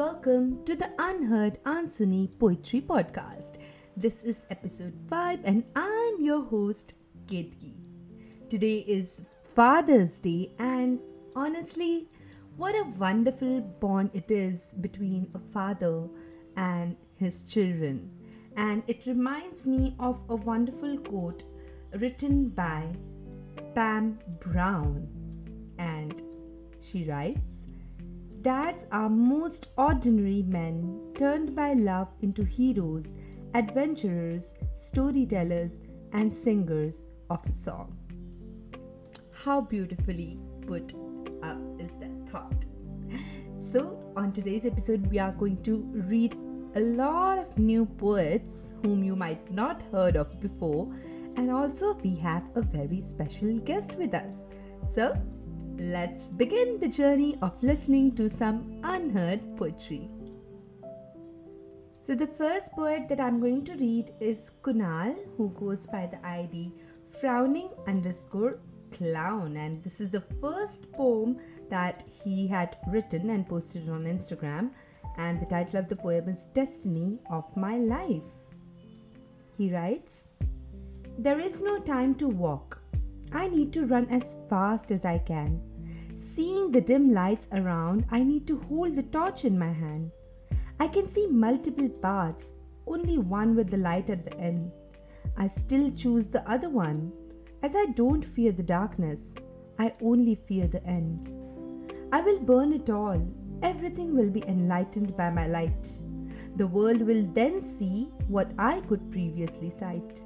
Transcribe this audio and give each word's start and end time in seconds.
welcome 0.00 0.64
to 0.64 0.74
the 0.74 0.90
Unheard 0.98 1.62
Ansuni 1.64 2.26
Poetry 2.38 2.80
Podcast. 2.80 3.58
This 3.98 4.22
is 4.22 4.46
episode 4.48 4.94
5 5.10 5.40
and 5.44 5.62
I'm 5.76 6.24
your 6.24 6.42
host, 6.42 6.94
Ketki. 7.26 7.74
Today 8.48 8.78
is 8.88 9.20
Father's 9.54 10.18
Day 10.18 10.54
and 10.58 11.00
honestly, 11.36 12.08
what 12.56 12.74
a 12.76 12.84
wonderful 12.96 13.60
bond 13.60 14.08
it 14.14 14.30
is 14.30 14.72
between 14.80 15.30
a 15.34 15.38
father 15.52 16.08
and 16.56 16.96
his 17.16 17.42
children. 17.42 18.10
And 18.56 18.82
it 18.86 19.04
reminds 19.04 19.66
me 19.66 19.96
of 20.00 20.18
a 20.30 20.34
wonderful 20.34 20.96
quote 21.00 21.44
written 21.92 22.48
by 22.48 22.86
Pam 23.74 24.18
Brown. 24.40 25.06
And 25.76 26.22
she 26.80 27.04
writes, 27.04 27.59
Dads 28.42 28.86
are 28.90 29.10
most 29.10 29.68
ordinary 29.76 30.42
men 30.42 31.12
turned 31.14 31.54
by 31.54 31.74
love 31.74 32.08
into 32.22 32.42
heroes, 32.42 33.14
adventurers, 33.52 34.54
storytellers, 34.78 35.78
and 36.12 36.32
singers 36.32 37.06
of 37.28 37.44
a 37.46 37.52
song. 37.52 37.98
How 39.44 39.60
beautifully 39.60 40.38
put 40.66 40.94
up 41.42 41.58
is 41.78 41.96
that 41.96 42.30
thought? 42.30 42.64
So, 43.58 43.98
on 44.16 44.32
today's 44.32 44.64
episode, 44.64 45.06
we 45.10 45.18
are 45.18 45.32
going 45.32 45.62
to 45.64 45.76
read 45.92 46.34
a 46.76 46.80
lot 46.80 47.36
of 47.36 47.58
new 47.58 47.84
poets 47.84 48.72
whom 48.82 49.04
you 49.04 49.16
might 49.16 49.52
not 49.52 49.82
heard 49.92 50.16
of 50.16 50.40
before, 50.40 50.90
and 51.36 51.50
also 51.50 51.92
we 52.02 52.16
have 52.16 52.44
a 52.54 52.62
very 52.62 53.02
special 53.02 53.58
guest 53.58 53.96
with 53.96 54.14
us. 54.14 54.48
So, 54.88 55.14
Let's 55.82 56.28
begin 56.28 56.78
the 56.78 56.88
journey 56.88 57.38
of 57.40 57.62
listening 57.62 58.14
to 58.16 58.28
some 58.28 58.82
unheard 58.84 59.40
poetry. 59.56 60.10
So, 61.98 62.14
the 62.14 62.26
first 62.26 62.72
poet 62.72 63.08
that 63.08 63.18
I'm 63.18 63.40
going 63.40 63.64
to 63.64 63.76
read 63.76 64.12
is 64.20 64.50
Kunal, 64.60 65.16
who 65.38 65.48
goes 65.58 65.86
by 65.86 66.04
the 66.04 66.22
ID 66.22 66.74
frowning 67.18 67.70
underscore 67.88 68.58
clown, 68.92 69.56
and 69.56 69.82
this 69.82 70.02
is 70.02 70.10
the 70.10 70.22
first 70.42 70.92
poem 70.92 71.38
that 71.70 72.04
he 72.22 72.46
had 72.46 72.76
written 72.88 73.30
and 73.30 73.48
posted 73.48 73.88
on 73.88 74.04
Instagram. 74.04 74.72
And 75.16 75.40
the 75.40 75.46
title 75.46 75.78
of 75.78 75.88
the 75.88 75.96
poem 75.96 76.28
is 76.28 76.44
Destiny 76.52 77.20
of 77.30 77.56
My 77.56 77.78
Life. 77.78 78.30
He 79.56 79.72
writes 79.72 80.28
There 81.16 81.40
is 81.40 81.62
no 81.62 81.78
time 81.78 82.16
to 82.16 82.28
walk. 82.28 82.82
I 83.32 83.48
need 83.48 83.72
to 83.72 83.86
run 83.86 84.08
as 84.10 84.36
fast 84.50 84.90
as 84.90 85.06
I 85.06 85.16
can. 85.16 85.69
Seeing 86.20 86.70
the 86.70 86.82
dim 86.82 87.14
lights 87.14 87.48
around, 87.50 88.04
I 88.10 88.22
need 88.22 88.46
to 88.48 88.60
hold 88.68 88.94
the 88.94 89.04
torch 89.04 89.46
in 89.46 89.58
my 89.58 89.72
hand. 89.72 90.10
I 90.78 90.86
can 90.86 91.06
see 91.06 91.26
multiple 91.26 91.88
paths, 91.88 92.56
only 92.86 93.16
one 93.16 93.56
with 93.56 93.70
the 93.70 93.78
light 93.78 94.10
at 94.10 94.26
the 94.26 94.38
end. 94.38 94.70
I 95.38 95.46
still 95.46 95.90
choose 95.90 96.28
the 96.28 96.46
other 96.48 96.68
one, 96.68 97.10
as 97.62 97.74
I 97.74 97.86
don't 97.86 98.22
fear 98.22 98.52
the 98.52 98.62
darkness, 98.62 99.34
I 99.78 99.94
only 100.02 100.34
fear 100.34 100.66
the 100.66 100.84
end. 100.86 101.32
I 102.12 102.20
will 102.20 102.38
burn 102.38 102.74
it 102.74 102.90
all, 102.90 103.26
everything 103.62 104.14
will 104.14 104.30
be 104.30 104.44
enlightened 104.46 105.16
by 105.16 105.30
my 105.30 105.46
light. 105.46 105.88
The 106.56 106.66
world 106.66 107.00
will 107.00 107.24
then 107.32 107.62
see 107.62 108.10
what 108.28 108.52
I 108.58 108.80
could 108.80 109.10
previously 109.10 109.70
sight. 109.70 110.20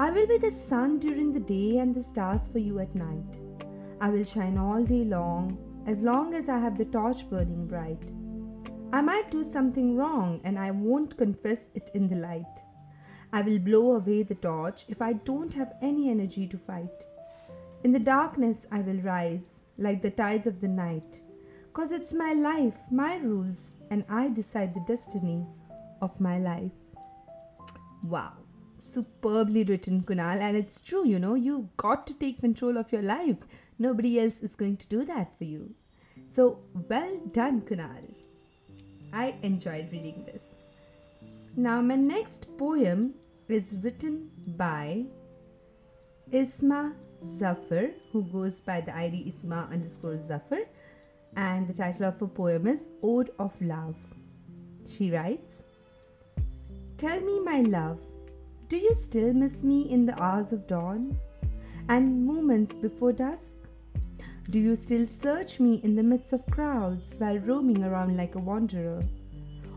I 0.00 0.10
will 0.10 0.26
be 0.26 0.38
the 0.38 0.50
sun 0.50 0.98
during 0.98 1.34
the 1.34 1.40
day 1.40 1.78
and 1.80 1.94
the 1.94 2.02
stars 2.02 2.48
for 2.48 2.60
you 2.60 2.78
at 2.78 2.94
night. 2.94 3.47
I 4.00 4.10
will 4.10 4.24
shine 4.24 4.58
all 4.58 4.84
day 4.84 5.04
long 5.04 5.58
as 5.86 6.02
long 6.02 6.34
as 6.34 6.48
I 6.48 6.58
have 6.58 6.78
the 6.78 6.84
torch 6.84 7.28
burning 7.28 7.66
bright. 7.66 8.02
I 8.92 9.00
might 9.00 9.30
do 9.30 9.42
something 9.42 9.96
wrong 9.96 10.40
and 10.44 10.58
I 10.58 10.70
won't 10.70 11.16
confess 11.16 11.68
it 11.74 11.90
in 11.94 12.08
the 12.08 12.16
light. 12.16 12.62
I 13.32 13.42
will 13.42 13.58
blow 13.58 13.96
away 13.96 14.22
the 14.22 14.34
torch 14.36 14.84
if 14.88 15.02
I 15.02 15.12
don't 15.14 15.52
have 15.52 15.74
any 15.82 16.10
energy 16.10 16.46
to 16.46 16.56
fight. 16.56 17.04
In 17.84 17.92
the 17.92 17.98
darkness, 17.98 18.66
I 18.72 18.80
will 18.80 19.00
rise 19.02 19.60
like 19.76 20.02
the 20.02 20.10
tides 20.10 20.46
of 20.46 20.60
the 20.60 20.68
night. 20.68 21.20
Cause 21.72 21.92
it's 21.92 22.14
my 22.14 22.32
life, 22.32 22.76
my 22.90 23.16
rules, 23.16 23.74
and 23.90 24.04
I 24.08 24.28
decide 24.28 24.74
the 24.74 24.84
destiny 24.86 25.46
of 26.00 26.20
my 26.20 26.38
life. 26.38 26.72
Wow, 28.02 28.32
superbly 28.80 29.64
written, 29.64 30.02
Kunal, 30.02 30.40
and 30.40 30.56
it's 30.56 30.80
true, 30.80 31.06
you 31.06 31.18
know, 31.18 31.34
you've 31.34 31.76
got 31.76 32.06
to 32.06 32.14
take 32.14 32.40
control 32.40 32.78
of 32.78 32.90
your 32.90 33.02
life. 33.02 33.36
Nobody 33.78 34.20
else 34.20 34.40
is 34.40 34.54
going 34.56 34.76
to 34.78 34.86
do 34.86 35.04
that 35.04 35.36
for 35.38 35.44
you. 35.44 35.74
So, 36.26 36.58
well 36.88 37.16
done, 37.32 37.62
Kunal. 37.62 38.14
I 39.12 39.36
enjoyed 39.42 39.90
reading 39.92 40.24
this. 40.26 40.42
Now, 41.56 41.80
my 41.80 41.94
next 41.94 42.46
poem 42.58 43.14
is 43.48 43.78
written 43.82 44.30
by 44.56 45.06
Isma 46.32 46.94
Zafar, 47.22 47.90
who 48.12 48.22
goes 48.24 48.60
by 48.60 48.80
the 48.80 48.94
ID 48.96 49.32
Isma 49.32 49.70
underscore 49.72 50.16
Zafar, 50.16 50.60
and 51.36 51.66
the 51.66 51.72
title 51.72 52.06
of 52.06 52.20
her 52.20 52.26
poem 52.26 52.66
is 52.66 52.86
Ode 53.02 53.30
of 53.38 53.60
Love. 53.62 53.96
She 54.86 55.10
writes 55.10 55.64
Tell 56.96 57.20
me, 57.20 57.40
my 57.40 57.60
love, 57.60 58.00
do 58.68 58.76
you 58.76 58.94
still 58.94 59.32
miss 59.32 59.62
me 59.62 59.90
in 59.90 60.04
the 60.04 60.20
hours 60.22 60.52
of 60.52 60.66
dawn 60.66 61.16
and 61.88 62.26
moments 62.26 62.74
before 62.74 63.12
dusk? 63.12 63.57
Do 64.50 64.58
you 64.58 64.76
still 64.76 65.06
search 65.06 65.60
me 65.60 65.78
in 65.84 65.94
the 65.94 66.02
midst 66.02 66.32
of 66.32 66.46
crowds 66.46 67.16
while 67.18 67.38
roaming 67.38 67.84
around 67.84 68.16
like 68.16 68.34
a 68.34 68.38
wanderer? 68.38 69.04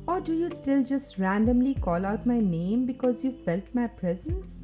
Or 0.08 0.22
do 0.22 0.34
you 0.34 0.50
still 0.50 0.82
just 0.82 1.20
randomly 1.20 1.74
call 1.74 2.06
out 2.06 2.26
my 2.26 2.40
name 2.40 2.86
because 2.86 3.22
you 3.22 3.34
felt 3.34 3.64
my 3.74 3.88
presence? 3.88 4.64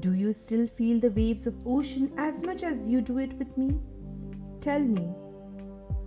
Do 0.00 0.14
you 0.14 0.32
still 0.32 0.66
feel 0.66 0.98
the 0.98 1.10
waves 1.10 1.46
of 1.46 1.54
ocean 1.64 2.10
as 2.18 2.42
much 2.42 2.64
as 2.64 2.88
you 2.88 3.00
do 3.00 3.18
it 3.18 3.32
with 3.38 3.56
me? 3.56 3.78
Tell 4.60 4.80
me, 4.80 5.14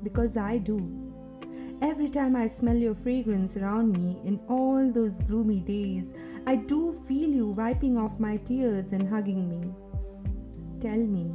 because 0.04 0.36
I 0.36 0.58
do. 0.58 0.78
Every 1.82 2.10
time 2.10 2.36
I 2.36 2.48
smell 2.48 2.76
your 2.76 2.96
fragrance 2.96 3.56
around 3.56 3.98
me 3.98 4.20
in 4.26 4.42
all 4.50 4.92
those 4.92 5.22
gloomy 5.22 5.62
days, 5.62 6.14
I 6.46 6.58
do 6.58 6.92
feel 7.08 7.30
you 7.30 7.48
wiping 7.48 7.98
off 7.98 8.20
my 8.20 8.36
tears 8.36 8.92
and 8.92 9.08
hugging 9.08 9.48
me. 9.48 9.74
Tell 10.82 10.98
me, 10.98 11.32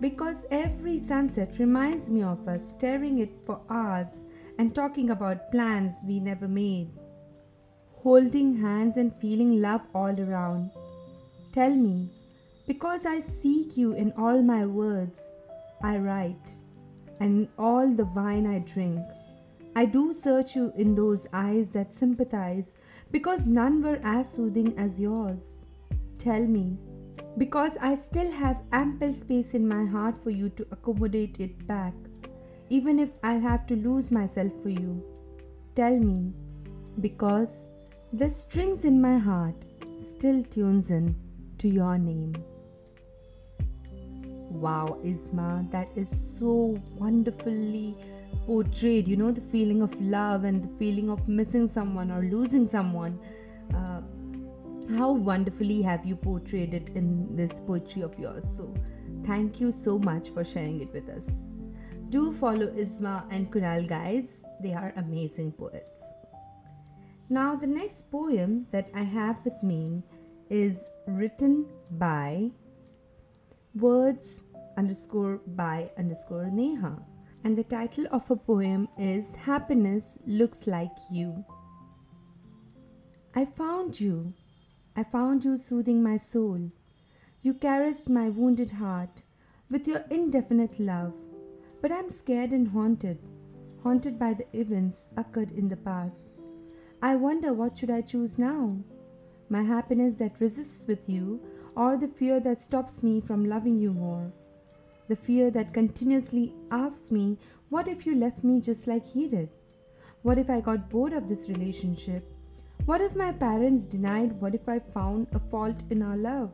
because 0.00 0.44
every 0.50 0.98
sunset 0.98 1.58
reminds 1.58 2.10
me 2.10 2.22
of 2.22 2.46
us 2.46 2.70
staring 2.70 3.18
it 3.18 3.32
for 3.44 3.60
hours 3.70 4.26
and 4.58 4.74
talking 4.74 5.10
about 5.10 5.50
plans 5.50 5.94
we 6.06 6.20
never 6.20 6.46
made. 6.48 6.90
Holding 8.02 8.56
hands 8.56 8.96
and 8.96 9.14
feeling 9.20 9.60
love 9.60 9.82
all 9.94 10.20
around. 10.20 10.70
Tell 11.52 11.74
me, 11.74 12.10
because 12.66 13.06
I 13.06 13.20
seek 13.20 13.76
you 13.76 13.92
in 13.92 14.12
all 14.16 14.42
my 14.42 14.66
words, 14.66 15.32
I 15.82 15.98
write, 15.98 16.50
and 17.20 17.42
in 17.42 17.48
all 17.58 17.88
the 17.88 18.04
wine 18.04 18.46
I 18.46 18.58
drink. 18.60 19.00
I 19.74 19.84
do 19.84 20.12
search 20.12 20.56
you 20.56 20.72
in 20.76 20.94
those 20.94 21.26
eyes 21.32 21.72
that 21.72 21.94
sympathize, 21.94 22.74
because 23.10 23.46
none 23.46 23.82
were 23.82 24.00
as 24.02 24.32
soothing 24.32 24.76
as 24.78 25.00
yours. 25.00 25.60
Tell 26.18 26.42
me, 26.42 26.78
because 27.38 27.76
I 27.80 27.94
still 27.96 28.30
have 28.32 28.62
ample 28.72 29.12
space 29.12 29.54
in 29.54 29.68
my 29.68 29.84
heart 29.84 30.22
for 30.22 30.30
you 30.30 30.48
to 30.50 30.66
accommodate 30.70 31.38
it 31.40 31.66
back, 31.66 31.94
even 32.70 32.98
if 32.98 33.10
I'll 33.22 33.40
have 33.40 33.66
to 33.66 33.76
lose 33.76 34.10
myself 34.10 34.52
for 34.62 34.70
you. 34.70 35.04
Tell 35.74 35.98
me, 35.98 36.32
because 37.00 37.66
the 38.12 38.30
strings 38.30 38.84
in 38.84 39.00
my 39.00 39.18
heart 39.18 39.54
still 40.02 40.42
tunes 40.42 40.90
in 40.90 41.14
to 41.58 41.68
your 41.68 41.98
name. 41.98 42.34
Wow, 44.48 44.98
Isma, 45.04 45.70
that 45.70 45.88
is 45.94 46.08
so 46.08 46.80
wonderfully 46.94 47.96
portrayed. 48.46 49.06
You 49.06 49.16
know, 49.16 49.30
the 49.30 49.42
feeling 49.42 49.82
of 49.82 50.00
love 50.00 50.44
and 50.44 50.62
the 50.64 50.78
feeling 50.78 51.10
of 51.10 51.28
missing 51.28 51.68
someone 51.68 52.10
or 52.10 52.22
losing 52.22 52.66
someone. 52.66 53.18
How 54.88 55.12
wonderfully 55.12 55.82
have 55.82 56.06
you 56.06 56.14
portrayed 56.14 56.72
it 56.72 56.90
in 56.94 57.34
this 57.34 57.60
poetry 57.60 58.02
of 58.02 58.18
yours. 58.18 58.48
So, 58.48 58.72
thank 59.24 59.60
you 59.60 59.72
so 59.72 59.98
much 59.98 60.30
for 60.30 60.44
sharing 60.44 60.80
it 60.80 60.92
with 60.92 61.08
us. 61.08 61.48
Do 62.08 62.30
follow 62.32 62.68
Isma 62.68 63.24
and 63.30 63.50
Kunal, 63.50 63.88
guys, 63.88 64.44
they 64.62 64.72
are 64.72 64.92
amazing 64.96 65.52
poets. 65.52 66.04
Now, 67.28 67.56
the 67.56 67.66
next 67.66 68.10
poem 68.12 68.68
that 68.70 68.88
I 68.94 69.02
have 69.02 69.44
with 69.44 69.60
me 69.60 70.04
is 70.48 70.88
written 71.08 71.66
by 71.90 72.52
words 73.74 74.42
underscore 74.78 75.40
by 75.48 75.90
underscore 75.98 76.48
Neha. 76.50 77.02
And 77.42 77.58
the 77.58 77.64
title 77.64 78.06
of 78.12 78.30
a 78.30 78.36
poem 78.36 78.88
is 78.96 79.34
Happiness 79.34 80.16
Looks 80.26 80.68
Like 80.68 80.96
You. 81.10 81.44
I 83.34 83.44
found 83.44 84.00
you 84.00 84.32
I 84.98 85.02
found 85.02 85.44
you 85.44 85.58
soothing 85.58 86.02
my 86.02 86.16
soul. 86.16 86.70
You 87.42 87.52
caressed 87.52 88.08
my 88.08 88.30
wounded 88.30 88.70
heart 88.70 89.22
with 89.70 89.86
your 89.86 90.02
indefinite 90.10 90.80
love. 90.80 91.12
But 91.82 91.92
I'm 91.92 92.08
scared 92.08 92.52
and 92.52 92.68
haunted, 92.68 93.18
haunted 93.82 94.18
by 94.18 94.32
the 94.32 94.46
events 94.58 95.10
occurred 95.18 95.52
in 95.52 95.68
the 95.68 95.76
past. 95.76 96.28
I 97.02 97.14
wonder 97.14 97.52
what 97.52 97.76
should 97.76 97.90
I 97.90 98.00
choose 98.00 98.38
now? 98.38 98.78
My 99.50 99.62
happiness 99.62 100.16
that 100.16 100.40
resists 100.40 100.86
with 100.86 101.10
you, 101.10 101.40
or 101.76 101.98
the 101.98 102.08
fear 102.08 102.40
that 102.40 102.62
stops 102.62 103.02
me 103.02 103.20
from 103.20 103.44
loving 103.44 103.78
you 103.78 103.92
more? 103.92 104.32
The 105.08 105.16
fear 105.16 105.50
that 105.50 105.74
continuously 105.74 106.54
asks 106.70 107.12
me, 107.12 107.38
What 107.68 107.86
if 107.86 108.06
you 108.06 108.14
left 108.14 108.42
me 108.42 108.62
just 108.62 108.86
like 108.86 109.04
he 109.04 109.28
did? 109.28 109.50
What 110.22 110.38
if 110.38 110.48
I 110.48 110.62
got 110.62 110.88
bored 110.88 111.12
of 111.12 111.28
this 111.28 111.50
relationship? 111.50 112.32
What 112.86 113.00
if 113.00 113.16
my 113.16 113.32
parents 113.32 113.84
denied? 113.84 114.40
What 114.40 114.54
if 114.54 114.68
I 114.68 114.78
found 114.78 115.26
a 115.32 115.40
fault 115.40 115.82
in 115.90 116.02
our 116.02 116.16
love? 116.16 116.52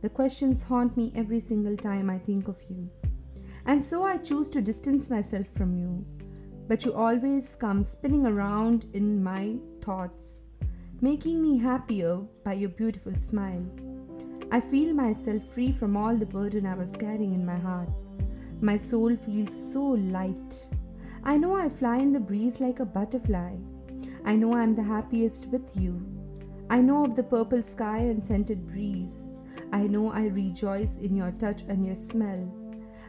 The 0.00 0.08
questions 0.08 0.62
haunt 0.62 0.96
me 0.96 1.12
every 1.14 1.40
single 1.40 1.76
time 1.76 2.08
I 2.08 2.16
think 2.16 2.48
of 2.48 2.56
you. 2.70 2.88
And 3.66 3.84
so 3.84 4.02
I 4.02 4.16
choose 4.16 4.48
to 4.48 4.62
distance 4.62 5.10
myself 5.10 5.46
from 5.54 5.76
you. 5.76 6.06
But 6.68 6.86
you 6.86 6.94
always 6.94 7.54
come 7.54 7.84
spinning 7.84 8.24
around 8.24 8.86
in 8.94 9.22
my 9.22 9.56
thoughts, 9.82 10.46
making 11.02 11.42
me 11.42 11.58
happier 11.58 12.20
by 12.46 12.54
your 12.54 12.70
beautiful 12.70 13.14
smile. 13.16 13.66
I 14.50 14.58
feel 14.58 14.94
myself 14.94 15.42
free 15.52 15.70
from 15.70 15.98
all 15.98 16.16
the 16.16 16.24
burden 16.24 16.64
I 16.64 16.76
was 16.76 16.96
carrying 16.96 17.34
in 17.34 17.44
my 17.44 17.58
heart. 17.58 17.90
My 18.62 18.78
soul 18.78 19.16
feels 19.16 19.52
so 19.70 19.82
light. 19.82 20.66
I 21.24 21.36
know 21.36 21.54
I 21.54 21.68
fly 21.68 21.98
in 21.98 22.14
the 22.14 22.20
breeze 22.20 22.58
like 22.58 22.80
a 22.80 22.86
butterfly. 22.86 23.56
I 24.24 24.36
know 24.36 24.54
I'm 24.54 24.74
the 24.74 24.82
happiest 24.82 25.48
with 25.48 25.76
you. 25.76 26.00
I 26.70 26.80
know 26.80 27.04
of 27.04 27.16
the 27.16 27.22
purple 27.22 27.62
sky 27.62 27.98
and 27.98 28.22
scented 28.22 28.66
breeze. 28.66 29.26
I 29.72 29.82
know 29.86 30.12
I 30.12 30.26
rejoice 30.26 30.96
in 30.96 31.16
your 31.16 31.32
touch 31.32 31.62
and 31.68 31.84
your 31.84 31.96
smell. 31.96 32.50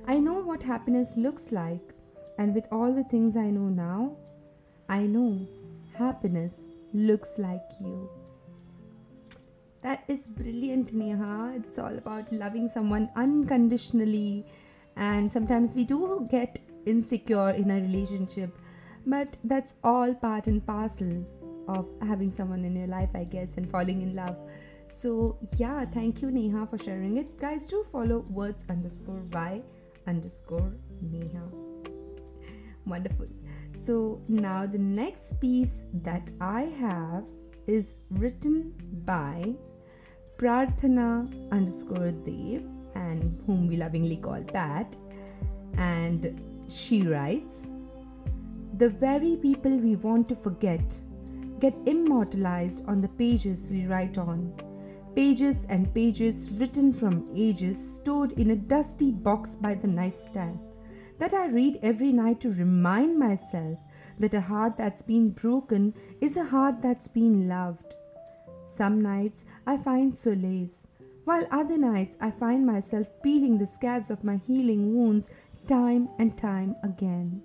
I 0.07 0.19
know 0.19 0.41
what 0.41 0.63
happiness 0.63 1.15
looks 1.15 1.51
like, 1.51 1.93
and 2.37 2.53
with 2.55 2.67
all 2.71 2.93
the 2.93 3.03
things 3.03 3.37
I 3.37 3.49
know 3.51 3.69
now, 3.69 4.17
I 4.89 5.03
know 5.03 5.47
happiness 5.93 6.65
looks 6.93 7.37
like 7.37 7.63
you. 7.79 8.09
That 9.81 10.03
is 10.07 10.27
brilliant, 10.27 10.93
Neha. 10.93 11.53
It's 11.57 11.77
all 11.77 11.97
about 11.97 12.31
loving 12.33 12.69
someone 12.69 13.09
unconditionally, 13.15 14.45
and 14.95 15.31
sometimes 15.31 15.75
we 15.75 15.83
do 15.83 16.27
get 16.29 16.59
insecure 16.85 17.51
in 17.51 17.71
a 17.71 17.75
relationship, 17.81 18.57
but 19.05 19.37
that's 19.43 19.75
all 19.83 20.13
part 20.13 20.47
and 20.47 20.65
parcel 20.65 21.25
of 21.67 21.87
having 22.01 22.31
someone 22.31 22.65
in 22.65 22.75
your 22.75 22.87
life, 22.87 23.11
I 23.15 23.23
guess, 23.23 23.57
and 23.57 23.69
falling 23.69 24.01
in 24.01 24.15
love. 24.15 24.37
So, 24.87 25.37
yeah, 25.57 25.85
thank 25.85 26.21
you, 26.21 26.29
Neha, 26.29 26.67
for 26.67 26.77
sharing 26.77 27.17
it. 27.17 27.39
Guys, 27.39 27.67
do 27.67 27.85
follow 27.91 28.19
words 28.29 28.65
underscore 28.69 29.21
by 29.21 29.61
underscore 30.07 30.73
Neha. 31.01 31.43
Wonderful. 32.85 33.27
So, 33.73 34.21
now 34.27 34.65
the 34.65 34.77
next 34.77 35.39
piece 35.39 35.83
that 36.03 36.27
I 36.39 36.63
have 36.79 37.23
is 37.65 37.97
written 38.09 38.73
by 39.05 39.55
Prarthana 40.37 41.51
underscore 41.51 42.11
Dev, 42.11 42.63
and 42.95 43.41
whom 43.45 43.67
we 43.67 43.77
lovingly 43.77 44.17
call 44.17 44.43
Pat. 44.43 44.95
And 45.77 46.41
she 46.69 47.01
writes, 47.01 47.67
The 48.77 48.89
very 48.89 49.37
people 49.37 49.77
we 49.77 49.95
want 49.95 50.27
to 50.29 50.35
forget 50.35 50.99
get 51.59 51.75
immortalized 51.85 52.83
on 52.87 53.01
the 53.01 53.07
pages 53.07 53.69
we 53.69 53.85
write 53.85 54.17
on 54.17 54.53
pages 55.15 55.65
and 55.69 55.93
pages 55.93 56.49
written 56.53 56.91
from 56.91 57.29
ages 57.35 57.77
stored 57.97 58.31
in 58.31 58.49
a 58.49 58.55
dusty 58.55 59.11
box 59.11 59.55
by 59.55 59.75
the 59.75 59.87
nightstand 59.87 60.59
that 61.19 61.35
I 61.35 61.45
read 61.47 61.79
every 61.83 62.11
night 62.11 62.41
to 62.41 62.51
remind 62.51 63.19
myself 63.19 63.79
that 64.19 64.33
a 64.33 64.41
heart 64.41 64.75
that's 64.75 65.03
been 65.03 65.29
broken 65.29 65.93
is 66.19 66.35
a 66.35 66.43
heart 66.43 66.81
that's 66.81 67.07
been 67.07 67.47
loved. 67.47 67.93
Some 68.67 69.01
nights 69.01 69.45
I 69.67 69.77
find 69.77 70.13
solace, 70.15 70.87
while 71.25 71.47
other 71.51 71.77
nights 71.77 72.17
I 72.19 72.31
find 72.31 72.65
myself 72.65 73.07
peeling 73.21 73.59
the 73.59 73.67
scabs 73.67 74.09
of 74.09 74.23
my 74.23 74.37
healing 74.47 74.95
wounds 74.95 75.29
time 75.67 76.09
and 76.17 76.35
time 76.35 76.75
again. 76.83 77.43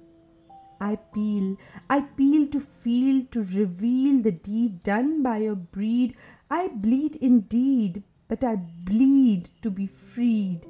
I 0.81 0.97
peel, 0.97 1.57
I 1.91 2.01
peel 2.01 2.47
to 2.49 2.61
feel, 2.61 3.25
to 3.33 3.41
reveal 3.41 4.23
the 4.23 4.33
deed 4.33 4.83
done 4.83 5.23
by 5.23 5.39
a 5.39 5.55
breed 5.55 6.17
I 6.51 6.69
bleed 6.69 7.17
indeed, 7.17 8.03
but 8.27 8.43
I 8.43 8.57
bleed 8.57 9.51
to 9.63 9.71
be 9.71 9.87
freed. 9.87 10.67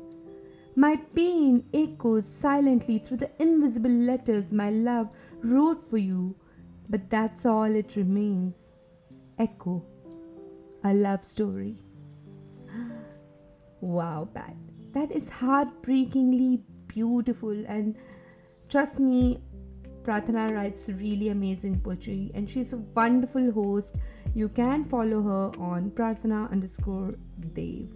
My 0.74 0.96
pain 0.96 1.64
echoes 1.72 2.26
silently 2.26 2.98
through 2.98 3.18
the 3.18 3.30
invisible 3.38 3.90
letters 3.90 4.52
my 4.52 4.70
love 4.70 5.08
wrote 5.42 5.88
for 5.88 5.98
you, 5.98 6.34
but 6.88 7.10
that's 7.10 7.46
all 7.46 7.74
it 7.74 7.94
remains. 7.96 8.72
Echo, 9.38 9.84
a 10.84 10.92
love 10.94 11.24
story. 11.24 11.76
Wow, 13.80 14.28
Pat, 14.34 14.56
that 14.92 15.12
is 15.12 15.28
heartbreakingly 15.28 16.64
beautiful, 16.88 17.64
and 17.68 17.94
trust 18.68 18.98
me, 18.98 19.40
Prarthana 20.08 20.54
writes 20.54 20.88
really 20.88 21.28
amazing 21.28 21.80
poetry 21.80 22.30
and 22.32 22.48
she's 22.48 22.72
a 22.72 22.78
wonderful 22.78 23.52
host. 23.52 23.96
You 24.34 24.48
can 24.48 24.82
follow 24.82 25.20
her 25.22 25.62
on 25.62 25.90
Prarthana 25.90 26.50
underscore 26.50 27.14
Dev. 27.52 27.94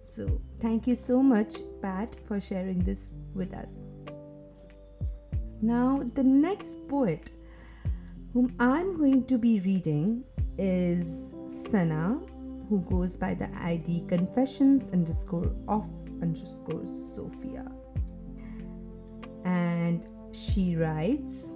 So 0.00 0.40
thank 0.62 0.86
you 0.86 0.94
so 0.94 1.22
much, 1.22 1.56
Pat, 1.82 2.16
for 2.26 2.40
sharing 2.40 2.78
this 2.78 3.10
with 3.34 3.52
us. 3.52 3.74
Now, 5.60 6.00
the 6.14 6.22
next 6.22 6.88
poet 6.88 7.32
whom 8.32 8.54
I'm 8.58 8.96
going 8.96 9.26
to 9.26 9.36
be 9.36 9.60
reading 9.60 10.24
is 10.56 11.34
Sana, 11.48 12.18
who 12.70 12.80
goes 12.88 13.18
by 13.18 13.34
the 13.34 13.50
ID 13.62 14.06
confessions 14.08 14.88
underscore 14.88 15.54
of 15.68 15.86
underscore 16.22 16.86
Sophia. 16.86 17.70
And 19.44 20.06
she 20.34 20.76
writes, 20.76 21.54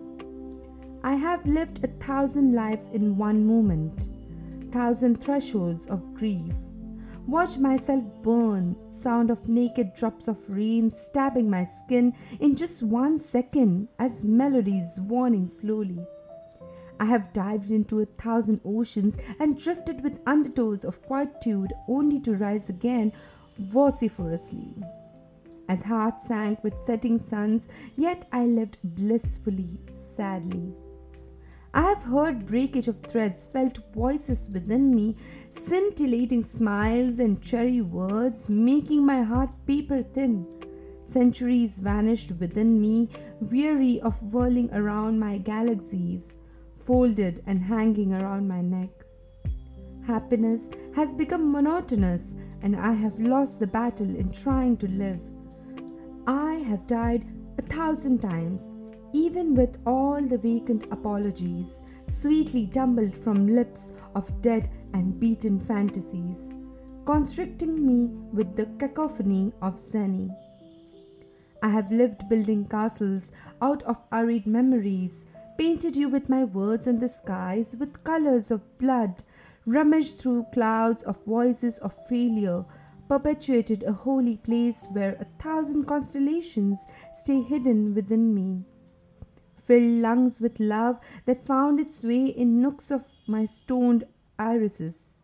I 1.03 1.15
have 1.15 1.47
lived 1.47 1.85
a 1.85 1.89
thousand 1.89 2.55
lives 2.55 2.89
in 2.93 3.17
one 3.17 3.47
moment, 3.47 4.09
thousand 4.73 5.23
thresholds 5.23 5.87
of 5.87 6.15
grief. 6.15 6.55
Watch 7.27 7.59
myself 7.59 8.05
burn, 8.23 8.77
sound 8.89 9.31
of 9.31 9.49
naked 9.49 9.95
drops 9.95 10.29
of 10.29 10.39
rain 10.49 10.91
stabbing 10.91 11.51
my 11.51 11.65
skin 11.65 12.15
in 12.41 12.57
just 12.57 12.83
one 12.83 13.19
second 13.19 13.89
as 13.99 14.25
melodies 14.25 14.99
warning 15.01 15.47
slowly. 15.47 15.99
I 16.99 17.05
have 17.05 17.33
dived 17.33 17.71
into 17.71 18.01
a 18.01 18.07
thousand 18.07 18.61
oceans 18.65 19.19
and 19.39 19.59
drifted 19.59 20.03
with 20.03 20.25
undertows 20.25 20.85
of 20.85 21.03
quietude 21.03 21.73
only 21.87 22.19
to 22.21 22.35
rise 22.35 22.69
again 22.69 23.13
vociferously 23.59 24.75
as 25.69 25.83
heart 25.83 26.21
sank 26.21 26.65
with 26.65 26.81
setting 26.81 27.19
suns, 27.19 27.69
yet 27.97 28.25
I 28.33 28.47
lived 28.47 28.79
blissfully, 28.83 29.79
sadly. 29.93 30.73
I 31.75 31.83
have 31.83 32.03
heard 32.05 32.47
breakage 32.47 32.89
of 32.89 33.01
threads, 33.01 33.47
felt 33.47 33.79
voices 33.95 34.49
within 34.53 34.95
me, 34.95 35.17
scintillating 35.51 36.43
smiles 36.43 37.19
and 37.19 37.43
cherry 37.43 37.83
words, 37.83 38.49
making 38.49 39.05
my 39.05 39.23
heart 39.23 39.51
paper 39.67 40.03
thin. 40.03 40.47
Centuries 41.05 41.79
vanished 41.79 42.33
within 42.41 42.81
me, 42.81 43.11
weary 43.41 44.01
of 44.01 44.33
whirling 44.33 44.71
around 44.73 45.19
my 45.19 45.39
galaxies, 45.39 46.35
folded 46.85 47.43
and 47.47 47.63
hanging 47.63 48.15
around 48.15 48.49
my 48.49 48.63
neck. 48.63 48.91
Happiness 50.07 50.69
has 50.95 51.13
become 51.13 51.53
monotonous, 51.53 52.35
and 52.63 52.75
I 52.75 52.93
have 52.93 53.21
lost 53.21 53.61
the 53.61 53.67
battle 53.67 54.17
in 54.17 54.33
trying 54.33 54.79
to 54.79 54.89
live. 54.89 55.21
I 56.29 56.57
have 56.69 56.87
died 56.87 57.25
a 57.57 57.63
thousand 57.63 58.19
times, 58.19 58.71
even 59.15 59.55
with 59.55 59.79
all 59.87 60.21
the 60.21 60.37
vacant 60.37 60.85
apologies 60.91 61.81
sweetly 62.07 62.67
tumbled 62.67 63.17
from 63.17 63.55
lips 63.55 63.91
of 64.15 64.43
dead 64.43 64.69
and 64.93 65.19
beaten 65.19 65.59
fantasies, 65.59 66.51
constricting 67.07 67.87
me 67.87 68.11
with 68.31 68.57
the 68.57 68.67
cacophony 68.79 69.55
of 69.63 69.77
Zeni. 69.77 70.29
I 71.63 71.71
have 71.71 71.91
lived 71.91 72.29
building 72.29 72.67
castles 72.67 73.33
out 73.63 73.83
of 73.85 73.99
arid 74.13 74.47
memories, 74.47 75.25
painted 75.57 75.97
you 75.97 76.11
with 76.11 76.29
my 76.29 76.45
words 76.45 76.87
and 76.87 77.01
the 77.01 77.09
skies 77.09 77.75
with 77.79 78.05
colors 78.05 78.51
of 78.51 78.77
blood, 78.77 79.23
rummaged 79.65 80.19
through 80.19 80.45
clouds 80.53 81.03
of 81.05 81.25
voices 81.25 81.79
of 81.79 81.97
failure, 82.07 82.67
perpetuated 83.09 83.83
a 83.83 83.93
holy 83.93 84.37
place 84.37 84.87
where 84.93 85.15
a 85.15 85.43
thousand 85.43 85.87
constellations 85.87 86.87
stay 87.15 87.41
hidden 87.41 87.95
within 87.95 88.35
me. 88.35 88.65
Filled 89.65 90.03
lungs 90.03 90.41
with 90.41 90.61
love 90.61 90.99
that 91.27 91.45
found 91.45 91.81
its 91.81 92.03
way 92.03 92.27
in 92.27 92.61
nooks 92.63 92.91
of 92.91 93.05
my 93.27 93.45
stoned 93.45 94.05
irises. 94.39 95.23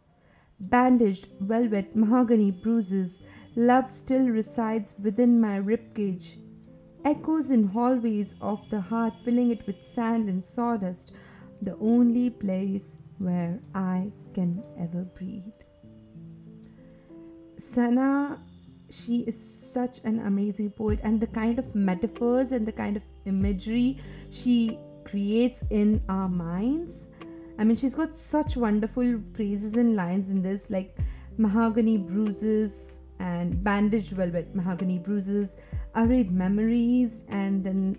Bandaged 0.61 1.29
velvet 1.41 1.95
mahogany 1.97 2.51
bruises, 2.51 3.23
love 3.57 3.91
still 3.91 4.29
resides 4.29 4.95
within 5.03 5.41
my 5.41 5.59
ribcage. 5.61 6.39
echoes 7.05 7.51
in 7.51 7.69
hallways 7.69 8.35
of 8.41 8.69
the 8.71 8.81
heart, 8.81 9.15
filling 9.25 9.51
it 9.51 9.67
with 9.67 9.85
sand 9.85 10.29
and 10.29 10.43
sawdust, 10.43 11.13
the 11.61 11.77
only 11.79 12.31
place 12.31 12.97
where 13.19 13.61
I 13.75 14.11
can 14.33 14.63
ever 14.79 15.05
breathe. 15.05 15.64
Sana, 17.65 18.39
she 18.91 19.21
is 19.21 19.37
such 19.73 20.01
an 20.05 20.21
amazing 20.27 20.71
poet, 20.71 21.01
and 21.03 21.21
the 21.21 21.27
kind 21.27 21.59
of 21.59 21.75
metaphors 21.75 22.53
and 22.53 22.67
the 22.67 22.73
kind 22.73 22.97
of 22.97 23.03
imagery 23.25 23.99
she 24.31 24.79
creates 25.05 25.63
in 25.71 26.01
our 26.09 26.29
minds. 26.29 27.11
I 27.59 27.65
mean, 27.65 27.77
she's 27.77 27.95
got 27.95 28.15
such 28.15 28.57
wonderful 28.57 29.21
phrases 29.35 29.75
and 29.75 29.97
lines 29.97 30.29
in 30.29 30.43
this, 30.43 30.71
like 30.71 30.97
mahogany 31.39 31.97
bruises 31.97 33.01
and 33.19 33.63
bandaged 33.65 34.11
velvet 34.11 34.55
mahogany 34.55 34.99
bruises, 34.99 35.57
arrayed 35.97 36.31
memories, 36.31 37.25
and 37.29 37.65
then 37.65 37.99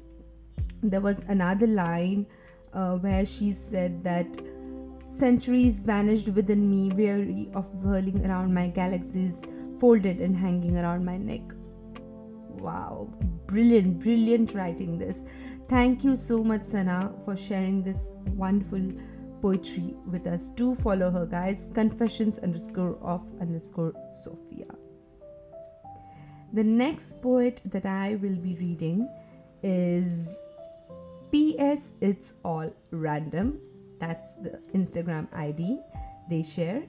there 0.84 1.02
was 1.02 1.24
another 1.28 1.68
line 1.68 2.28
uh, 2.74 2.98
where 2.98 3.26
she 3.26 3.52
said 3.52 4.04
that 4.04 4.28
centuries 5.18 5.80
vanished 5.80 6.30
within 6.30 6.70
me, 6.70 6.94
weary 6.96 7.50
of 7.54 7.74
whirling 7.76 8.26
around 8.26 8.54
my 8.54 8.68
galaxies, 8.68 9.44
folded 9.80 10.20
and 10.20 10.36
hanging 10.36 10.78
around 10.78 11.06
my 11.06 11.18
neck. 11.18 11.42
Wow, 12.50 13.10
brilliant, 13.48 14.00
brilliant 14.00 14.54
writing 14.54 14.98
this. 14.98 15.24
Thank 15.68 16.04
you 16.04 16.16
so 16.16 16.44
much, 16.44 16.64
Sana, 16.64 17.14
for 17.24 17.36
sharing 17.36 17.82
this 17.84 18.12
wonderful 18.36 18.92
poetry 19.42 19.96
with 20.06 20.28
us. 20.28 20.50
Do 20.50 20.76
follow 20.76 21.10
her, 21.12 21.26
guys. 21.26 21.68
Confessions 21.74 22.40
underscore 22.40 22.98
of 23.02 23.22
underscore 23.40 23.94
Sophia. 24.24 24.68
The 26.54 26.64
next 26.64 27.22
poet 27.22 27.62
that 27.66 27.86
I 27.86 28.16
will 28.16 28.36
be 28.36 28.56
reading 28.60 29.10
is 29.64 30.40
PS 31.32 31.94
It's 32.02 32.34
All 32.44 32.74
Random. 32.92 33.60
That's 34.06 34.36
the 34.36 34.60
Instagram 34.74 35.28
ID 35.34 35.80
they 36.30 36.44
share. 36.44 36.84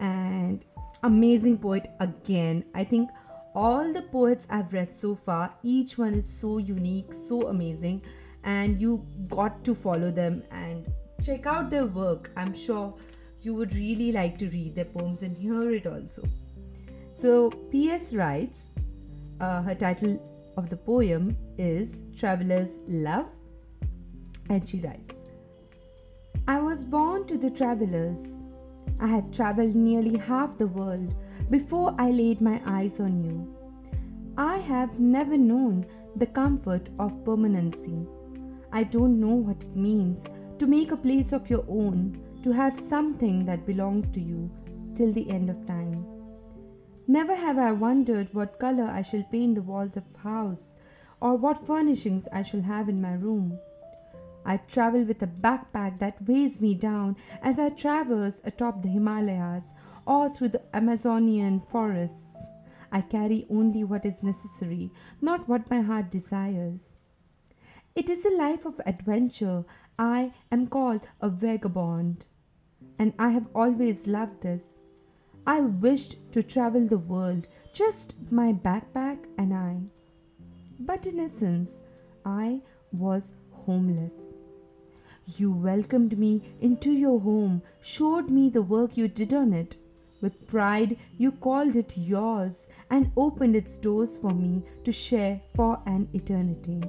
And 0.00 0.64
amazing 1.02 1.58
poet 1.58 1.90
again. 2.00 2.64
I 2.74 2.82
think 2.84 3.10
all 3.54 3.92
the 3.92 4.02
poets 4.02 4.46
I've 4.50 4.72
read 4.72 4.94
so 4.94 5.14
far, 5.14 5.54
each 5.62 5.96
one 5.96 6.14
is 6.14 6.28
so 6.28 6.58
unique, 6.58 7.12
so 7.26 7.42
amazing, 7.48 8.02
and 8.44 8.80
you 8.80 9.06
got 9.28 9.62
to 9.64 9.74
follow 9.74 10.10
them 10.10 10.42
and 10.50 10.86
check 11.22 11.46
out 11.46 11.70
their 11.70 11.86
work. 11.86 12.30
I'm 12.36 12.54
sure 12.54 12.94
you 13.42 13.54
would 13.54 13.74
really 13.74 14.10
like 14.12 14.36
to 14.38 14.48
read 14.50 14.74
their 14.74 14.84
poems 14.84 15.22
and 15.22 15.36
hear 15.36 15.70
it 15.70 15.86
also. 15.86 16.22
So, 17.12 17.50
PS 17.50 18.12
writes, 18.14 18.68
uh, 19.40 19.62
her 19.62 19.74
title 19.74 20.20
of 20.56 20.68
the 20.68 20.76
poem 20.76 21.36
is 21.56 22.02
Traveler's 22.14 22.80
Love, 22.86 23.26
and 24.50 24.68
she 24.68 24.80
writes, 24.80 25.22
I 26.48 26.60
was 26.60 26.84
born 26.84 27.26
to 27.26 27.36
the 27.36 27.50
travelers. 27.50 28.40
I 29.00 29.08
had 29.08 29.32
traveled 29.32 29.74
nearly 29.74 30.16
half 30.16 30.56
the 30.56 30.68
world 30.68 31.12
before 31.50 31.92
I 31.98 32.10
laid 32.10 32.40
my 32.40 32.60
eyes 32.64 33.00
on 33.00 33.24
you. 33.24 33.52
I 34.38 34.58
have 34.58 35.00
never 35.00 35.36
known 35.36 35.86
the 36.14 36.26
comfort 36.26 36.88
of 37.00 37.24
permanency. 37.24 38.06
I 38.72 38.84
don't 38.84 39.18
know 39.18 39.34
what 39.34 39.60
it 39.60 39.74
means 39.74 40.26
to 40.58 40.68
make 40.68 40.92
a 40.92 40.96
place 40.96 41.32
of 41.32 41.50
your 41.50 41.64
own, 41.68 42.22
to 42.44 42.52
have 42.52 42.76
something 42.76 43.44
that 43.46 43.66
belongs 43.66 44.08
to 44.10 44.20
you 44.20 44.48
till 44.94 45.10
the 45.10 45.28
end 45.28 45.50
of 45.50 45.66
time. 45.66 46.06
Never 47.08 47.34
have 47.34 47.58
I 47.58 47.72
wondered 47.72 48.32
what 48.32 48.60
color 48.60 48.84
I 48.84 49.02
shall 49.02 49.24
paint 49.24 49.56
the 49.56 49.62
walls 49.62 49.96
of 49.96 50.04
house 50.22 50.76
or 51.20 51.34
what 51.34 51.66
furnishings 51.66 52.28
I 52.32 52.42
shall 52.42 52.62
have 52.62 52.88
in 52.88 53.02
my 53.02 53.14
room. 53.14 53.58
I 54.46 54.58
travel 54.58 55.02
with 55.02 55.20
a 55.22 55.26
backpack 55.26 55.98
that 55.98 56.26
weighs 56.26 56.60
me 56.60 56.74
down 56.74 57.16
as 57.42 57.58
I 57.58 57.70
traverse 57.70 58.40
atop 58.44 58.80
the 58.80 58.88
Himalayas 58.88 59.72
or 60.06 60.32
through 60.32 60.50
the 60.50 60.62
Amazonian 60.72 61.58
forests. 61.58 62.46
I 62.92 63.00
carry 63.00 63.44
only 63.50 63.82
what 63.82 64.04
is 64.06 64.22
necessary, 64.22 64.92
not 65.20 65.48
what 65.48 65.68
my 65.68 65.80
heart 65.80 66.10
desires. 66.10 66.96
It 67.96 68.08
is 68.08 68.24
a 68.24 68.30
life 68.30 68.64
of 68.64 68.80
adventure. 68.86 69.64
I 69.98 70.32
am 70.52 70.68
called 70.68 71.00
a 71.20 71.28
vagabond, 71.28 72.24
and 73.00 73.14
I 73.18 73.30
have 73.30 73.48
always 73.52 74.06
loved 74.06 74.42
this. 74.42 74.80
I 75.44 75.60
wished 75.60 76.16
to 76.32 76.42
travel 76.42 76.86
the 76.86 76.98
world, 76.98 77.48
just 77.72 78.14
my 78.30 78.52
backpack 78.52 79.26
and 79.38 79.52
I. 79.52 79.80
But 80.78 81.06
in 81.06 81.18
essence, 81.18 81.82
I 82.24 82.60
was 82.92 83.32
homeless. 83.50 84.35
You 85.34 85.50
welcomed 85.50 86.16
me 86.16 86.54
into 86.60 86.92
your 86.92 87.18
home, 87.18 87.62
showed 87.80 88.30
me 88.30 88.48
the 88.48 88.62
work 88.62 88.96
you 88.96 89.08
did 89.08 89.34
on 89.34 89.52
it. 89.52 89.76
With 90.20 90.46
pride, 90.46 90.96
you 91.18 91.32
called 91.32 91.74
it 91.74 91.98
yours 91.98 92.68
and 92.90 93.10
opened 93.16 93.56
its 93.56 93.76
doors 93.76 94.16
for 94.16 94.30
me 94.30 94.62
to 94.84 94.92
share 94.92 95.40
for 95.54 95.80
an 95.84 96.08
eternity. 96.12 96.80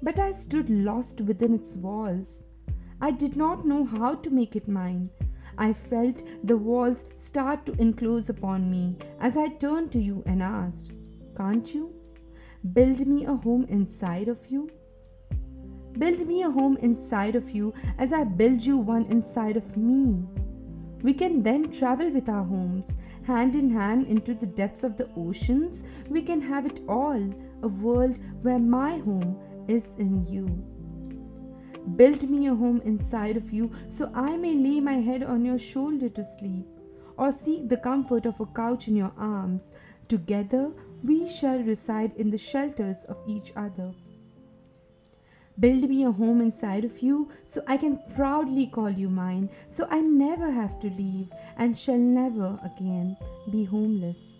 But 0.00 0.18
I 0.18 0.30
stood 0.32 0.70
lost 0.70 1.20
within 1.22 1.54
its 1.54 1.76
walls. 1.76 2.44
I 3.00 3.10
did 3.10 3.36
not 3.36 3.66
know 3.66 3.84
how 3.84 4.14
to 4.14 4.30
make 4.30 4.54
it 4.54 4.68
mine. 4.68 5.10
I 5.58 5.72
felt 5.72 6.22
the 6.44 6.56
walls 6.56 7.04
start 7.16 7.66
to 7.66 7.80
enclose 7.80 8.28
upon 8.28 8.70
me 8.70 8.96
as 9.18 9.36
I 9.36 9.48
turned 9.48 9.90
to 9.92 10.00
you 10.00 10.22
and 10.24 10.42
asked, 10.42 10.92
Can't 11.36 11.74
you? 11.74 11.92
Build 12.72 13.06
me 13.06 13.24
a 13.24 13.34
home 13.34 13.64
inside 13.68 14.28
of 14.28 14.46
you? 14.48 14.70
Build 15.98 16.26
me 16.26 16.42
a 16.42 16.50
home 16.50 16.76
inside 16.78 17.36
of 17.36 17.50
you 17.52 17.72
as 17.98 18.12
I 18.12 18.24
build 18.24 18.62
you 18.62 18.76
one 18.76 19.06
inside 19.06 19.56
of 19.56 19.76
me. 19.76 20.24
We 21.02 21.12
can 21.12 21.42
then 21.42 21.70
travel 21.70 22.10
with 22.10 22.28
our 22.28 22.44
homes, 22.44 22.96
hand 23.24 23.54
in 23.54 23.70
hand 23.70 24.06
into 24.06 24.34
the 24.34 24.46
depths 24.46 24.82
of 24.82 24.96
the 24.96 25.08
oceans. 25.16 25.84
We 26.08 26.22
can 26.22 26.40
have 26.40 26.66
it 26.66 26.80
all 26.88 27.22
a 27.62 27.68
world 27.68 28.18
where 28.42 28.58
my 28.58 28.98
home 28.98 29.38
is 29.68 29.94
in 29.98 30.26
you. 30.26 30.46
Build 31.96 32.28
me 32.28 32.46
a 32.46 32.54
home 32.54 32.80
inside 32.84 33.36
of 33.36 33.52
you 33.52 33.70
so 33.86 34.10
I 34.14 34.36
may 34.36 34.54
lay 34.56 34.80
my 34.80 34.94
head 34.94 35.22
on 35.22 35.44
your 35.44 35.58
shoulder 35.58 36.08
to 36.08 36.24
sleep, 36.24 36.66
or 37.16 37.30
seek 37.30 37.68
the 37.68 37.76
comfort 37.76 38.26
of 38.26 38.40
a 38.40 38.46
couch 38.46 38.88
in 38.88 38.96
your 38.96 39.12
arms. 39.16 39.72
Together 40.08 40.72
we 41.02 41.28
shall 41.28 41.62
reside 41.62 42.12
in 42.16 42.30
the 42.30 42.38
shelters 42.38 43.04
of 43.04 43.18
each 43.28 43.52
other. 43.54 43.92
Build 45.60 45.88
me 45.88 46.04
a 46.04 46.10
home 46.10 46.40
inside 46.40 46.84
of 46.84 47.00
you 47.00 47.30
so 47.44 47.62
I 47.68 47.76
can 47.76 48.00
proudly 48.16 48.66
call 48.66 48.90
you 48.90 49.08
mine, 49.08 49.50
so 49.68 49.86
I 49.88 50.00
never 50.00 50.50
have 50.50 50.80
to 50.80 50.90
leave 50.90 51.30
and 51.56 51.78
shall 51.78 51.98
never 51.98 52.58
again 52.64 53.16
be 53.50 53.64
homeless. 53.64 54.32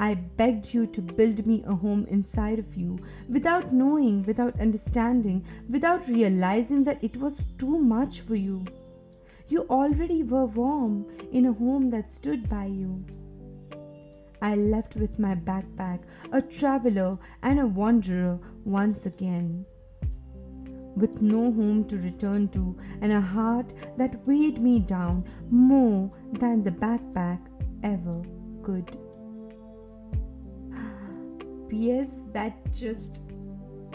I 0.00 0.14
begged 0.14 0.74
you 0.74 0.88
to 0.88 1.00
build 1.00 1.46
me 1.46 1.62
a 1.64 1.76
home 1.76 2.06
inside 2.10 2.58
of 2.58 2.76
you 2.76 2.98
without 3.28 3.72
knowing, 3.72 4.24
without 4.24 4.58
understanding, 4.58 5.44
without 5.70 6.08
realizing 6.08 6.82
that 6.84 7.04
it 7.04 7.16
was 7.16 7.46
too 7.56 7.78
much 7.78 8.20
for 8.20 8.34
you. 8.34 8.64
You 9.46 9.60
already 9.70 10.24
were 10.24 10.46
warm 10.46 11.06
in 11.30 11.46
a 11.46 11.52
home 11.52 11.90
that 11.90 12.10
stood 12.10 12.48
by 12.48 12.64
you. 12.64 13.04
I 14.42 14.56
left 14.56 14.96
with 14.96 15.20
my 15.20 15.36
backpack, 15.36 16.00
a 16.32 16.42
traveler 16.42 17.16
and 17.44 17.60
a 17.60 17.66
wanderer 17.66 18.40
once 18.64 19.06
again. 19.06 19.64
With 20.96 21.22
no 21.22 21.52
home 21.52 21.84
to 21.84 21.96
return 21.96 22.48
to 22.48 22.76
and 23.00 23.12
a 23.12 23.20
heart 23.20 23.72
that 23.96 24.26
weighed 24.26 24.60
me 24.60 24.80
down 24.80 25.24
more 25.48 26.10
than 26.32 26.64
the 26.64 26.72
backpack 26.72 27.38
ever 27.84 28.22
could. 28.64 28.98
P.S. 31.68 32.24
That 32.32 32.52
just 32.74 33.20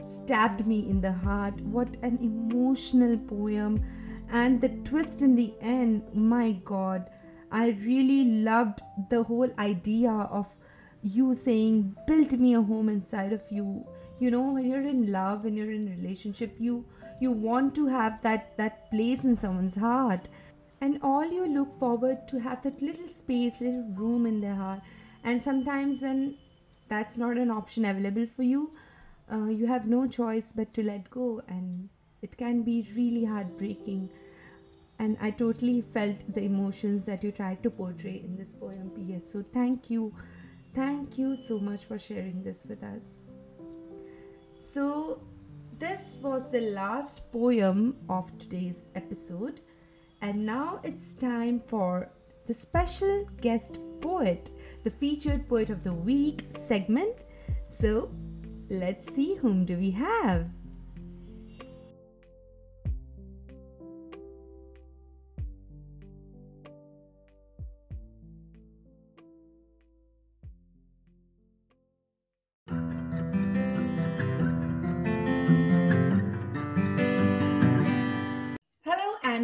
stabbed 0.05 0.65
me 0.65 0.89
in 0.89 1.01
the 1.01 1.11
heart. 1.11 1.59
What 1.59 1.89
an 2.03 2.17
emotional 2.21 3.17
poem! 3.17 3.83
And 4.31 4.61
the 4.61 4.69
twist 4.69 5.21
in 5.21 5.35
the 5.35 5.53
end, 5.61 6.03
my 6.13 6.53
god, 6.63 7.09
I 7.51 7.69
really 7.85 8.23
loved 8.25 8.81
the 9.09 9.23
whole 9.23 9.49
idea 9.57 10.11
of 10.11 10.47
you 11.01 11.33
saying, 11.33 11.95
Build 12.07 12.39
me 12.39 12.55
a 12.55 12.61
home 12.61 12.89
inside 12.89 13.33
of 13.33 13.41
you. 13.49 13.85
You 14.19 14.31
know, 14.31 14.51
when 14.51 14.65
you're 14.65 14.87
in 14.87 15.11
love, 15.11 15.43
when 15.43 15.55
you're 15.55 15.71
in 15.71 15.89
relationship, 16.01 16.55
you 16.59 16.85
you 17.19 17.31
want 17.31 17.73
to 17.75 17.87
have 17.87 18.21
that 18.21 18.55
that 18.57 18.91
place 18.91 19.23
in 19.23 19.35
someone's 19.35 19.75
heart 19.75 20.29
and 20.79 20.99
all 21.01 21.25
you 21.25 21.47
look 21.47 21.79
forward 21.79 22.27
to 22.27 22.39
have 22.39 22.61
that 22.61 22.79
little 22.79 23.07
space 23.07 23.59
little 23.59 23.87
room 23.95 24.27
in 24.27 24.39
their 24.39 24.53
heart 24.53 24.81
and 25.23 25.41
sometimes 25.41 26.03
when 26.03 26.35
that's 26.89 27.17
not 27.17 27.37
an 27.37 27.51
option 27.51 27.85
available 27.85 28.25
for 28.25 28.43
you, 28.43 28.71
uh, 29.31 29.47
you 29.47 29.67
have 29.67 29.87
no 29.87 30.07
choice 30.07 30.53
but 30.55 30.73
to 30.73 30.83
let 30.83 31.09
go, 31.09 31.41
and 31.47 31.89
it 32.21 32.37
can 32.37 32.63
be 32.63 32.87
really 32.95 33.25
heartbreaking. 33.25 34.09
And 34.99 35.17
I 35.21 35.31
totally 35.31 35.81
felt 35.81 36.33
the 36.33 36.41
emotions 36.41 37.05
that 37.05 37.23
you 37.23 37.31
tried 37.31 37.61
to 37.63 37.69
portray 37.69 38.21
in 38.23 38.35
this 38.35 38.55
poem, 38.55 38.91
PS. 38.95 39.31
So, 39.31 39.43
thank 39.53 39.89
you. 39.89 40.13
Thank 40.73 41.17
you 41.17 41.35
so 41.35 41.59
much 41.59 41.85
for 41.85 41.99
sharing 41.99 42.43
this 42.43 42.65
with 42.67 42.83
us. 42.83 43.31
So, 44.59 45.21
this 45.79 46.19
was 46.21 46.49
the 46.49 46.61
last 46.61 47.31
poem 47.31 47.95
of 48.09 48.35
today's 48.39 48.87
episode, 48.95 49.61
and 50.21 50.45
now 50.45 50.79
it's 50.83 51.13
time 51.13 51.59
for 51.59 52.09
the 52.47 52.53
special 52.53 53.27
guest 53.39 53.79
poet, 54.01 54.51
the 54.83 54.89
featured 54.89 55.47
poet 55.47 55.69
of 55.69 55.83
the 55.83 55.93
week 55.93 56.45
segment. 56.49 57.25
So, 57.67 58.09
let's 58.69 59.13
see 59.13 59.35
whom 59.35 59.65
do 59.65 59.77
we 59.77 59.91
have. 59.91 60.49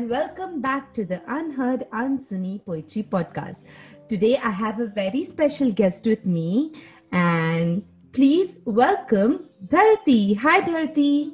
And 0.03 0.10
welcome 0.10 0.60
back 0.60 0.93
to 0.93 1.05
the 1.05 1.22
Unheard 1.27 1.86
Unsuni 1.93 2.60
Poetry 2.65 3.03
Podcast. 3.03 3.63
Today 4.10 4.36
I 4.36 4.50
have 4.50 4.81
a 4.81 4.88
very 4.88 5.24
special 5.24 5.72
guest 5.72 6.05
with 6.05 6.25
me, 6.25 6.74
and 7.13 7.86
please 8.12 8.60
welcome 8.65 9.48
Dharti. 9.65 10.36
Hi, 10.36 10.60
Dharti. 10.60 11.31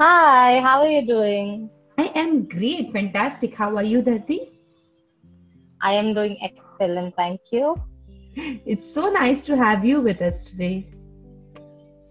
Hi, 0.00 0.60
how 0.60 0.80
are 0.80 0.88
you 0.88 1.06
doing? 1.06 1.68
I 1.98 2.10
am 2.14 2.48
great, 2.48 2.90
fantastic. 2.92 3.54
How 3.54 3.76
are 3.76 3.84
you, 3.84 4.00
Dharti? 4.00 4.48
I 5.82 5.92
am 5.92 6.14
doing 6.14 6.38
excellent, 6.40 7.14
thank 7.14 7.40
you. 7.52 7.76
It's 8.64 8.90
so 8.90 9.10
nice 9.10 9.44
to 9.44 9.54
have 9.54 9.84
you 9.84 10.00
with 10.00 10.22
us 10.22 10.44
today. 10.44 10.86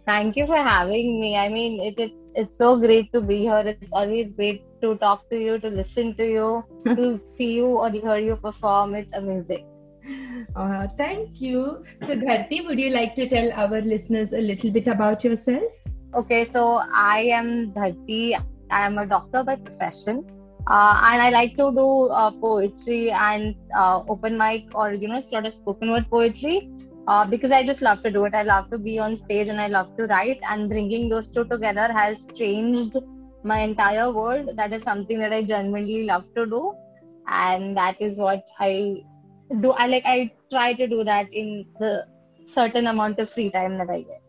Thank 0.06 0.36
you 0.36 0.46
for 0.46 0.58
having 0.58 1.20
me. 1.20 1.38
I 1.38 1.50
mean, 1.50 1.82
it, 1.82 1.98
it's 1.98 2.34
it's 2.36 2.56
so 2.56 2.78
great 2.78 3.12
to 3.14 3.22
be 3.22 3.40
here. 3.40 3.64
It's 3.66 3.94
always 3.94 4.34
great 4.34 4.62
to 4.84 4.96
talk 5.04 5.30
to 5.30 5.40
you, 5.44 5.60
to 5.60 5.70
listen 5.70 6.14
to 6.16 6.28
you, 6.38 6.48
to 6.96 7.20
see 7.24 7.54
you 7.54 7.68
or 7.68 7.90
hear 7.90 8.18
you 8.18 8.36
perform. 8.36 8.96
It's 8.96 9.14
amazing. 9.14 9.66
Uh, 10.56 10.88
thank 10.98 11.42
you. 11.42 11.84
So, 12.02 12.16
Dharti, 12.16 12.66
would 12.68 12.80
you 12.80 12.90
like 12.92 13.16
to 13.16 13.28
tell 13.28 13.52
our 13.54 13.82
listeners 13.82 14.34
a 14.34 14.42
little 14.42 14.72
bit 14.72 14.88
about 14.88 15.24
yourself? 15.24 15.74
Okay, 16.14 16.44
so 16.44 16.82
I 16.94 17.22
am 17.42 17.72
Dharti. 17.74 18.40
I 18.70 18.86
am 18.86 18.98
a 18.98 19.06
doctor 19.06 19.44
by 19.44 19.56
profession. 19.56 20.26
Uh, 20.68 21.02
and 21.12 21.22
I 21.22 21.30
like 21.30 21.52
to 21.58 21.72
do 21.76 22.08
uh, 22.08 22.32
poetry 22.32 23.12
and 23.12 23.56
uh, 23.76 24.02
open 24.08 24.38
mic 24.38 24.68
or 24.74 24.94
you 24.94 25.10
know 25.10 25.20
sort 25.20 25.46
of 25.46 25.54
spoken 25.54 25.92
word 25.92 26.10
poetry 26.10 26.70
uh, 27.08 27.26
because 27.26 27.52
I 27.52 27.64
just 27.64 27.82
love 27.82 28.00
to 28.02 28.12
do 28.12 28.24
it. 28.26 28.34
I 28.34 28.44
love 28.44 28.70
to 28.72 28.78
be 28.78 28.98
on 29.00 29.16
stage 29.16 29.50
and 29.50 29.60
I 29.60 29.68
love 29.68 29.96
to 29.98 30.06
write. 30.06 30.40
And 30.50 30.70
bringing 30.70 31.10
those 31.10 31.28
two 31.28 31.46
together 31.46 31.92
has 31.92 32.26
changed 32.28 32.98
my 33.44 33.60
entire 33.60 34.12
world 34.12 34.52
that 34.56 34.74
is 34.74 34.84
something 34.84 35.20
that 35.20 35.34
i 35.34 35.44
genuinely 35.44 36.06
love 36.06 36.34
to 36.36 36.46
do. 36.46 36.74
And 37.28 37.78
that 37.78 38.02
is 38.02 38.18
what 38.18 38.44
i 38.60 39.02
do 39.62 39.72
i 39.72 39.88
like 39.88 40.04
i 40.06 40.32
try 40.52 40.74
to 40.74 40.88
do 40.88 41.04
that 41.04 41.32
in 41.32 41.66
the 41.80 42.06
certain 42.46 42.88
amount 42.88 43.20
of 43.20 43.30
free 43.30 43.50
time 43.50 43.78
that 43.78 43.90
i 43.90 44.02
get. 44.02 44.22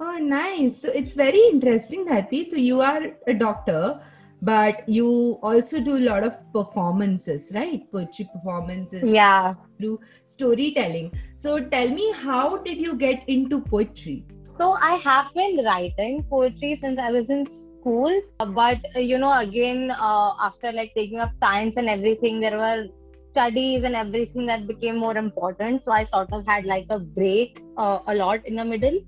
Oh 0.00 0.16
nice. 0.18 0.80
So 0.80 0.90
it's 0.90 1.14
very 1.14 1.40
interesting 1.48 2.06
Dharti. 2.06 2.46
so 2.46 2.56
you 2.56 2.80
are 2.80 3.02
a 3.26 3.34
doctor 3.34 4.00
but 4.40 4.88
you 4.88 5.38
also 5.42 5.80
do 5.80 5.96
a 5.96 6.04
lot 6.08 6.22
of 6.22 6.34
performances 6.52 7.50
right? 7.52 7.90
Poetry 7.90 8.28
performances 8.32 9.10
yeah. 9.10 9.54
do 9.80 9.98
storytelling. 10.24 11.12
So 11.34 11.60
tell 11.60 11.88
me 11.88 12.12
how 12.12 12.58
did 12.58 12.78
you 12.78 12.94
get 12.94 13.24
into 13.28 13.60
poetry 13.60 14.24
so 14.58 14.72
I 14.72 14.94
have 15.04 15.32
been 15.34 15.64
writing 15.64 16.24
poetry 16.28 16.74
since 16.74 16.98
I 16.98 17.10
was 17.10 17.30
in 17.30 17.46
school, 17.46 18.20
but 18.38 18.78
you 18.96 19.18
know, 19.18 19.38
again, 19.38 19.90
uh, 19.90 20.32
after 20.40 20.72
like 20.72 20.92
taking 20.94 21.18
up 21.20 21.34
science 21.34 21.76
and 21.76 21.88
everything, 21.88 22.40
there 22.40 22.58
were 22.58 22.86
studies 23.32 23.84
and 23.84 23.94
everything 23.94 24.46
that 24.46 24.66
became 24.66 24.96
more 24.96 25.16
important. 25.16 25.84
So 25.84 25.92
I 25.92 26.04
sort 26.04 26.32
of 26.32 26.46
had 26.46 26.64
like 26.64 26.86
a 26.90 26.98
break 26.98 27.62
uh, 27.76 28.00
a 28.06 28.14
lot 28.14 28.46
in 28.46 28.56
the 28.56 28.64
middle. 28.64 28.98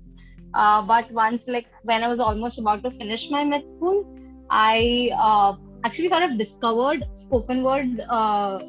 Uh, 0.53 0.81
but 0.81 1.11
once, 1.11 1.47
like 1.47 1.67
when 1.83 2.03
I 2.03 2.07
was 2.07 2.19
almost 2.19 2.59
about 2.59 2.83
to 2.83 2.91
finish 2.91 3.29
my 3.29 3.43
med 3.43 3.67
school, 3.67 4.05
I 4.49 5.11
uh, 5.17 5.55
actually 5.83 6.09
sort 6.09 6.23
of 6.23 6.37
discovered 6.37 7.03
spoken 7.13 7.63
word, 7.63 8.01
uh, 8.09 8.59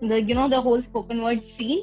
the 0.00 0.22
you 0.22 0.34
know 0.34 0.48
the 0.48 0.60
whole 0.60 0.80
spoken 0.80 1.22
word 1.22 1.44
scene, 1.44 1.82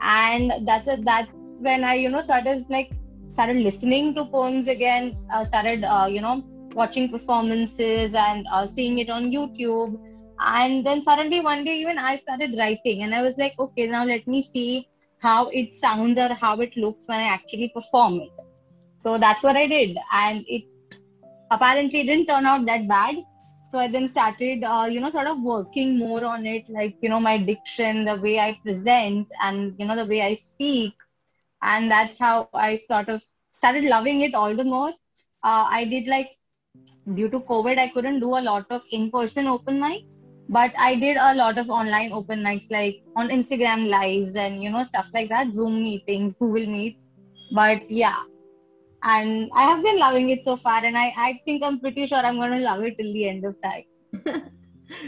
and 0.00 0.66
that's 0.66 0.88
a, 0.88 0.98
that's 1.02 1.58
when 1.60 1.84
I 1.84 1.94
you 1.94 2.10
know 2.10 2.22
started 2.22 2.58
like 2.68 2.90
started 3.32 3.56
listening 3.56 4.14
to 4.14 4.24
poems 4.26 4.68
again, 4.68 5.10
uh, 5.32 5.42
started, 5.42 5.84
uh, 5.84 6.06
you 6.06 6.20
know, 6.20 6.44
watching 6.74 7.08
performances 7.08 8.14
and 8.14 8.46
uh, 8.52 8.66
seeing 8.66 8.98
it 8.98 9.08
on 9.08 9.30
YouTube. 9.30 9.98
And 10.38 10.84
then 10.84 11.02
suddenly 11.02 11.40
one 11.40 11.64
day, 11.64 11.76
even 11.80 11.98
I 11.98 12.16
started 12.16 12.54
writing, 12.58 13.02
and 13.02 13.14
I 13.14 13.22
was 13.22 13.38
like, 13.38 13.54
okay, 13.58 13.86
now 13.86 14.04
let 14.04 14.26
me 14.26 14.42
see 14.42 14.88
how 15.20 15.48
it 15.48 15.72
sounds 15.72 16.18
or 16.18 16.34
how 16.34 16.60
it 16.60 16.76
looks 16.76 17.08
when 17.08 17.20
I 17.20 17.28
actually 17.34 17.68
perform 17.74 18.20
it. 18.20 18.32
So 18.96 19.18
that's 19.18 19.42
what 19.42 19.56
I 19.56 19.66
did. 19.66 19.96
And 20.12 20.44
it 20.48 20.64
apparently 21.50 22.02
didn't 22.02 22.26
turn 22.26 22.44
out 22.44 22.66
that 22.66 22.88
bad. 22.88 23.16
So 23.70 23.78
I 23.78 23.88
then 23.88 24.08
started, 24.08 24.64
uh, 24.64 24.88
you 24.90 25.00
know, 25.00 25.10
sort 25.10 25.28
of 25.28 25.40
working 25.40 25.96
more 25.96 26.24
on 26.24 26.44
it, 26.44 26.68
like, 26.68 26.96
you 27.00 27.08
know, 27.08 27.20
my 27.20 27.38
diction, 27.38 28.04
the 28.04 28.16
way 28.16 28.38
I 28.38 28.58
present, 28.64 29.28
and, 29.40 29.74
you 29.78 29.86
know, 29.86 29.96
the 29.96 30.06
way 30.06 30.20
I 30.22 30.34
speak 30.34 30.92
and 31.62 31.90
that's 31.90 32.18
how 32.18 32.48
i 32.54 32.74
sort 32.74 33.08
of 33.08 33.22
started 33.52 33.84
loving 33.84 34.22
it 34.22 34.34
all 34.34 34.54
the 34.56 34.64
more. 34.64 34.92
Uh, 35.44 35.66
i 35.70 35.84
did 35.84 36.06
like 36.06 36.30
due 37.14 37.28
to 37.28 37.40
covid 37.40 37.78
i 37.78 37.88
couldn't 37.88 38.20
do 38.20 38.28
a 38.36 38.42
lot 38.48 38.64
of 38.70 38.82
in-person 38.92 39.46
open 39.46 39.80
mics 39.80 40.20
but 40.48 40.72
i 40.78 40.94
did 40.94 41.16
a 41.16 41.34
lot 41.34 41.58
of 41.58 41.70
online 41.70 42.12
open 42.12 42.42
mics 42.42 42.70
like 42.70 43.02
on 43.16 43.28
instagram 43.28 43.88
lives 43.88 44.36
and 44.36 44.62
you 44.62 44.70
know 44.70 44.82
stuff 44.82 45.10
like 45.14 45.28
that 45.28 45.52
zoom 45.52 45.82
meetings 45.82 46.34
google 46.34 46.66
meets. 46.66 47.12
But 47.54 47.90
yeah. 47.90 48.22
And 49.02 49.50
i 49.54 49.62
have 49.68 49.82
been 49.82 49.98
loving 49.98 50.28
it 50.30 50.44
so 50.44 50.56
far 50.56 50.84
and 50.84 50.96
i, 50.96 51.12
I 51.16 51.40
think 51.44 51.64
i'm 51.64 51.80
pretty 51.80 52.06
sure 52.06 52.18
i'm 52.18 52.36
going 52.36 52.52
to 52.52 52.58
love 52.58 52.82
it 52.82 52.96
till 52.96 53.12
the 53.12 53.28
end 53.28 53.44
of 53.44 53.56
time 53.60 53.84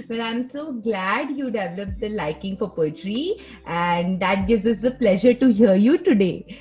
well, 0.09 0.21
I'm 0.23 0.43
so 0.43 0.73
glad 0.73 1.31
you 1.31 1.51
developed 1.51 2.01
the 2.01 2.09
liking 2.09 2.57
for 2.57 2.71
poetry, 2.71 3.37
and 3.67 4.21
that 4.21 4.47
gives 4.49 4.67
us 4.67 4.81
the 4.81 4.91
pleasure 4.91 5.35
to 5.35 5.53
hear 5.53 5.75
you 5.75 5.99
today. 5.99 6.59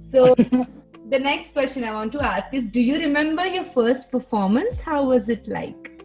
So, 0.00 0.34
the 1.08 1.18
next 1.18 1.52
question 1.52 1.84
I 1.84 1.92
want 1.92 2.12
to 2.12 2.22
ask 2.22 2.52
is 2.52 2.66
Do 2.68 2.80
you 2.80 2.98
remember 2.98 3.46
your 3.46 3.64
first 3.64 4.10
performance? 4.10 4.80
How 4.80 5.04
was 5.04 5.28
it 5.28 5.48
like? 5.48 6.02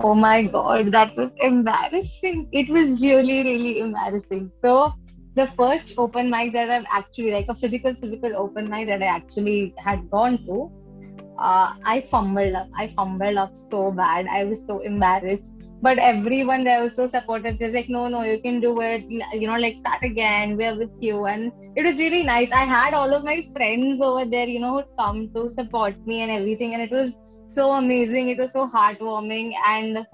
Oh 0.00 0.14
my 0.14 0.42
god, 0.42 0.92
that 0.92 1.16
was 1.16 1.32
embarrassing. 1.40 2.48
It 2.52 2.68
was 2.68 3.00
really, 3.00 3.42
really 3.44 3.78
embarrassing. 3.80 4.50
So, 4.62 4.92
the 5.34 5.46
first 5.46 5.94
open 5.98 6.30
mic 6.30 6.52
that 6.52 6.70
I've 6.70 6.86
actually, 6.90 7.32
like 7.32 7.46
a 7.48 7.54
physical, 7.54 7.94
physical 7.94 8.36
open 8.36 8.68
mic 8.70 8.88
that 8.88 9.02
I 9.02 9.06
actually 9.06 9.74
had 9.78 10.10
gone 10.10 10.38
to, 10.46 10.70
uh, 11.38 11.74
I 11.84 12.00
fumbled 12.00 12.54
up. 12.54 12.68
I 12.76 12.86
fumbled 12.86 13.36
up 13.36 13.56
so 13.56 13.90
bad. 13.92 14.26
I 14.26 14.44
was 14.44 14.60
so 14.66 14.80
embarrassed. 14.80 15.52
But 15.82 15.98
everyone 15.98 16.64
there 16.64 16.82
was 16.82 16.94
so 16.94 17.06
supportive. 17.06 17.58
Just 17.58 17.74
like, 17.74 17.88
no, 17.88 18.08
no, 18.08 18.22
you 18.22 18.40
can 18.40 18.60
do 18.60 18.80
it. 18.80 19.04
You 19.10 19.46
know, 19.46 19.56
like 19.56 19.76
start 19.78 20.02
again. 20.02 20.56
We're 20.56 20.76
with 20.76 20.96
you. 21.02 21.26
And 21.26 21.52
it 21.76 21.84
was 21.84 21.98
really 21.98 22.22
nice. 22.22 22.52
I 22.52 22.64
had 22.64 22.94
all 22.94 23.12
of 23.12 23.24
my 23.24 23.42
friends 23.52 24.00
over 24.00 24.24
there, 24.24 24.46
you 24.46 24.60
know, 24.60 24.78
who 24.78 24.84
come 24.98 25.30
to 25.34 25.48
support 25.50 25.94
me 26.06 26.22
and 26.22 26.30
everything. 26.30 26.74
And 26.74 26.82
it 26.82 26.90
was 26.90 27.16
so 27.44 27.72
amazing. 27.72 28.28
It 28.28 28.38
was 28.38 28.52
so 28.52 28.66
heartwarming. 28.66 29.52
And 29.66 30.06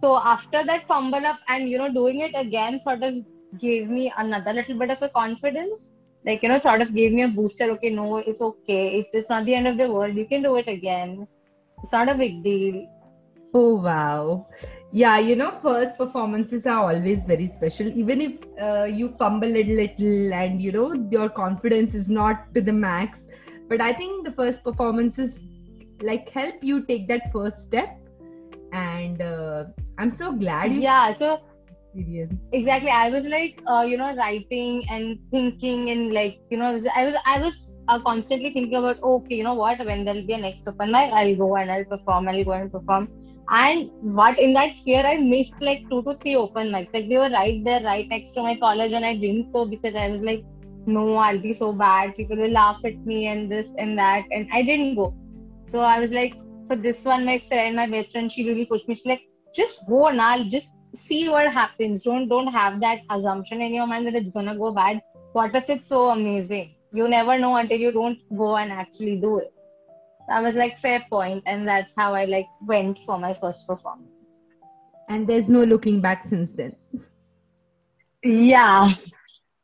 so 0.00 0.16
after 0.16 0.64
that 0.64 0.86
fumble 0.86 1.26
up 1.26 1.40
and 1.48 1.68
you 1.68 1.78
know, 1.78 1.92
doing 1.92 2.20
it 2.20 2.32
again 2.34 2.80
sort 2.80 3.02
of 3.02 3.16
gave 3.58 3.88
me 3.88 4.12
another 4.18 4.52
little 4.52 4.78
bit 4.78 4.90
of 4.90 5.02
a 5.02 5.08
confidence 5.08 5.92
like 6.24 6.42
you 6.42 6.48
know 6.48 6.58
sort 6.58 6.80
of 6.80 6.94
gave 6.94 7.12
me 7.12 7.22
a 7.22 7.28
booster 7.28 7.70
okay 7.72 7.90
no 7.90 8.16
it's 8.18 8.40
okay. 8.40 8.98
It's 8.98 9.14
it's 9.14 9.30
not 9.30 9.44
the 9.44 9.54
end 9.54 9.68
of 9.68 9.78
the 9.78 9.90
world. 9.90 10.14
You 10.14 10.26
can 10.26 10.42
do 10.42 10.56
it 10.56 10.68
again. 10.68 11.26
It's 11.82 11.92
not 11.92 12.08
a 12.08 12.14
big 12.14 12.42
deal. 12.42 12.86
Oh 13.54 13.74
wow. 13.74 14.46
Yeah 14.92 15.18
you 15.18 15.36
know 15.36 15.50
first 15.50 15.96
performances 15.96 16.66
are 16.66 16.92
always 16.92 17.24
very 17.24 17.46
special. 17.46 17.86
Even 17.86 18.20
if 18.20 18.38
uh, 18.60 18.84
you 18.84 19.08
fumble 19.10 19.48
a 19.48 19.64
little 19.64 20.34
and 20.34 20.60
you 20.60 20.72
know 20.72 20.92
your 21.10 21.28
confidence 21.28 21.94
is 21.94 22.08
not 22.08 22.52
to 22.54 22.60
the 22.60 22.72
max. 22.72 23.28
But 23.68 23.80
i 23.80 23.92
think 23.92 24.24
the 24.24 24.32
first 24.32 24.64
performances 24.64 25.42
like 26.00 26.30
help 26.30 26.62
you 26.62 26.84
take 26.86 27.08
that 27.08 27.32
first 27.32 27.62
step. 27.62 27.96
And 28.72 29.22
uh, 29.22 29.64
i'm 29.98 30.10
so 30.10 30.32
glad 30.32 30.72
you 30.72 30.80
yeah 30.80 31.12
so 31.12 31.40
experience 31.94 32.48
exactly 32.52 32.90
i 32.90 33.10
was 33.10 33.26
like 33.26 33.60
uh, 33.66 33.84
you 33.86 33.96
know 33.96 34.14
writing 34.16 34.84
and 34.90 35.18
thinking 35.30 35.90
and 35.90 36.12
like 36.12 36.38
you 36.50 36.58
know 36.58 36.66
i 36.66 36.72
was 36.72 36.86
i 36.94 37.04
was, 37.04 37.16
I 37.26 37.38
was 37.40 37.76
uh, 37.88 38.00
constantly 38.00 38.52
thinking 38.52 38.74
about 38.76 39.02
okay 39.02 39.36
you 39.36 39.44
know 39.44 39.54
what 39.54 39.84
when 39.84 40.04
there'll 40.04 40.26
be 40.26 40.34
a 40.34 40.38
next 40.38 40.68
open 40.68 40.92
mic 40.92 41.12
i'll 41.12 41.36
go 41.36 41.56
and 41.56 41.70
i'll 41.70 41.84
perform 41.84 42.28
i'll 42.28 42.44
go 42.44 42.52
and 42.52 42.72
perform 42.72 43.08
and 43.50 43.90
what 44.02 44.38
in 44.38 44.52
that 44.54 44.76
fear 44.76 45.02
i 45.04 45.16
missed 45.16 45.54
like 45.60 45.82
two 45.90 46.02
to 46.02 46.16
three 46.16 46.36
open 46.36 46.68
mics 46.68 46.92
like 46.94 47.08
they 47.08 47.18
were 47.18 47.30
right 47.30 47.64
there 47.64 47.82
right 47.82 48.08
next 48.10 48.30
to 48.32 48.42
my 48.42 48.56
college 48.56 48.92
and 48.92 49.04
i 49.04 49.14
didn't 49.14 49.52
go 49.52 49.66
because 49.66 49.94
i 49.96 50.08
was 50.08 50.22
like 50.22 50.44
no, 50.88 51.16
I'll 51.16 51.38
be 51.38 51.52
so 51.52 51.72
bad. 51.72 52.14
People 52.14 52.36
will 52.36 52.50
laugh 52.50 52.84
at 52.84 52.96
me 53.04 53.26
and 53.26 53.50
this 53.52 53.74
and 53.78 53.98
that. 53.98 54.24
And 54.30 54.48
I 54.52 54.62
didn't 54.62 54.96
go. 54.96 55.14
So 55.66 55.80
I 55.80 56.00
was 56.00 56.10
like, 56.10 56.34
for 56.66 56.76
this 56.76 57.04
one, 57.04 57.26
my 57.26 57.38
friend, 57.38 57.76
my 57.76 57.86
best 57.86 58.12
friend, 58.12 58.32
she 58.32 58.48
really 58.48 58.64
pushed 58.66 58.88
me. 58.88 58.94
She's 58.94 59.06
like, 59.06 59.22
just 59.54 59.86
go 59.88 60.08
and 60.08 60.20
I'll 60.20 60.48
just 60.48 60.77
see 60.94 61.28
what 61.28 61.52
happens. 61.52 62.02
Don't 62.02 62.28
don't 62.28 62.48
have 62.48 62.80
that 62.80 63.00
assumption 63.10 63.60
in 63.60 63.74
your 63.74 63.86
mind 63.86 64.06
that 64.06 64.14
it's 64.14 64.30
gonna 64.30 64.56
go 64.56 64.72
bad. 64.72 65.02
What 65.32 65.54
if 65.54 65.68
it's 65.70 65.86
so 65.88 66.08
amazing? 66.10 66.74
You 66.92 67.08
never 67.08 67.38
know 67.38 67.56
until 67.56 67.78
you 67.78 67.92
don't 67.92 68.18
go 68.36 68.56
and 68.56 68.72
actually 68.72 69.20
do 69.20 69.38
it. 69.38 69.52
I 70.30 70.40
was 70.42 70.54
like, 70.54 70.78
fair 70.78 71.04
point, 71.10 71.42
and 71.46 71.66
that's 71.66 71.94
how 71.96 72.14
I 72.14 72.24
like 72.24 72.46
went 72.60 72.98
for 73.00 73.18
my 73.18 73.32
first 73.32 73.66
performance. 73.66 74.10
And 75.08 75.26
there's 75.26 75.48
no 75.48 75.64
looking 75.64 76.00
back 76.00 76.24
since 76.24 76.52
then. 76.52 76.76
Yeah, 78.22 78.90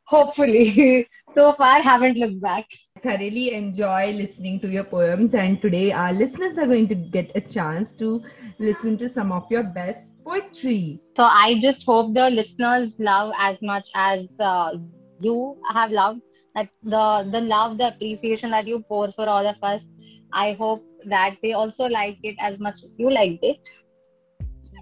hopefully. 0.05 1.07
so 1.35 1.53
far, 1.53 1.81
haven't 1.81 2.17
looked 2.17 2.41
back. 2.41 2.65
Thoroughly 3.03 3.53
enjoy 3.53 4.13
listening 4.13 4.59
to 4.61 4.67
your 4.67 4.85
poems, 4.85 5.35
and 5.35 5.61
today 5.61 5.91
our 5.91 6.13
listeners 6.13 6.57
are 6.57 6.65
going 6.65 6.87
to 6.87 6.95
get 6.95 7.31
a 7.35 7.41
chance 7.41 7.93
to 7.95 8.23
listen 8.59 8.97
to 8.97 9.09
some 9.09 9.31
of 9.31 9.49
your 9.51 9.63
best 9.63 10.23
poetry. 10.23 10.99
So 11.15 11.23
I 11.23 11.59
just 11.59 11.85
hope 11.85 12.13
the 12.13 12.29
listeners 12.29 12.99
love 12.99 13.33
as 13.37 13.61
much 13.61 13.89
as 13.95 14.37
uh, 14.39 14.73
you 15.19 15.57
have 15.73 15.91
loved 15.91 16.21
that 16.55 16.69
the 16.83 17.27
the 17.31 17.41
love, 17.41 17.77
the 17.77 17.87
appreciation 17.89 18.51
that 18.51 18.67
you 18.67 18.79
pour 18.81 19.11
for 19.11 19.27
all 19.27 19.47
of 19.47 19.57
us. 19.61 19.87
I 20.31 20.53
hope 20.53 20.83
that 21.05 21.37
they 21.41 21.53
also 21.53 21.85
like 21.85 22.17
it 22.23 22.35
as 22.39 22.59
much 22.59 22.83
as 22.83 22.95
you 22.99 23.09
liked 23.09 23.43
it. 23.43 23.69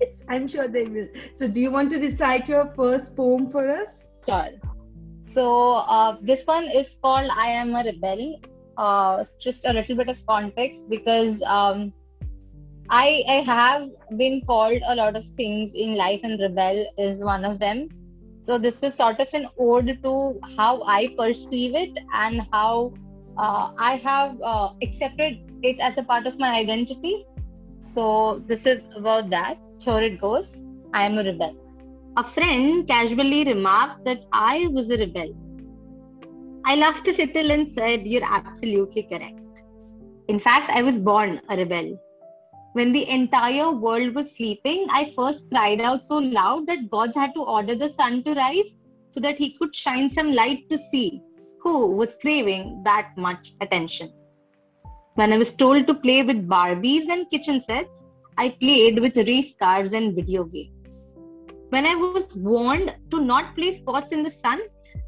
Yes, 0.01 0.23
I'm 0.27 0.47
sure 0.47 0.67
they 0.67 0.85
will. 0.85 1.07
So, 1.33 1.47
do 1.47 1.61
you 1.61 1.71
want 1.71 1.91
to 1.91 1.99
recite 1.99 2.49
your 2.49 2.73
first 2.75 3.15
poem 3.15 3.49
for 3.51 3.69
us? 3.69 4.07
Sure. 4.27 4.49
So 5.21 5.75
uh, 5.97 6.17
this 6.21 6.45
one 6.45 6.65
is 6.65 6.95
called 7.01 7.29
"I 7.35 7.49
Am 7.49 7.75
a 7.75 7.83
Rebel." 7.83 8.39
Uh, 8.77 9.23
just 9.39 9.65
a 9.65 9.73
little 9.73 9.95
bit 9.95 10.09
of 10.09 10.25
context 10.25 10.89
because 10.89 11.41
um, 11.43 11.93
I 12.95 13.23
I 13.27 13.35
have 13.49 13.89
been 14.17 14.41
called 14.45 14.83
a 14.87 14.95
lot 14.95 15.15
of 15.19 15.25
things 15.37 15.73
in 15.73 15.95
life, 15.99 16.21
and 16.23 16.39
rebel 16.39 16.81
is 17.05 17.23
one 17.29 17.45
of 17.49 17.57
them. 17.63 17.87
So 18.41 18.57
this 18.65 18.83
is 18.83 18.93
sort 18.93 19.19
of 19.23 19.33
an 19.33 19.47
ode 19.67 19.89
to 20.03 20.13
how 20.57 20.83
I 20.83 20.99
perceive 21.17 21.73
it 21.81 21.97
and 22.13 22.45
how 22.51 22.93
uh, 23.37 23.71
I 23.77 23.95
have 24.03 24.37
uh, 24.41 24.73
accepted 24.83 25.39
it 25.63 25.79
as 25.79 25.97
a 25.97 26.03
part 26.03 26.27
of 26.27 26.37
my 26.37 26.53
identity. 26.59 27.25
So 27.79 28.43
this 28.53 28.67
is 28.67 28.83
about 28.95 29.31
that. 29.31 29.57
Here 29.79 30.03
it 30.11 30.21
goes. 30.21 30.61
I 30.93 31.05
am 31.07 31.17
a 31.17 31.23
rebel. 31.23 31.57
A 32.17 32.23
friend 32.23 32.87
casually 32.87 33.43
remarked 33.43 34.05
that 34.05 34.25
I 34.31 34.67
was 34.71 34.91
a 34.91 34.97
rebel. 34.97 35.35
I 36.65 36.75
laughed 36.75 37.07
a 37.07 37.11
little 37.11 37.51
and 37.51 37.73
said, 37.73 38.05
You're 38.05 38.29
absolutely 38.41 39.03
correct. 39.03 39.61
In 40.27 40.37
fact, 40.37 40.69
I 40.69 40.83
was 40.83 40.99
born 40.99 41.41
a 41.49 41.57
rebel. 41.57 41.99
When 42.73 42.91
the 42.91 43.07
entire 43.07 43.71
world 43.71 44.15
was 44.15 44.35
sleeping, 44.35 44.87
I 44.89 45.11
first 45.15 45.47
cried 45.49 45.79
out 45.79 46.07
so 46.07 46.17
loud 46.17 46.65
that 46.65 46.89
gods 46.89 47.15
had 47.15 47.35
to 47.35 47.41
order 47.41 47.75
the 47.75 47.89
sun 47.89 48.23
to 48.23 48.33
rise 48.33 48.75
so 49.09 49.19
that 49.19 49.37
he 49.37 49.55
could 49.57 49.75
shine 49.75 50.09
some 50.09 50.33
light 50.33 50.67
to 50.71 50.77
see 50.79 51.21
who 51.61 51.91
was 51.91 52.15
craving 52.19 52.81
that 52.83 53.11
much 53.15 53.51
attention. 53.61 54.11
When 55.13 55.31
I 55.31 55.37
was 55.37 55.53
told 55.53 55.85
to 55.85 55.93
play 55.93 56.23
with 56.23 56.49
Barbies 56.49 57.09
and 57.09 57.29
kitchen 57.29 57.61
sets, 57.61 58.03
I 58.39 58.57
played 58.59 58.99
with 58.99 59.17
race 59.17 59.53
cars 59.53 59.93
and 59.93 60.15
video 60.15 60.43
games. 60.45 60.73
When 61.69 61.85
I 61.85 61.93
was 61.93 62.35
warned 62.35 62.95
to 63.11 63.21
not 63.21 63.55
play 63.55 63.75
sports 63.75 64.11
in 64.11 64.23
the 64.23 64.31
sun, 64.31 64.61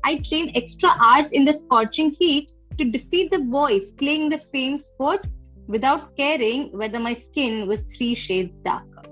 I 0.03 0.19
trained 0.19 0.55
extra 0.55 0.95
hours 0.99 1.31
in 1.31 1.43
the 1.43 1.53
scorching 1.53 2.15
heat 2.19 2.51
to 2.77 2.85
defeat 2.85 3.31
the 3.31 3.39
boys 3.39 3.89
playing 3.89 4.29
the 4.29 4.37
same 4.37 4.77
sport 4.77 5.25
without 5.67 6.15
caring 6.15 6.75
whether 6.77 6.99
my 6.99 7.13
skin 7.13 7.67
was 7.67 7.83
three 7.83 8.13
shades 8.13 8.59
darker. 8.59 9.03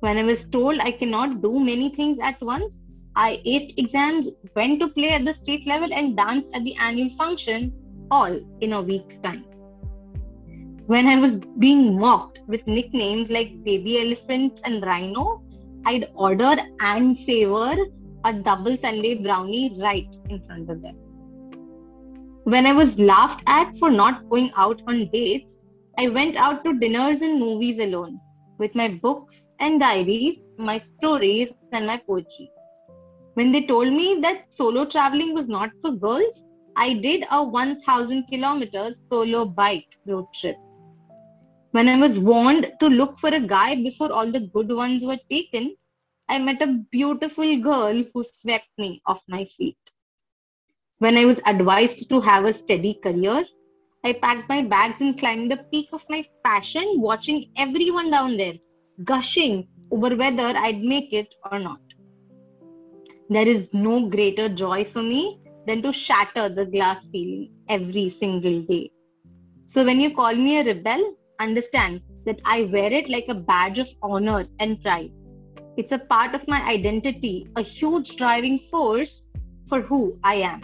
When 0.00 0.16
I 0.16 0.22
was 0.22 0.44
told 0.44 0.80
I 0.80 0.92
cannot 0.92 1.42
do 1.42 1.60
many 1.60 1.90
things 1.90 2.18
at 2.20 2.40
once, 2.40 2.82
I 3.16 3.42
aced 3.46 3.78
exams, 3.78 4.30
went 4.54 4.80
to 4.80 4.88
play 4.88 5.10
at 5.10 5.24
the 5.24 5.34
state 5.34 5.66
level, 5.66 5.92
and 5.92 6.16
danced 6.16 6.54
at 6.54 6.64
the 6.64 6.74
annual 6.76 7.10
function, 7.10 7.72
all 8.10 8.40
in 8.60 8.72
a 8.72 8.82
week's 8.82 9.18
time. 9.18 9.44
When 10.86 11.06
I 11.06 11.16
was 11.16 11.36
being 11.58 11.98
mocked 11.98 12.40
with 12.46 12.66
nicknames 12.66 13.30
like 13.30 13.62
Baby 13.62 14.00
Elephant 14.00 14.60
and 14.64 14.82
Rhino, 14.84 15.42
I'd 15.86 16.08
order 16.14 16.56
and 16.80 17.16
savor 17.16 17.76
a 18.24 18.32
double 18.32 18.76
sundae 18.76 19.22
brownie 19.22 19.76
right 19.80 20.14
in 20.28 20.40
front 20.40 20.70
of 20.70 20.82
them. 20.82 20.96
When 22.44 22.66
I 22.66 22.72
was 22.72 22.98
laughed 22.98 23.42
at 23.46 23.74
for 23.76 23.90
not 23.90 24.28
going 24.30 24.50
out 24.56 24.80
on 24.86 25.08
dates, 25.10 25.58
I 25.98 26.08
went 26.08 26.36
out 26.36 26.64
to 26.64 26.78
dinners 26.78 27.20
and 27.20 27.38
movies 27.38 27.78
alone 27.78 28.18
with 28.58 28.74
my 28.74 28.88
books 28.88 29.50
and 29.58 29.78
diaries, 29.78 30.40
my 30.58 30.78
stories, 30.78 31.52
and 31.72 31.86
my 31.86 31.98
poetries. 31.98 32.56
When 33.34 33.52
they 33.52 33.66
told 33.66 33.92
me 33.92 34.20
that 34.20 34.52
solo 34.52 34.86
traveling 34.86 35.34
was 35.34 35.48
not 35.48 35.70
for 35.80 35.90
girls, 35.92 36.42
I 36.76 36.94
did 36.94 37.26
a 37.30 37.44
1000 37.44 38.24
kilometers 38.30 38.98
solo 39.08 39.44
bike 39.44 39.98
road 40.06 40.24
trip. 40.34 40.56
When 41.72 41.88
I 41.88 41.98
was 41.98 42.18
warned 42.18 42.72
to 42.80 42.86
look 42.88 43.18
for 43.18 43.28
a 43.28 43.40
guy 43.40 43.74
before 43.74 44.12
all 44.12 44.32
the 44.32 44.48
good 44.54 44.70
ones 44.70 45.04
were 45.04 45.18
taken, 45.28 45.76
I 46.28 46.38
met 46.38 46.62
a 46.62 46.84
beautiful 46.90 47.58
girl 47.58 48.02
who 48.14 48.22
swept 48.22 48.68
me 48.78 49.02
off 49.06 49.22
my 49.28 49.44
feet. 49.44 49.76
When 51.00 51.16
I 51.16 51.24
was 51.24 51.40
advised 51.46 52.10
to 52.10 52.20
have 52.20 52.44
a 52.44 52.52
steady 52.52 52.92
career, 53.02 53.42
I 54.04 54.12
packed 54.12 54.50
my 54.50 54.60
bags 54.60 55.00
and 55.00 55.18
climbed 55.18 55.50
the 55.50 55.56
peak 55.72 55.88
of 55.94 56.04
my 56.10 56.22
passion, 56.44 56.84
watching 56.96 57.50
everyone 57.56 58.10
down 58.10 58.36
there 58.36 58.52
gushing 59.02 59.66
over 59.90 60.14
whether 60.14 60.52
I'd 60.54 60.82
make 60.82 61.14
it 61.14 61.34
or 61.50 61.58
not. 61.58 61.80
There 63.30 63.48
is 63.48 63.72
no 63.72 64.10
greater 64.10 64.50
joy 64.50 64.84
for 64.84 65.02
me 65.02 65.40
than 65.66 65.80
to 65.80 65.90
shatter 65.90 66.50
the 66.50 66.66
glass 66.66 67.02
ceiling 67.10 67.50
every 67.70 68.10
single 68.10 68.60
day. 68.60 68.90
So 69.64 69.82
when 69.82 70.00
you 70.00 70.14
call 70.14 70.34
me 70.34 70.58
a 70.58 70.64
rebel, 70.64 71.14
understand 71.38 72.02
that 72.26 72.42
I 72.44 72.64
wear 72.64 72.92
it 72.92 73.08
like 73.08 73.28
a 73.28 73.34
badge 73.34 73.78
of 73.78 73.88
honor 74.02 74.44
and 74.58 74.82
pride. 74.82 75.12
It's 75.78 75.92
a 75.92 75.98
part 75.98 76.34
of 76.34 76.46
my 76.46 76.60
identity, 76.60 77.48
a 77.56 77.62
huge 77.62 78.16
driving 78.16 78.58
force 78.58 79.26
for 79.66 79.80
who 79.80 80.18
I 80.22 80.34
am. 80.34 80.60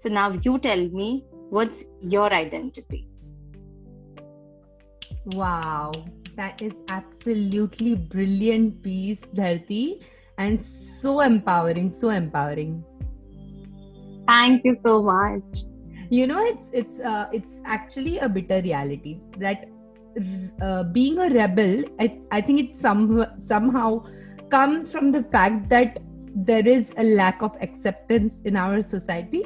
So 0.00 0.08
now 0.08 0.30
you 0.30 0.58
tell 0.58 0.88
me 0.88 1.26
what's 1.50 1.84
your 2.00 2.32
identity? 2.32 3.06
Wow, 5.34 5.92
that 6.36 6.62
is 6.62 6.72
absolutely 6.88 7.96
brilliant 7.96 8.82
piece, 8.82 9.20
Dharti, 9.34 10.02
and 10.38 10.64
so 10.64 11.20
empowering, 11.20 11.90
so 11.90 12.08
empowering. 12.08 12.82
Thank 14.26 14.64
you 14.64 14.78
so 14.82 15.02
much. 15.02 15.68
You 16.08 16.26
know, 16.26 16.42
it's 16.46 16.70
it's 16.72 16.98
uh, 17.00 17.28
it's 17.30 17.60
actually 17.66 18.20
a 18.20 18.28
bitter 18.30 18.62
reality 18.62 19.20
that 19.36 19.68
uh, 20.62 20.84
being 20.84 21.18
a 21.18 21.28
rebel, 21.28 21.84
I, 22.00 22.18
I 22.32 22.40
think 22.40 22.58
it 22.58 22.74
some 22.74 23.26
somehow 23.36 24.06
comes 24.48 24.90
from 24.90 25.12
the 25.12 25.24
fact 25.24 25.68
that 25.68 25.98
there 26.34 26.66
is 26.66 26.94
a 26.96 27.04
lack 27.04 27.42
of 27.42 27.54
acceptance 27.60 28.40
in 28.46 28.56
our 28.56 28.80
society 28.80 29.44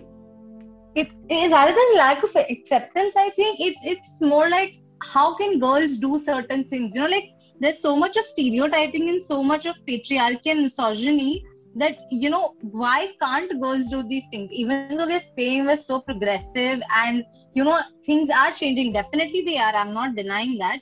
it, 0.94 1.10
it 1.28 1.52
rather 1.52 1.72
than 1.72 1.96
lack 1.96 2.22
of 2.22 2.34
acceptance 2.36 3.14
i 3.16 3.28
think 3.30 3.58
it's 3.60 3.80
it's 3.82 4.20
more 4.20 4.48
like 4.48 4.80
how 5.12 5.34
can 5.34 5.58
girls 5.58 5.96
do 5.96 6.18
certain 6.18 6.64
things? 6.64 6.94
You 6.94 7.02
know 7.02 7.08
like 7.08 7.30
there's 7.60 7.80
so 7.80 7.96
much 7.96 8.16
of 8.16 8.24
stereotyping 8.24 9.08
and 9.08 9.22
so 9.22 9.42
much 9.42 9.66
of 9.66 9.76
patriarchy 9.86 10.46
and 10.46 10.62
misogyny 10.62 11.44
that 11.76 11.98
you 12.10 12.30
know 12.30 12.54
why 12.60 13.12
can't 13.20 13.60
girls 13.60 13.88
do 13.88 14.02
these 14.02 14.24
things? 14.30 14.50
Even 14.52 14.96
though 14.96 15.06
we're 15.06 15.20
saying 15.20 15.66
we're 15.66 15.76
so 15.76 16.00
progressive 16.00 16.80
and 16.96 17.24
you 17.54 17.64
know 17.64 17.80
things 18.04 18.30
are 18.30 18.52
changing. 18.52 18.92
Definitely 18.92 19.42
they 19.42 19.58
are. 19.58 19.74
I'm 19.74 19.94
not 19.94 20.14
denying 20.14 20.58
that. 20.58 20.80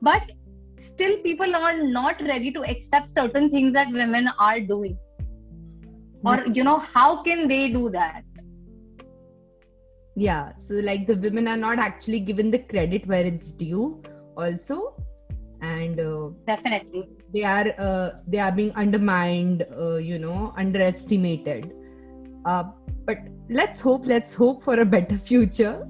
But 0.00 0.32
still 0.76 1.16
people 1.18 1.56
are 1.56 1.82
not 1.82 2.20
ready 2.22 2.52
to 2.52 2.62
accept 2.64 3.10
certain 3.10 3.48
things 3.48 3.74
that 3.74 3.90
women 3.90 4.28
are 4.38 4.60
doing. 4.60 4.98
Or 6.24 6.36
mm-hmm. 6.36 6.52
you 6.52 6.64
know 6.64 6.78
how 6.78 7.22
can 7.22 7.48
they 7.48 7.68
do 7.68 7.90
that 7.90 8.22
yeah 10.16 10.56
so 10.56 10.74
like 10.74 11.06
the 11.06 11.16
women 11.16 11.48
are 11.48 11.56
not 11.56 11.78
actually 11.78 12.20
given 12.20 12.50
the 12.50 12.58
credit 12.58 13.06
where 13.06 13.24
it's 13.24 13.52
due 13.52 14.02
also. 14.36 14.94
And 15.60 15.98
uh, 15.98 16.30
definitely. 16.46 17.08
they 17.32 17.44
are 17.44 17.68
uh, 17.78 18.10
they 18.26 18.38
are 18.38 18.52
being 18.52 18.72
undermined 18.72 19.66
uh, 19.78 19.96
you 19.96 20.18
know 20.18 20.52
underestimated. 20.56 21.72
Uh, 22.44 22.64
but 23.06 23.18
let's 23.48 23.80
hope 23.80 24.06
let's 24.06 24.34
hope 24.34 24.62
for 24.62 24.80
a 24.80 24.84
better 24.84 25.16
future. 25.16 25.86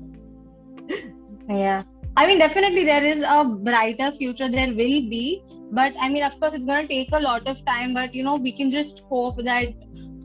Yeah. 1.48 1.82
I 2.16 2.28
mean 2.28 2.38
definitely 2.38 2.84
there 2.84 3.02
is 3.02 3.22
a 3.26 3.44
brighter 3.44 4.12
future 4.12 4.48
there 4.48 4.68
will 4.68 5.00
be. 5.10 5.42
But 5.72 5.94
i 6.00 6.08
mean 6.08 6.22
of 6.22 6.38
course 6.38 6.54
it's 6.54 6.64
going 6.64 6.86
to 6.86 6.88
take 6.88 7.08
a 7.12 7.18
lot 7.18 7.48
of 7.48 7.64
time. 7.64 7.94
But 7.94 8.14
you 8.14 8.22
know 8.22 8.36
we 8.36 8.52
can 8.52 8.70
just 8.70 9.02
hope 9.08 9.42
that 9.42 9.74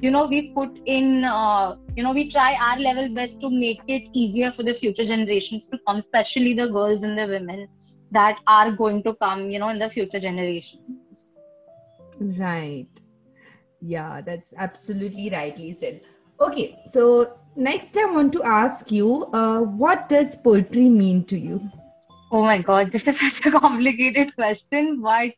you 0.02 0.12
know 0.12 0.26
we 0.28 0.52
put 0.54 0.80
in 0.86 1.24
uh, 1.24 1.76
you 1.96 2.04
know 2.04 2.14
we 2.14 2.30
try 2.30 2.56
our 2.68 2.80
level 2.80 3.14
best 3.14 3.40
to 3.42 3.50
make 3.50 3.82
it 3.88 4.08
easier 4.14 4.52
for 4.52 4.64
the 4.64 4.74
future 4.74 5.04
generations 5.04 5.68
to 5.68 5.80
come 5.88 5.98
especially 5.98 6.54
the 6.54 6.68
girls 6.68 7.04
and 7.04 7.18
the 7.18 7.28
women 7.28 7.68
that 8.12 8.40
are 8.48 8.72
going 8.72 9.04
to 9.04 9.14
come 9.16 9.50
you 9.50 9.60
know 9.60 9.70
in 9.70 9.80
the 9.80 9.90
future 9.90 10.20
generations 10.20 11.32
right. 12.20 12.88
Yeah 13.82 14.22
that's 14.22 14.54
absolutely 14.58 15.30
rightly 15.30 15.72
said. 15.74 16.02
Okay 16.42 16.80
so 16.86 17.38
next 17.56 17.98
i 17.98 18.06
want 18.06 18.34
to 18.34 18.44
ask 18.44 18.92
you 18.92 19.26
uh, 19.34 19.60
what 19.60 20.08
does 20.10 20.36
poetry 20.36 20.90
mean 20.90 21.24
to 21.26 21.38
you? 21.38 21.62
Oh 22.32 22.42
my 22.44 22.62
god 22.62 22.92
this 22.92 23.08
is 23.08 23.20
such 23.36 23.46
a 23.46 23.60
complicated 23.60 24.36
question 24.36 25.02
but 25.02 25.32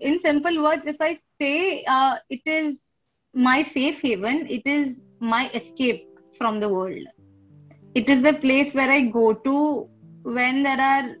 in 0.00 0.18
simple 0.18 0.62
words 0.62 0.86
if 0.86 1.00
i 1.00 1.18
say 1.40 1.84
uh, 1.88 2.16
it 2.30 2.40
is 2.46 2.97
my 3.34 3.62
safe 3.62 4.00
haven 4.00 4.46
it 4.48 4.62
is 4.66 5.02
my 5.20 5.50
escape 5.50 6.06
from 6.36 6.60
the 6.60 6.68
world. 6.68 7.06
It 7.94 8.08
is 8.08 8.22
the 8.22 8.34
place 8.34 8.74
where 8.74 8.90
i 8.90 9.00
go 9.00 9.32
to 9.32 9.88
when 10.22 10.62
there 10.62 10.80
are 10.80 11.16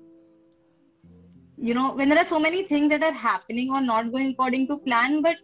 you 1.56 1.74
know 1.74 1.92
when 1.94 2.08
there 2.08 2.18
are 2.18 2.26
so 2.26 2.38
many 2.38 2.62
things 2.62 2.90
that 2.90 3.02
are 3.02 3.12
happening 3.12 3.70
or 3.72 3.80
not 3.80 4.12
going 4.12 4.30
according 4.30 4.66
to 4.68 4.76
plan 4.78 5.22
but 5.22 5.36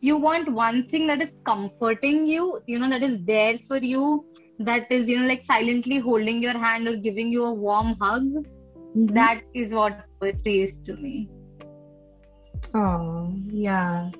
you 0.00 0.16
want 0.16 0.50
one 0.52 0.86
thing 0.86 1.06
that 1.06 1.22
is 1.22 1.32
comforting 1.44 2.26
you 2.26 2.60
you 2.66 2.78
know 2.78 2.88
that 2.88 3.02
is 3.02 3.22
there 3.24 3.56
for 3.68 3.78
you 3.78 4.24
that 4.58 4.90
is 4.90 5.08
you 5.08 5.18
know 5.18 5.26
like 5.26 5.42
silently 5.42 5.98
holding 5.98 6.42
your 6.42 6.56
hand 6.58 6.88
or 6.88 6.96
giving 6.96 7.30
you 7.32 7.44
a 7.44 7.54
warm 7.54 7.94
hug 8.00 8.22
mm-hmm. 8.22 9.06
that 9.06 9.40
is 9.54 9.72
what 9.72 10.04
poetry 10.20 10.62
is 10.62 10.78
to 10.78 10.96
me. 10.96 11.28
Oh 12.74 13.32
yeah 13.48 14.10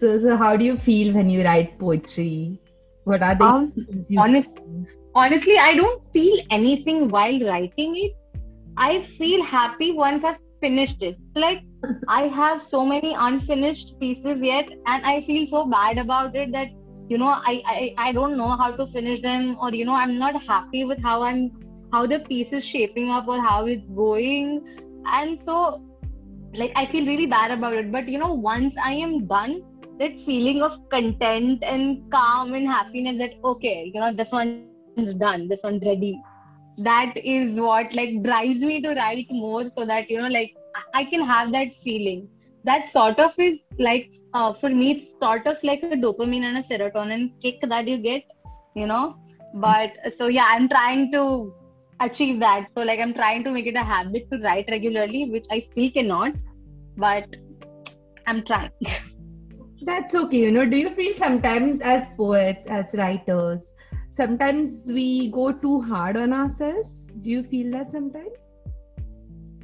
so, 0.00 0.18
so 0.18 0.36
how 0.36 0.56
do 0.56 0.64
you 0.64 0.76
feel 0.76 1.14
when 1.14 1.28
you 1.28 1.44
write 1.44 1.78
poetry? 1.78 2.58
What 3.04 3.22
are 3.22 3.34
the 3.34 3.44
um, 3.44 3.72
honest, 4.18 4.58
honestly, 5.14 5.58
I 5.58 5.74
don't 5.74 6.04
feel 6.12 6.40
anything 6.50 7.08
while 7.08 7.38
writing 7.40 7.96
it. 7.96 8.12
I 8.76 9.00
feel 9.02 9.42
happy 9.42 9.92
once 9.92 10.24
I've 10.24 10.38
finished 10.60 11.02
it. 11.02 11.18
Like 11.34 11.62
I 12.08 12.22
have 12.28 12.62
so 12.62 12.84
many 12.84 13.14
unfinished 13.18 13.98
pieces 14.00 14.40
yet, 14.40 14.70
and 14.86 15.04
I 15.04 15.20
feel 15.20 15.46
so 15.46 15.66
bad 15.66 15.98
about 15.98 16.34
it 16.34 16.52
that 16.52 16.68
you 17.08 17.18
know 17.18 17.34
I, 17.52 17.62
I 17.66 17.94
I 18.08 18.12
don't 18.12 18.36
know 18.36 18.50
how 18.62 18.70
to 18.72 18.86
finish 18.86 19.20
them, 19.20 19.56
or 19.60 19.70
you 19.74 19.84
know 19.84 19.94
I'm 19.94 20.18
not 20.18 20.42
happy 20.42 20.84
with 20.84 21.02
how 21.02 21.22
I'm 21.22 21.50
how 21.92 22.06
the 22.06 22.20
piece 22.20 22.52
is 22.52 22.64
shaping 22.64 23.10
up 23.10 23.28
or 23.28 23.40
how 23.40 23.66
it's 23.66 23.88
going, 23.90 24.64
and 25.06 25.38
so 25.38 25.82
like 26.54 26.72
I 26.74 26.86
feel 26.86 27.06
really 27.06 27.26
bad 27.26 27.50
about 27.50 27.74
it. 27.74 27.92
But 27.92 28.08
you 28.08 28.18
know, 28.18 28.32
once 28.32 28.74
I 28.82 28.92
am 28.94 29.26
done, 29.26 29.62
that 30.00 30.18
feeling 30.18 30.62
of 30.62 30.76
content 30.88 31.62
and 31.62 32.10
calm 32.10 32.54
and 32.54 32.66
happiness 32.66 33.18
that 33.18 33.34
okay 33.44 33.90
you 33.94 34.00
know 34.00 34.12
this 34.20 34.32
one's 34.32 35.14
done 35.14 35.46
this 35.48 35.62
one's 35.62 35.84
ready. 35.86 36.18
That 36.78 37.14
is 37.22 37.60
what 37.60 37.94
like 37.94 38.22
drives 38.22 38.60
me 38.60 38.80
to 38.80 38.94
write 38.94 39.26
more 39.30 39.68
so 39.68 39.84
that 39.84 40.08
you 40.10 40.18
know 40.20 40.28
like 40.28 40.54
i 40.94 41.04
can 41.04 41.22
have 41.22 41.52
that 41.52 41.74
feeling. 41.74 42.28
That 42.64 42.88
sort 42.88 43.18
of 43.18 43.38
is 43.38 43.68
like 43.78 44.14
uh, 44.32 44.52
for 44.54 44.70
me 44.70 44.92
it's 44.92 45.18
sort 45.20 45.46
of 45.46 45.62
like 45.62 45.82
a 45.82 45.96
dopamine 46.04 46.42
and 46.48 46.58
a 46.58 46.62
serotonin 46.62 47.30
kick 47.42 47.60
that 47.68 47.86
you 47.86 47.98
get 47.98 48.22
you 48.74 48.86
know. 48.86 49.16
But 49.54 49.92
so 50.16 50.28
yeah 50.28 50.46
i'm 50.48 50.68
trying 50.68 51.12
to 51.12 51.52
achieve 52.00 52.40
that. 52.40 52.72
So 52.72 52.82
like 52.82 53.00
i'm 53.00 53.12
trying 53.12 53.44
to 53.44 53.50
make 53.50 53.66
it 53.66 53.76
a 53.76 53.84
habit 53.92 54.30
to 54.32 54.38
write 54.38 54.66
regularly 54.70 55.24
which 55.30 55.46
i 55.50 55.60
still 55.60 55.90
cannot 55.90 56.32
but 56.96 57.36
i'm 58.26 58.42
trying 58.44 58.70
that's 59.82 60.14
okay 60.14 60.38
you 60.38 60.52
know. 60.52 60.64
Do 60.64 60.76
you 60.76 60.90
feel 60.90 61.14
sometimes 61.14 61.80
as 61.80 62.08
poets 62.16 62.66
as 62.66 62.94
writers 62.94 63.74
sometimes 64.12 64.86
we 64.88 65.28
go 65.28 65.52
too 65.52 65.80
hard 65.82 66.16
on 66.16 66.32
ourselves? 66.32 67.12
Do 67.22 67.30
you 67.30 67.42
feel 67.42 67.70
that 67.72 67.92
sometimes? 67.92 68.54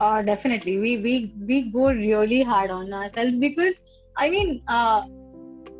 Uh 0.00 0.22
definitely. 0.22 0.78
We 0.78 0.96
we 0.98 1.34
we 1.46 1.62
go 1.70 1.90
really 1.90 2.42
hard 2.42 2.70
on 2.70 2.92
ourselves 2.92 3.36
because 3.36 3.82
i 4.18 4.30
mean 4.30 4.62
uh 4.68 5.04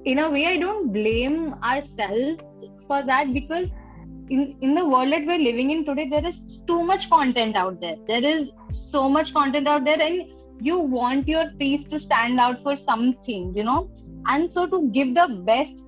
in 0.05 0.19
a 0.19 0.31
way 0.31 0.47
i 0.47 0.57
don't 0.63 0.93
blame 0.93 1.55
ourselves 1.71 2.67
for 2.87 3.03
that 3.03 3.33
because 3.33 3.73
in 4.31 4.57
in 4.61 4.75
the 4.75 4.85
world 4.85 5.13
that 5.13 5.27
we're 5.27 5.39
living 5.39 5.71
in 5.71 5.85
today 5.85 6.09
there 6.09 6.27
is 6.27 6.59
too 6.67 6.83
much 6.83 7.09
content 7.11 7.57
out 7.57 7.81
there. 7.81 7.97
There 8.09 8.25
is 8.25 8.51
so 8.71 9.09
much 9.09 9.33
content 9.33 9.69
out 9.69 9.85
there 9.85 10.01
and 10.01 10.27
you 10.61 10.79
want 10.79 11.29
your 11.29 11.51
piece 11.59 11.85
to 11.85 11.99
stand 11.99 12.41
out 12.41 12.61
for 12.63 12.75
something 12.75 13.55
you 13.55 13.65
know 13.65 13.91
and 14.29 14.51
so 14.51 14.67
to 14.67 14.89
give 14.91 15.15
the 15.15 15.29
best 15.47 15.83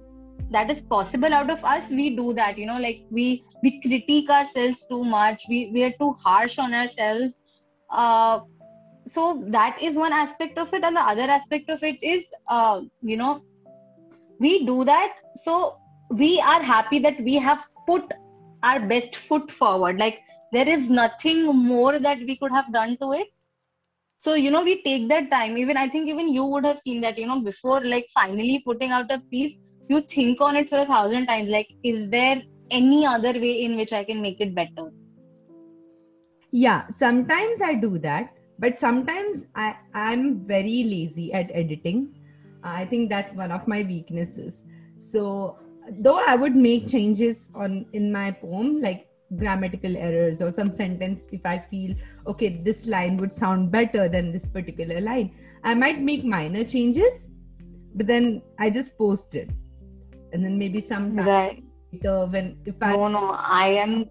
that 0.51 0.71
is 0.71 0.81
possible 0.81 1.35
out 1.35 1.51
of 1.51 1.63
us 1.65 1.91
we 1.91 2.17
do 2.17 2.33
that 2.33 2.57
you 2.59 2.67
know 2.67 2.79
like 2.79 3.05
we 3.11 3.45
we 3.63 3.81
critique 3.81 4.31
ourselves 4.31 4.85
too 4.89 5.05
much. 5.05 5.45
We 5.49 5.71
we 5.73 5.85
are 5.85 5.93
too 6.01 6.13
harsh 6.25 6.59
on 6.59 6.75
ourselves. 6.75 7.41
Uh 7.91 8.41
so 9.07 9.43
that 9.49 9.81
is 9.83 9.97
one 9.97 10.13
aspect 10.13 10.59
of 10.59 10.73
it. 10.75 10.85
And 10.85 10.97
the 10.97 11.01
other 11.01 11.23
aspect 11.23 11.71
of 11.71 11.83
it 11.83 12.03
is 12.03 12.29
uh 12.49 12.83
you 13.03 13.17
know 13.17 13.43
we 14.41 14.65
do 14.65 14.85
that. 14.85 15.15
So 15.35 15.77
we 16.11 16.41
are 16.41 16.63
happy 16.63 16.99
that 17.01 17.21
we 17.21 17.35
have 17.37 17.67
put 17.87 18.13
our 18.63 18.81
best 18.81 19.17
foot 19.17 19.51
forward. 19.51 19.99
Like 19.99 20.21
there 20.53 20.69
is 20.69 20.91
nothing 20.91 21.45
more 21.47 21.99
that 21.99 22.19
we 22.19 22.37
could 22.37 22.53
have 22.53 22.73
done 22.73 22.97
to 23.03 23.13
it 23.13 23.29
so 24.19 24.35
you 24.35 24.51
know 24.51 24.63
we 24.63 24.83
take 24.83 25.09
that 25.09 25.31
time. 25.31 25.57
Even 25.57 25.77
i 25.77 25.89
think 25.89 26.09
even 26.09 26.29
you 26.29 26.45
would 26.45 26.65
have 26.65 26.79
seen 26.79 27.01
that 27.01 27.17
you 27.17 27.27
know 27.27 27.41
before 27.41 27.81
like 27.81 28.07
finally 28.13 28.61
putting 28.65 28.91
out 28.91 29.11
a 29.11 29.21
piece 29.31 29.57
you 29.89 30.01
think 30.01 30.41
on 30.41 30.57
it 30.57 30.69
for 30.69 30.79
a 30.79 30.87
thousand 30.87 31.27
times 31.27 31.49
like 31.49 31.69
is 31.85 32.11
there 32.11 32.43
any 32.71 33.07
other 33.07 33.33
way 33.33 33.63
in 33.65 33.77
which 33.77 33.93
i 33.93 34.05
can 34.05 34.21
make 34.21 34.41
it 34.41 34.55
better? 34.55 34.91
Yeah 36.51 36.89
sometimes 36.89 37.63
i 37.63 37.75
do 37.75 37.99
that 38.01 38.35
but 38.59 38.79
sometimes 38.79 39.47
i 39.55 39.75
i'm 39.95 40.47
very 40.47 40.85
lazy 40.85 41.33
at 41.33 41.51
editing. 41.55 42.15
I 42.65 42.85
think 42.87 43.09
that's 43.09 43.35
one 43.35 43.53
of 43.53 43.69
my 43.69 43.83
weaknesses. 43.83 44.63
So 44.99 45.59
though 46.01 46.21
i 46.27 46.35
would 46.35 46.57
make 46.57 46.89
changes 46.89 47.49
on 47.55 47.87
in 47.93 48.11
my 48.13 48.31
poem 48.31 48.81
like 48.83 49.08
grammatical 49.37 49.97
errors 49.97 50.41
or 50.41 50.51
some 50.51 50.73
sentence 50.73 51.27
if 51.33 51.45
i 51.45 51.59
feel 51.59 51.95
okay 52.27 52.49
this 52.49 52.87
line 52.87 53.17
would 53.17 53.33
sound 53.33 53.71
better 53.71 54.09
than 54.09 54.33
this 54.33 54.49
particular 54.49 55.01
line. 55.01 55.31
I 55.65 55.75
might 55.75 56.01
make 56.01 56.25
minor 56.25 56.65
changes 56.65 57.29
but 57.95 58.07
then 58.07 58.43
i 58.59 58.71
just 58.71 58.97
post 58.97 59.35
it. 59.35 59.51
And 60.33 60.45
then 60.45 60.59
maybe 60.59 60.81
some 60.81 61.17
right. 61.17 61.63
later 61.93 62.27
when 62.27 62.59
if 62.65 62.77
i 62.83 62.93
no 62.93 63.09
no 63.09 63.35
i 63.39 63.69
am 63.69 64.07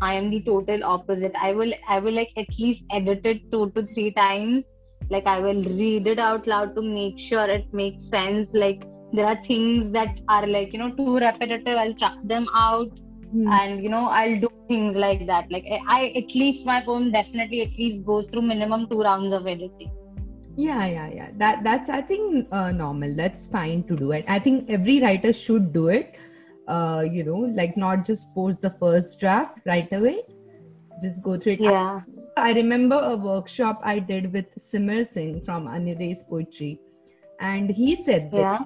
i 0.00 0.14
am 0.14 0.30
the 0.30 0.40
total 0.42 0.84
opposite. 0.84 1.34
I 1.40 1.52
will 1.52 1.72
i 1.88 1.98
will 1.98 2.12
like 2.12 2.32
at 2.36 2.58
least 2.58 2.84
edit 2.92 3.26
it 3.26 3.50
two 3.50 3.70
to 3.70 3.86
three 3.86 4.10
times. 4.12 4.64
Like 5.10 5.26
i 5.26 5.40
will 5.40 5.62
read 5.64 6.06
it 6.06 6.18
out 6.20 6.46
loud 6.46 6.76
to 6.76 6.82
make 6.82 7.18
sure 7.18 7.48
it 7.48 7.72
makes 7.72 8.04
sense. 8.04 8.54
Like 8.54 8.84
there 9.12 9.26
are 9.26 9.42
things 9.42 9.90
that 9.90 10.20
are 10.28 10.46
like 10.46 10.72
you 10.72 10.78
know 10.78 10.90
too 10.90 11.18
repetitive. 11.18 11.76
I'll 11.76 11.94
chuck 11.94 12.18
them 12.24 12.46
out 12.54 12.90
mm. 13.34 13.48
and 13.50 13.82
you 13.82 13.88
know 13.88 14.06
i'll 14.08 14.38
do 14.40 14.48
things 14.70 14.96
like 14.96 15.26
that. 15.26 15.50
Like 15.50 15.66
i 15.88 16.12
at 16.16 16.34
least 16.34 16.66
my 16.66 16.80
poem 16.80 17.10
definitely 17.12 17.62
at 17.62 17.76
least 17.78 18.04
goes 18.04 18.26
through 18.26 18.42
minimum 18.42 18.88
two 18.88 19.00
rounds 19.00 19.32
of 19.32 19.46
editing. 19.46 19.92
Yeah 20.56 20.86
yeah 20.86 21.08
yeah. 21.14 21.30
That 21.36 21.64
that's 21.64 21.88
i 21.88 22.00
think 22.00 22.46
uh, 22.52 22.70
normal. 22.70 23.14
That's 23.14 23.46
fine 23.46 23.82
to 23.88 23.96
do. 23.96 24.12
It 24.12 24.24
i 24.28 24.38
think 24.38 24.70
every 24.70 25.00
writer 25.00 25.32
should 25.32 25.72
do 25.72 25.88
it. 25.88 26.14
Uh, 26.68 27.02
you 27.12 27.24
know 27.24 27.40
like 27.60 27.76
not 27.76 28.04
just 28.04 28.32
post 28.34 28.60
the 28.60 28.70
first 28.70 29.18
draft 29.20 29.58
right 29.66 29.92
away. 29.92 30.20
Just 31.02 31.22
go 31.22 31.38
through 31.38 31.54
it. 31.54 31.60
Yeah. 31.60 32.00
I 32.36 32.52
remember 32.52 32.96
a 32.96 33.16
workshop 33.16 33.80
i 33.94 33.98
did 33.98 34.32
with 34.32 34.46
simar 34.58 35.04
singh 35.04 35.40
from 35.48 35.66
UnErase 35.66 36.28
poetry. 36.28 36.80
And 37.40 37.70
he 37.70 37.96
said 37.96 38.30
that, 38.32 38.38
yeah. 38.38 38.58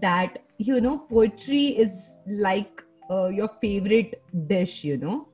that 0.00 0.38
you 0.58 0.80
know 0.80 0.98
poetry 0.98 1.66
is 1.84 2.16
like 2.26 2.83
uh, 3.10 3.28
your 3.28 3.50
favorite 3.60 4.22
dish 4.46 4.84
you 4.84 4.96
know? 4.96 5.28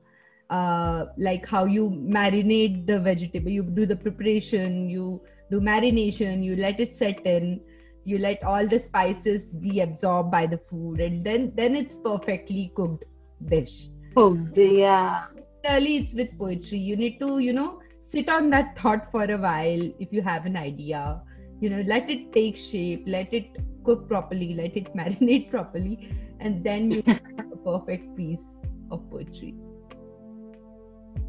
Uh, 0.49 1.05
like 1.17 1.45
how 1.45 1.63
you 1.63 1.89
marinate 1.89 2.85
the 2.85 2.99
vegetable 2.99 3.49
you 3.49 3.63
do 3.63 3.85
the 3.85 3.95
preparation 3.95 4.89
you 4.89 5.21
do 5.49 5.61
marination 5.61 6.43
you 6.43 6.57
let 6.57 6.77
it 6.81 6.93
set 6.93 7.25
in 7.25 7.61
you 8.03 8.17
let 8.17 8.43
all 8.43 8.67
the 8.67 8.79
spices 8.79 9.53
be 9.53 9.79
absorbed 9.79 10.31
by 10.31 10.45
the 10.45 10.57
food 10.57 10.99
and 10.99 11.23
then 11.23 11.51
then 11.55 11.75
it's 11.75 11.95
perfectly 11.95 12.71
cooked 12.75 13.05
dish. 13.45 13.89
Oh 14.17 14.37
yeah. 14.55 15.25
Early, 15.65 15.97
it's 15.97 16.15
with 16.15 16.37
poetry. 16.37 16.79
You 16.79 16.95
need 16.95 17.19
to 17.19 17.39
you 17.39 17.53
know 17.53 17.79
sit 17.99 18.29
on 18.29 18.49
that 18.49 18.77
thought 18.77 19.11
for 19.11 19.23
a 19.23 19.37
while 19.37 19.91
if 19.99 20.11
you 20.11 20.21
have 20.21 20.45
an 20.45 20.57
idea. 20.57 21.21
You 21.59 21.69
know 21.69 21.81
let 21.81 22.09
it 22.09 22.31
take 22.33 22.57
shape 22.57 23.03
let 23.05 23.33
it 23.33 23.57
cook 23.83 24.07
properly 24.07 24.53
let 24.55 24.75
it 24.75 24.95
marinate 24.95 25.49
properly 25.51 26.09
and 26.41 26.63
then 26.63 26.91
you 26.91 27.03
have 27.07 27.51
a 27.53 27.57
perfect 27.57 28.15
piece 28.17 28.59
of 28.89 29.09
poetry. 29.09 29.55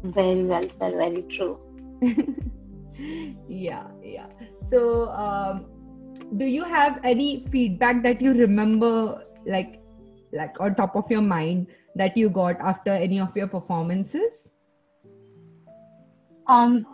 Very 0.03 0.43
well 0.43 0.67
said, 0.67 0.93
very 0.93 1.21
true. 1.23 1.57
yeah, 3.47 3.87
yeah. 4.03 4.27
So, 4.69 5.09
um, 5.11 5.65
do 6.37 6.45
you 6.45 6.63
have 6.63 6.99
any 7.03 7.45
feedback 7.51 8.03
that 8.03 8.21
you 8.21 8.33
remember, 8.33 9.23
like 9.45 9.79
like 10.33 10.59
on 10.59 10.75
top 10.75 10.95
of 10.95 11.09
your 11.11 11.21
mind 11.21 11.67
that 11.95 12.17
you 12.17 12.29
got 12.29 12.59
after 12.59 12.89
any 12.91 13.19
of 13.19 13.37
your 13.37 13.47
performances? 13.47 14.49
Um, 16.47 16.85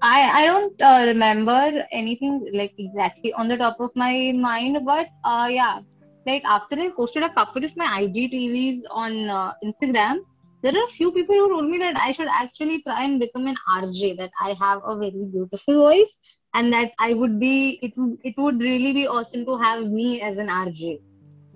I 0.00 0.42
I 0.42 0.46
don't 0.46 0.80
uh, 0.80 1.04
remember 1.06 1.84
anything 1.92 2.48
like 2.54 2.72
exactly 2.78 3.32
on 3.34 3.48
the 3.48 3.56
top 3.56 3.76
of 3.80 3.90
my 3.96 4.32
mind, 4.34 4.78
but 4.86 5.08
uh, 5.24 5.48
yeah, 5.50 5.80
like 6.26 6.44
after 6.44 6.78
I 6.78 6.88
posted 6.90 7.22
a 7.22 7.32
couple 7.32 7.64
of 7.64 7.76
my 7.76 7.86
IGTVs 8.02 8.82
on 8.90 9.28
uh, 9.28 9.52
Instagram, 9.64 10.18
there 10.62 10.74
are 10.74 10.84
a 10.84 10.88
few 10.88 11.12
people 11.12 11.34
who 11.34 11.48
told 11.48 11.68
me 11.68 11.78
that 11.78 11.96
I 11.96 12.12
should 12.12 12.28
actually 12.28 12.82
try 12.82 13.04
and 13.04 13.20
become 13.20 13.46
an 13.46 13.56
RJ. 13.70 14.16
That 14.16 14.30
I 14.40 14.54
have 14.60 14.80
a 14.84 14.96
very 14.96 15.26
beautiful 15.32 15.74
voice, 15.74 16.16
and 16.54 16.72
that 16.72 16.92
I 16.98 17.14
would 17.14 17.38
be 17.38 17.78
it. 17.82 17.92
It 18.24 18.34
would 18.36 18.60
really 18.60 18.92
be 18.92 19.06
awesome 19.06 19.44
to 19.46 19.56
have 19.56 19.86
me 19.86 20.20
as 20.20 20.38
an 20.38 20.48
RJ, 20.48 20.98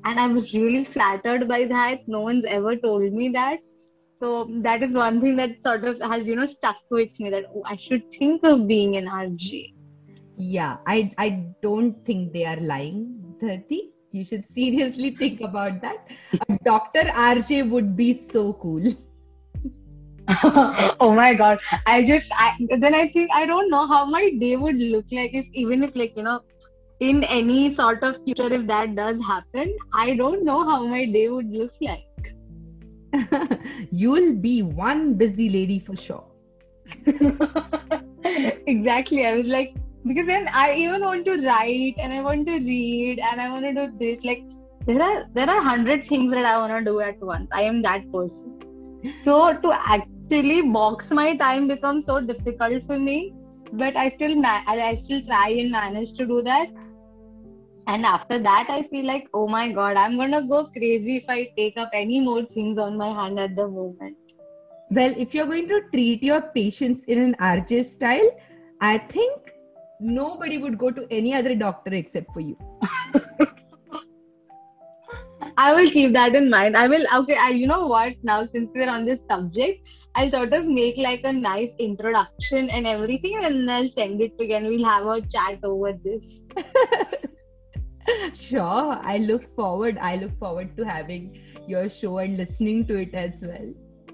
and 0.05 0.21
I 0.21 0.29
was 0.29 0.55
really 0.55 0.85
flattered 0.85 1.49
by 1.49 1.65
that. 1.65 2.07
No 2.07 2.21
one's 2.21 2.45
ever 2.45 2.77
told 2.77 3.13
me 3.13 3.29
that 3.31 3.59
so 4.21 4.47
that 4.61 4.83
is 4.83 4.95
one 4.95 5.21
thing 5.21 5.37
that 5.37 5.63
sort 5.63 5.85
of 5.85 6.01
has 6.01 6.29
you 6.29 6.37
know 6.37 6.45
stuck 6.45 6.77
with 6.91 7.19
me 7.19 7.31
that 7.31 7.45
oh, 7.55 7.63
i 7.65 7.75
should 7.75 8.03
think 8.13 8.45
of 8.45 8.67
being 8.69 8.97
an 8.97 9.07
rj 9.07 9.73
yeah 10.37 10.77
i 10.87 11.11
i 11.17 11.29
don't 11.63 12.05
think 12.05 12.33
they 12.35 12.45
are 12.45 12.61
lying 12.61 13.21
Dharti. 13.43 13.81
You 14.13 14.25
should 14.25 14.47
seriously 14.49 15.11
think 15.11 15.41
about 15.41 15.81
that 15.81 16.11
a 16.49 16.59
doctor 16.65 17.05
rj 17.27 17.69
would 17.69 17.97
be 17.97 18.13
so 18.13 18.53
cool 18.55 18.93
oh 21.01 21.13
my 21.15 21.33
god 21.35 21.59
i 21.87 22.03
just 22.05 22.33
I, 22.35 22.57
then 22.79 22.95
i 22.95 23.09
think 23.09 23.31
i 23.35 23.47
don't 23.47 23.71
know 23.71 23.87
how 23.87 24.05
my 24.05 24.31
day 24.39 24.57
would 24.57 24.77
look 24.77 25.07
like 25.11 25.35
if 25.35 25.49
even 25.53 25.83
if 25.83 25.97
like 25.97 26.17
you 26.17 26.23
know 26.23 26.41
in 27.01 27.25
any 27.25 27.75
sort 27.75 28.03
of 28.03 28.23
future 28.25 28.53
if 28.53 28.67
that 28.67 28.95
does 28.95 29.21
happen 29.25 29.77
i 29.95 30.15
don't 30.15 30.45
know 30.45 30.63
how 30.65 30.85
my 30.87 31.05
day 31.05 31.29
would 31.29 31.51
look 31.51 31.73
like 31.81 32.11
You'll 33.91 34.35
be 34.35 34.63
one 34.63 35.15
busy 35.15 35.49
lady 35.51 35.79
for 35.79 35.97
sure. 35.97 36.25
exactly. 38.67 39.27
I 39.27 39.37
was 39.37 39.49
like, 39.49 39.75
because 40.07 40.27
then 40.27 40.49
I 40.53 40.75
even 40.75 41.03
want 41.03 41.25
to 41.27 41.37
write 41.47 41.95
and 41.99 42.13
I 42.13 42.23
want 42.23 42.47
to 42.47 42.59
read 42.59 43.19
and 43.19 43.41
I 43.41 43.51
want 43.51 43.65
to 43.65 43.75
do 43.75 43.93
this. 43.99 44.25
Like 44.25 44.43
there 44.87 45.03
are 45.03 45.25
there 45.35 45.49
are 45.49 45.61
hundred 45.63 46.03
things 46.05 46.31
that 46.33 46.45
I 46.45 46.57
want 46.59 46.73
to 46.79 46.85
do 46.85 47.01
at 47.01 47.21
once. 47.21 47.49
I 47.53 47.63
am 47.63 47.83
that 47.83 48.11
person. 48.13 48.55
So 49.19 49.53
to 49.55 49.73
actually 49.73 50.63
box 50.63 51.11
my 51.11 51.37
time 51.37 51.69
becomes 51.69 52.07
so 52.07 52.21
difficult 52.21 52.85
for 52.85 52.99
me. 52.99 53.35
But 53.73 53.97
I 53.97 54.09
still 54.09 54.35
ma- 54.35 54.63
I 54.67 54.95
still 54.95 55.23
try 55.23 55.49
and 55.51 55.71
manage 55.71 56.13
to 56.15 56.27
do 56.27 56.43
that 56.43 56.69
and 57.87 58.07
after 58.07 58.39
that 58.47 58.67
i 58.69 58.83
feel 58.89 59.07
like 59.11 59.29
oh 59.35 59.47
my 59.49 59.69
god 59.79 59.97
i'm 59.97 60.17
gonna 60.17 60.43
go 60.51 60.65
crazy 60.77 61.17
if 61.17 61.29
i 61.29 61.39
take 61.57 61.79
up 61.85 61.91
any 61.93 62.21
more 62.21 62.43
things 62.45 62.79
on 62.79 62.97
my 62.97 63.09
hand 63.21 63.41
at 63.45 63.57
the 63.57 63.67
moment 63.69 64.35
well 64.91 65.15
if 65.17 65.35
you're 65.35 65.47
going 65.47 65.69
to 65.69 65.81
treat 65.95 66.23
your 66.23 66.41
patients 66.59 67.05
in 67.05 67.23
an 67.23 67.35
rj 67.53 67.85
style 67.85 68.31
i 68.81 68.99
think 68.99 69.50
nobody 70.01 70.59
would 70.59 70.79
go 70.79 70.91
to 70.91 71.07
any 71.11 71.35
other 71.35 71.55
doctor 71.55 71.95
except 71.95 72.33
for 72.33 72.41
you 72.41 72.57
I 75.57 75.75
will 75.75 75.91
keep 75.91 76.15
that 76.15 76.35
in 76.35 76.49
mind. 76.49 76.75
I 76.75 76.89
will, 76.89 77.05
okay, 77.17 77.37
I, 77.37 77.51
you 77.51 77.67
know 77.67 77.87
what? 77.87 78.15
Now, 78.23 78.45
since 78.45 78.73
we're 78.75 78.89
on 78.89 79.05
this 79.05 79.27
subject, 79.27 79.87
I'll 80.15 80.31
sort 80.31 80.55
of 80.55 80.65
make 80.65 80.97
like 80.97 81.21
a 81.25 81.33
nice 81.33 81.73
introduction 81.79 82.71
and 82.71 82.87
everything, 82.87 83.45
and 83.45 83.71
I'll 83.71 83.89
send 83.89 84.23
it 84.23 84.41
again. 84.41 84.65
We'll 84.67 84.87
have 84.87 85.05
a 85.05 85.21
chat 85.21 85.59
over 85.63 85.93
this. 86.03 86.41
sure 88.35 88.99
i 89.03 89.19
look 89.19 89.45
forward 89.55 89.99
i 89.99 90.17
look 90.17 90.37
forward 90.39 90.77
to 90.77 90.85
having 90.85 91.41
your 91.67 91.89
show 91.89 92.19
and 92.19 92.37
listening 92.37 92.87
to 92.87 92.97
it 92.99 93.15
as 93.15 93.43
well 93.43 93.73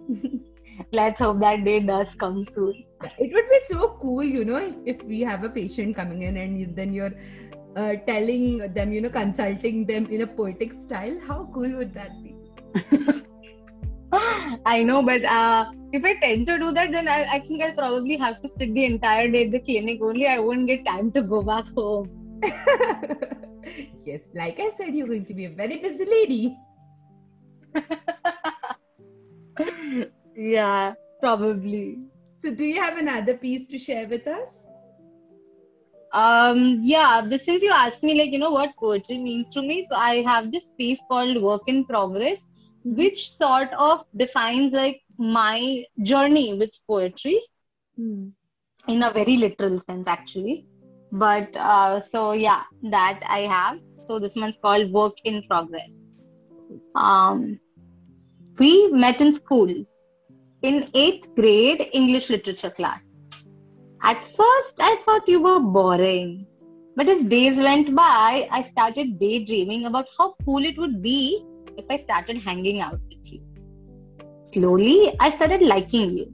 let's 0.92 1.20
hope 1.20 1.40
that 1.40 1.64
day 1.64 1.81
does 1.81 2.14
come 2.14 2.42
soon 2.44 2.85
it 3.18 3.32
would 3.32 3.48
be 3.48 3.61
so 3.66 3.96
cool 4.00 4.22
you 4.22 4.44
know 4.44 4.56
if, 4.56 4.74
if 4.87 5.02
we 5.04 5.20
have 5.20 5.44
a 5.44 5.48
patient 5.48 5.94
coming 5.94 6.22
in 6.22 6.37
and 6.37 6.61
you, 6.61 6.66
then 6.66 6.92
you're 6.92 7.12
uh, 7.76 7.94
telling 8.06 8.59
them 8.72 8.92
you 8.92 9.00
know 9.00 9.11
consulting 9.11 9.87
them 9.87 10.06
in 10.06 10.22
a 10.22 10.26
poetic 10.26 10.72
style 10.72 11.18
how 11.26 11.48
cool 11.52 11.70
would 11.76 11.92
that 11.92 12.11
be 12.22 12.35
I 14.64 14.82
know, 14.82 15.02
but 15.02 15.24
uh, 15.24 15.70
if 15.92 16.04
I 16.04 16.14
tend 16.20 16.46
to 16.46 16.59
do 16.59 16.72
that, 16.72 16.92
then 16.92 17.09
I, 17.09 17.24
I 17.24 17.40
think 17.40 17.62
I'll 17.62 17.74
probably 17.74 18.16
have 18.16 18.40
to 18.42 18.48
sit 18.48 18.72
the 18.74 18.85
entire 18.85 19.30
day 19.30 19.46
at 19.46 19.52
the 19.52 19.61
clinic 19.61 20.00
only. 20.02 20.26
I 20.26 20.38
won't 20.38 20.66
get 20.66 20.85
time 20.85 21.11
to 21.12 21.22
go 21.22 21.42
back 21.42 21.66
home. 21.74 22.40
yes, 24.04 24.22
like 24.35 24.61
I 24.61 24.70
said, 24.76 24.94
you're 24.94 25.09
going 25.09 25.24
to 25.26 25.35
be 25.35 25.46
a 25.46 25.50
very 25.50 25.78
busy 25.78 26.04
lady. 26.04 26.56
yeah, 30.37 30.94
probably. 31.20 31.98
So, 32.46 32.54
do 32.54 32.64
you 32.64 32.80
have 32.80 32.96
another 32.96 33.37
piece 33.37 33.66
to 33.70 33.76
share 33.76 34.06
with 34.06 34.24
us? 34.28 34.68
Um, 36.12 36.78
yeah, 36.80 37.20
but 37.28 37.40
since 37.40 37.61
you 37.61 37.72
asked 37.72 38.04
me, 38.04 38.16
like, 38.16 38.30
you 38.30 38.38
know, 38.38 38.52
what 38.52 38.76
poetry 38.76 39.18
means 39.18 39.48
to 39.54 39.62
me, 39.62 39.85
so 39.85 39.96
I 39.96 40.22
have 40.22 40.52
this 40.52 40.68
piece 40.78 41.00
called 41.09 41.42
Work 41.42 41.62
in 41.66 41.85
Progress, 41.85 42.46
which 42.85 43.32
sort 43.32 43.70
of 43.76 44.04
defines 44.16 44.72
like 44.72 45.00
my 45.18 45.85
journey 46.02 46.56
with 46.56 46.70
poetry 46.87 47.42
hmm. 47.96 48.28
in 48.87 49.02
a 49.02 49.11
very 49.11 49.38
literal 49.38 49.80
sense, 49.80 50.06
actually. 50.06 50.68
But 51.11 51.48
uh, 51.56 51.98
so 51.98 52.30
yeah 52.30 52.62
that 52.85 53.20
i 53.26 53.40
have. 53.40 53.80
So 54.06 54.20
this 54.20 54.37
one's 54.37 54.56
called 54.56 54.92
work 54.92 55.14
in 55.24 55.42
progress. 55.48 56.12
Um, 56.94 57.59
we 58.56 58.88
met 58.92 59.20
in 59.20 59.32
school 59.32 59.85
in 60.62 60.88
eighth 60.94 61.28
grade 61.34 61.88
english 61.92 62.30
literature 62.30 62.70
class 62.70 63.18
at 64.02 64.22
first 64.24 64.80
i 64.80 64.94
thought 65.04 65.28
you 65.28 65.40
were 65.40 65.60
boring 65.60 66.46
but 66.96 67.08
as 67.08 67.24
days 67.24 67.58
went 67.58 67.94
by 67.94 68.48
i 68.50 68.62
started 68.62 69.18
daydreaming 69.18 69.86
about 69.86 70.08
how 70.18 70.34
cool 70.44 70.64
it 70.64 70.78
would 70.78 71.02
be 71.02 71.42
if 71.76 71.84
i 71.90 71.96
started 71.96 72.40
hanging 72.48 72.80
out 72.80 73.00
with 73.10 73.32
you 73.32 73.40
slowly 74.44 75.12
i 75.20 75.30
started 75.30 75.62
liking 75.62 76.16
you 76.16 76.26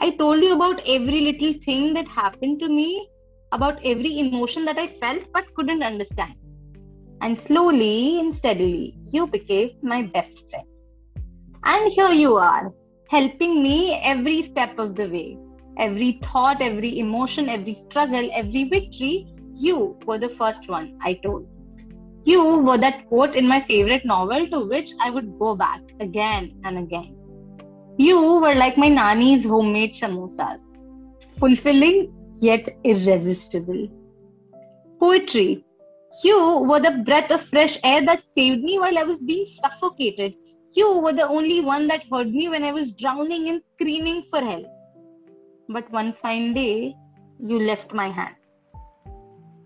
i 0.00 0.10
told 0.10 0.42
you 0.42 0.54
about 0.54 0.80
every 0.86 1.20
little 1.30 1.52
thing 1.66 1.92
that 1.94 2.08
happened 2.08 2.58
to 2.58 2.68
me 2.68 2.90
about 3.52 3.80
every 3.84 4.18
emotion 4.18 4.64
that 4.64 4.78
I 4.78 4.88
felt 4.88 5.24
but 5.32 5.44
couldn't 5.54 5.82
understand. 5.82 6.34
And 7.20 7.38
slowly 7.38 8.18
and 8.18 8.34
steadily, 8.34 8.96
you 9.12 9.26
became 9.28 9.70
my 9.82 10.02
best 10.02 10.50
friend. 10.50 10.66
And 11.64 11.90
here 11.92 12.10
you 12.10 12.34
are, 12.34 12.72
helping 13.14 13.62
me 13.62 13.94
every 14.02 14.42
step 14.42 14.78
of 14.78 14.96
the 14.96 15.08
way. 15.08 15.38
Every 15.78 16.18
thought, 16.22 16.60
every 16.60 16.98
emotion, 16.98 17.48
every 17.48 17.74
struggle, 17.74 18.28
every 18.34 18.64
victory, 18.64 19.26
you 19.60 19.96
were 20.04 20.18
the 20.18 20.28
first 20.28 20.68
one 20.68 20.98
I 21.00 21.14
told. 21.24 21.46
You 22.24 22.58
were 22.64 22.78
that 22.78 23.06
quote 23.08 23.36
in 23.36 23.46
my 23.46 23.60
favorite 23.60 24.04
novel 24.04 24.48
to 24.48 24.66
which 24.68 24.90
I 25.00 25.10
would 25.10 25.38
go 25.38 25.54
back 25.54 25.80
again 26.00 26.60
and 26.64 26.78
again. 26.78 27.14
You 27.98 28.20
were 28.40 28.54
like 28.54 28.76
my 28.76 28.88
nani's 28.88 29.44
homemade 29.44 29.94
samosas, 29.94 30.62
fulfilling 31.38 32.12
yet 32.40 32.68
irresistible. 32.82 33.86
Poetry. 34.98 35.64
You 36.24 36.66
were 36.68 36.80
the 36.80 37.02
breath 37.04 37.30
of 37.30 37.42
fresh 37.42 37.78
air 37.84 38.04
that 38.06 38.24
saved 38.24 38.62
me 38.62 38.78
while 38.78 38.98
I 38.98 39.04
was 39.04 39.22
being 39.22 39.46
suffocated. 39.62 40.34
You 40.76 40.98
were 40.98 41.12
the 41.12 41.28
only 41.28 41.60
one 41.60 41.86
that 41.88 42.04
heard 42.10 42.32
me 42.32 42.48
when 42.48 42.64
I 42.64 42.72
was 42.72 42.92
drowning 42.92 43.48
and 43.48 43.62
screaming 43.62 44.22
for 44.22 44.40
help. 44.40 44.66
But 45.68 45.90
one 45.90 46.12
fine 46.12 46.52
day, 46.52 46.94
you 47.40 47.58
left 47.58 47.92
my 47.92 48.08
hand. 48.08 48.34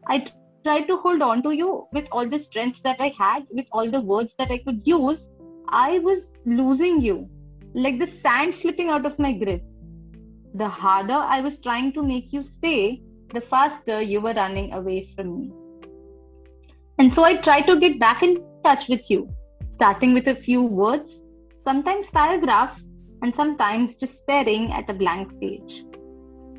I 0.06 0.24
tried 0.64 0.86
to 0.88 0.96
hold 0.98 1.22
on 1.22 1.42
to 1.42 1.52
you 1.52 1.86
with 1.92 2.08
all 2.12 2.28
the 2.28 2.38
strength 2.38 2.82
that 2.82 3.00
I 3.00 3.14
had, 3.18 3.46
with 3.50 3.66
all 3.72 3.90
the 3.90 4.00
words 4.00 4.34
that 4.38 4.50
I 4.50 4.58
could 4.58 4.86
use. 4.86 5.28
I 5.68 5.98
was 5.98 6.32
losing 6.44 7.00
you, 7.00 7.28
like 7.74 7.98
the 7.98 8.06
sand 8.06 8.54
slipping 8.54 8.88
out 8.88 9.06
of 9.06 9.18
my 9.18 9.32
grip 9.32 9.62
the 10.54 10.68
harder 10.68 11.12
I 11.12 11.40
was 11.40 11.58
trying 11.58 11.92
to 11.92 12.02
make 12.02 12.32
you 12.32 12.42
stay, 12.42 13.02
the 13.32 13.40
faster 13.40 14.00
you 14.00 14.20
were 14.20 14.32
running 14.34 14.72
away 14.72 15.06
from 15.14 15.40
me. 15.40 15.52
And 16.98 17.12
so 17.12 17.22
I 17.22 17.36
tried 17.36 17.66
to 17.66 17.78
get 17.78 18.00
back 18.00 18.22
in 18.22 18.38
touch 18.64 18.88
with 18.88 19.10
you, 19.10 19.32
starting 19.68 20.14
with 20.14 20.28
a 20.28 20.34
few 20.34 20.62
words, 20.62 21.22
sometimes 21.56 22.10
paragraphs, 22.10 22.88
and 23.22 23.34
sometimes 23.34 23.96
just 23.96 24.16
staring 24.16 24.72
at 24.72 24.88
a 24.88 24.94
blank 24.94 25.38
page. 25.40 25.84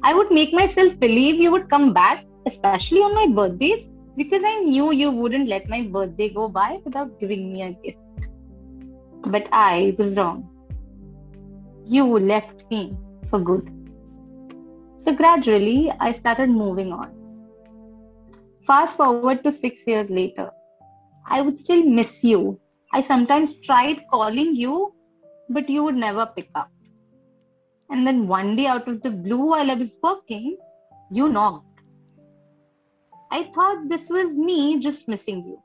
I 0.03 0.13
would 0.13 0.31
make 0.31 0.53
myself 0.53 0.99
believe 0.99 1.35
you 1.35 1.51
would 1.51 1.69
come 1.69 1.93
back, 1.93 2.25
especially 2.45 2.99
on 2.99 3.15
my 3.15 3.27
birthdays, 3.27 3.85
because 4.15 4.43
I 4.45 4.59
knew 4.59 4.91
you 4.91 5.11
wouldn't 5.11 5.47
let 5.47 5.69
my 5.69 5.81
birthday 5.83 6.29
go 6.29 6.49
by 6.49 6.81
without 6.85 7.19
giving 7.19 7.51
me 7.51 7.61
a 7.63 7.71
gift. 7.71 7.97
But 9.23 9.47
I 9.51 9.95
was 9.97 10.15
wrong. 10.17 10.49
You 11.85 12.05
left 12.19 12.65
me 12.69 12.97
for 13.27 13.39
good. 13.39 13.69
So 14.97 15.13
gradually, 15.13 15.91
I 15.99 16.11
started 16.11 16.49
moving 16.49 16.91
on. 16.91 17.15
Fast 18.61 18.97
forward 18.97 19.43
to 19.43 19.51
six 19.51 19.87
years 19.87 20.09
later, 20.09 20.51
I 21.25 21.41
would 21.41 21.57
still 21.57 21.83
miss 21.83 22.23
you 22.23 22.59
I 22.91 23.01
sometimes 23.01 23.53
tried 23.53 24.01
calling 24.09 24.55
you, 24.55 24.93
but 25.49 25.69
you 25.69 25.83
would 25.83 25.95
never 25.95 26.25
pick 26.25 26.49
up. 26.55 26.71
And 27.89 28.05
then 28.05 28.27
one 28.27 28.55
day, 28.55 28.67
out 28.67 28.87
of 28.87 29.01
the 29.01 29.11
blue, 29.11 29.49
while 29.49 29.69
I 29.71 29.73
was 29.73 29.97
working, 30.01 30.57
you 31.11 31.29
knocked. 31.29 31.65
I 33.31 33.43
thought 33.43 33.89
this 33.89 34.09
was 34.09 34.37
me 34.37 34.79
just 34.79 35.07
missing 35.07 35.43
you. 35.43 35.61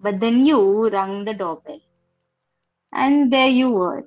But 0.00 0.20
then 0.20 0.44
you 0.44 0.88
rang 0.90 1.24
the 1.24 1.34
doorbell. 1.34 1.80
And 2.92 3.32
there 3.32 3.48
you 3.48 3.70
were, 3.70 4.04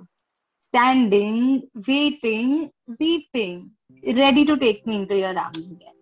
standing, 0.61 1.69
waiting, 1.87 2.71
weeping, 2.99 3.71
ready 4.05 4.45
to 4.45 4.57
take 4.57 4.85
me 4.85 4.97
into 4.97 5.17
your 5.17 5.37
arms 5.37 5.71
again. 5.71 5.93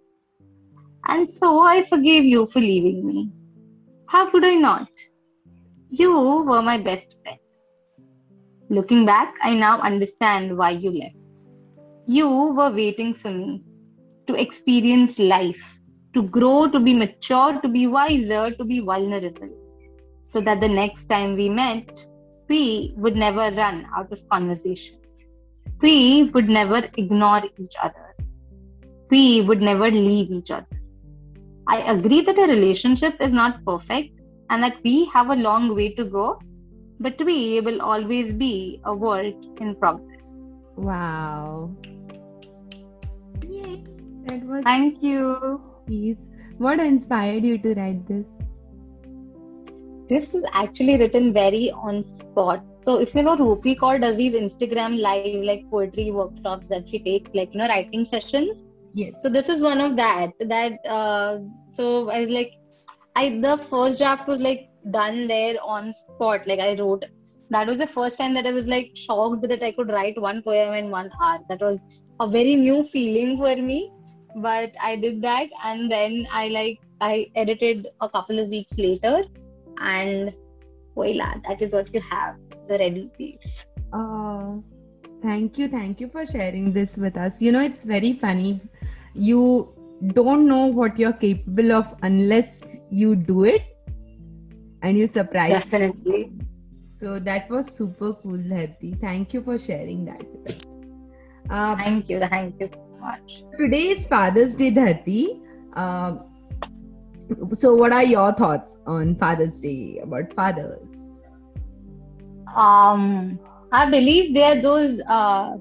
And 1.06 1.30
so 1.30 1.60
I 1.60 1.84
forgave 1.84 2.24
you 2.24 2.46
for 2.46 2.60
leaving 2.60 3.06
me. 3.06 3.30
How 4.08 4.30
could 4.30 4.46
I 4.46 4.56
not? 4.56 4.90
You 5.96 6.12
were 6.48 6.64
my 6.64 6.80
best 6.80 7.18
friend. 7.22 7.38
Looking 8.70 9.06
back, 9.06 9.36
I 9.44 9.54
now 9.54 9.80
understand 9.80 10.58
why 10.58 10.72
you 10.72 10.90
left. 10.90 11.16
You 12.08 12.28
were 12.28 12.72
waiting 12.72 13.14
for 13.14 13.30
me 13.30 13.62
to 14.26 14.34
experience 14.34 15.20
life, 15.20 15.80
to 16.16 16.24
grow, 16.24 16.68
to 16.68 16.80
be 16.80 16.96
mature, 16.96 17.62
to 17.62 17.68
be 17.68 17.86
wiser, 17.86 18.50
to 18.50 18.64
be 18.64 18.80
vulnerable, 18.80 19.52
so 20.26 20.42
that 20.42 20.62
the 20.62 20.68
next 20.68 21.10
time 21.10 21.36
we 21.36 21.48
met, 21.48 22.08
we 22.50 22.96
would 22.96 23.16
never 23.16 23.52
run 23.56 23.86
out 23.96 24.12
of 24.12 24.28
conversations. 24.30 25.28
We 25.80 26.24
would 26.34 26.50
never 26.50 26.90
ignore 26.98 27.44
each 27.60 27.76
other. 27.80 28.16
We 29.12 29.42
would 29.42 29.62
never 29.62 29.92
leave 29.92 30.32
each 30.32 30.50
other. 30.50 30.82
I 31.68 31.82
agree 31.82 32.22
that 32.22 32.40
a 32.40 32.48
relationship 32.48 33.22
is 33.22 33.32
not 33.32 33.64
perfect 33.64 34.23
and 34.50 34.64
that 34.64 34.78
we 34.84 35.06
have 35.06 35.30
a 35.30 35.36
long 35.36 35.76
way 35.76 35.90
to 35.94 36.06
go, 36.06 36.40
but 37.00 37.22
we 37.22 37.62
will 37.62 37.82
always 37.82 38.34
be 38.34 38.80
a 38.86 38.94
work 38.94 39.36
in 39.60 39.76
progress. 39.76 40.38
Wow. 40.76 41.72
Yay. 43.48 43.84
That 44.28 44.44
was 44.44 44.64
Thank 44.64 45.04
you. 45.04 45.62
Please. 45.86 46.30
What 46.58 46.80
inspired 46.80 47.44
you 47.44 47.58
to 47.58 47.74
write 47.74 48.08
this? 48.08 48.40
This 50.08 50.34
is 50.34 50.46
actually 50.54 50.98
written 50.98 51.34
very 51.34 51.72
on 51.72 52.04
spot. 52.04 52.64
So 52.86 53.00
if 53.00 53.16
you 53.16 53.24
know 53.24 53.36
Rupi 53.38 53.78
Kaur 53.78 54.00
does 54.00 54.18
these 54.18 54.34
Instagram 54.34 55.00
live 55.00 55.44
like 55.44 55.70
poetry 55.70 56.12
workshops 56.12 56.68
that 56.68 56.88
she 56.88 57.00
takes, 57.00 57.34
like 57.34 57.54
you 57.54 57.60
know, 57.60 57.68
writing 57.68 58.06
sessions. 58.06 58.64
Yes. 58.94 59.22
So 59.22 59.30
this 59.30 59.50
is 59.50 59.62
one 59.62 59.82
of 59.82 59.96
that. 59.96 60.32
That 60.40 60.74
uh 60.88 61.40
so 61.70 62.10
I 62.10 62.20
was 62.22 62.30
like 62.30 62.54
I 63.16 63.40
the 63.42 63.58
first 63.58 63.98
draft 63.98 64.28
was 64.28 64.40
like 64.40 64.70
done 64.92 65.28
there 65.28 65.56
on 65.64 65.94
spot. 65.94 66.48
Like 66.48 66.60
I 66.60 66.76
wrote 66.76 67.06
that 67.50 67.68
was 67.68 67.78
the 67.78 67.88
first 67.88 68.18
time 68.18 68.34
that 68.34 68.48
I 68.48 68.52
was 68.52 68.68
like 68.68 68.92
shocked 68.96 69.48
that 69.48 69.64
I 69.64 69.72
could 69.72 69.90
write 69.90 70.20
one 70.20 70.42
poem 70.42 70.74
in 70.74 70.90
one 70.90 71.12
hour. 71.22 71.40
That 71.50 71.62
was 71.62 71.84
a 72.20 72.28
very 72.28 72.56
new 72.56 72.84
feeling 72.84 73.38
for 73.38 73.56
me. 73.56 73.92
But 74.36 74.72
I 74.82 74.96
did 74.96 75.22
that 75.22 75.50
and 75.64 75.92
then 75.92 76.26
I 76.32 76.48
like 76.48 76.80
I 77.02 77.28
edited 77.36 77.88
a 78.02 78.10
couple 78.10 78.40
of 78.40 78.50
weeks 78.50 78.78
later 78.78 79.24
and 79.80 80.34
voila, 80.96 81.36
that 81.48 81.62
is 81.62 81.72
what 81.72 81.94
you 81.94 82.02
have, 82.02 82.36
the 82.68 82.78
ready 82.78 83.10
piece. 83.18 83.66
Oh, 83.92 84.64
thank 85.22 85.58
you. 85.58 85.68
Thank 85.68 86.00
you 86.00 86.08
for 86.08 86.26
sharing 86.26 86.72
this 86.74 86.98
with 86.98 87.18
us. 87.18 87.42
You 87.42 87.52
know, 87.52 87.62
it's 87.62 87.84
very 87.84 88.14
funny. 88.14 88.62
You 89.14 89.74
don't 90.08 90.48
know 90.48 90.66
what 90.66 91.00
you're 91.00 91.14
capable 91.14 91.72
of 91.72 91.96
unless 92.02 92.78
you 92.90 93.16
do 93.16 93.46
it 93.46 93.62
and 94.82 94.98
you 94.98 95.08
surprise. 95.08 95.52
Definitely. 95.52 96.32
So 96.86 97.20
that 97.20 97.50
was 97.50 97.68
super 97.76 98.14
cool, 98.14 98.38
Dharti. 98.38 99.00
Thank 99.00 99.34
you 99.34 99.42
for 99.42 99.58
sharing 99.58 100.06
that. 100.06 100.24
Uh, 101.50 101.76
Thank 101.76 102.10
you. 102.10 102.20
Thank 102.20 102.60
you 102.60 102.68
so 102.68 102.98
much. 103.00 103.44
today 103.58 103.88
is 103.90 104.08
Father's 104.08 104.56
Day, 104.56 104.72
Dharti. 104.72 105.42
Uh, 105.76 106.16
so, 107.54 107.74
what 107.76 107.92
are 107.94 108.04
your 108.04 108.32
thoughts 108.34 108.78
on 108.86 109.16
Father's 109.16 109.60
Day 109.60 110.00
about 110.04 110.32
fathers? 110.34 111.10
Um, 112.56 113.40
I 113.72 113.90
believe 113.90 114.34
they 114.34 114.44
are 114.44 114.62
those 114.62 115.02
uh, 115.08 115.58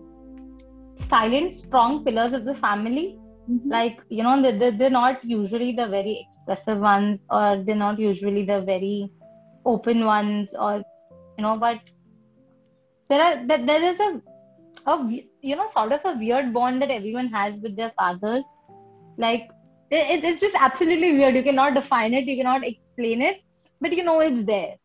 silent, 0.94 1.54
strong 1.54 2.04
pillars 2.04 2.32
of 2.32 2.44
the 2.44 2.54
family. 2.54 3.18
Mm-hmm. 3.50 3.68
Like, 3.68 4.02
you 4.08 4.22
know, 4.22 4.40
they, 4.40 4.52
they, 4.52 4.70
they're 4.70 4.90
not 4.90 5.24
usually 5.24 5.72
the 5.72 5.86
very 5.88 6.26
expressive 6.26 6.78
ones, 6.78 7.24
or 7.30 7.62
they're 7.64 7.74
not 7.74 7.98
usually 7.98 8.44
the 8.44 8.60
very 8.60 9.10
open 9.64 10.04
ones, 10.04 10.54
or, 10.58 10.82
you 11.36 11.42
know, 11.42 11.56
but 11.56 11.80
there 13.08 13.22
are 13.22 13.46
there, 13.46 13.58
there 13.58 13.82
is 13.82 14.00
a, 14.00 14.22
a 14.86 15.22
you 15.42 15.56
know 15.56 15.66
sort 15.66 15.92
of 15.92 16.04
a 16.04 16.16
weird 16.16 16.52
bond 16.52 16.80
that 16.82 16.90
everyone 16.90 17.28
has 17.28 17.56
with 17.56 17.76
their 17.76 17.90
fathers. 17.90 18.44
Like 19.18 19.48
it, 19.90 20.06
it's 20.10 20.24
it's 20.24 20.40
just 20.40 20.56
absolutely 20.58 21.12
weird. 21.12 21.36
You 21.36 21.42
cannot 21.42 21.74
define 21.74 22.14
it. 22.14 22.24
You 22.26 22.36
cannot 22.36 22.66
explain 22.66 23.20
it. 23.20 23.42
But 23.80 23.92
you 23.92 24.04
know 24.04 24.20
it's 24.20 24.44
there. 24.44 24.76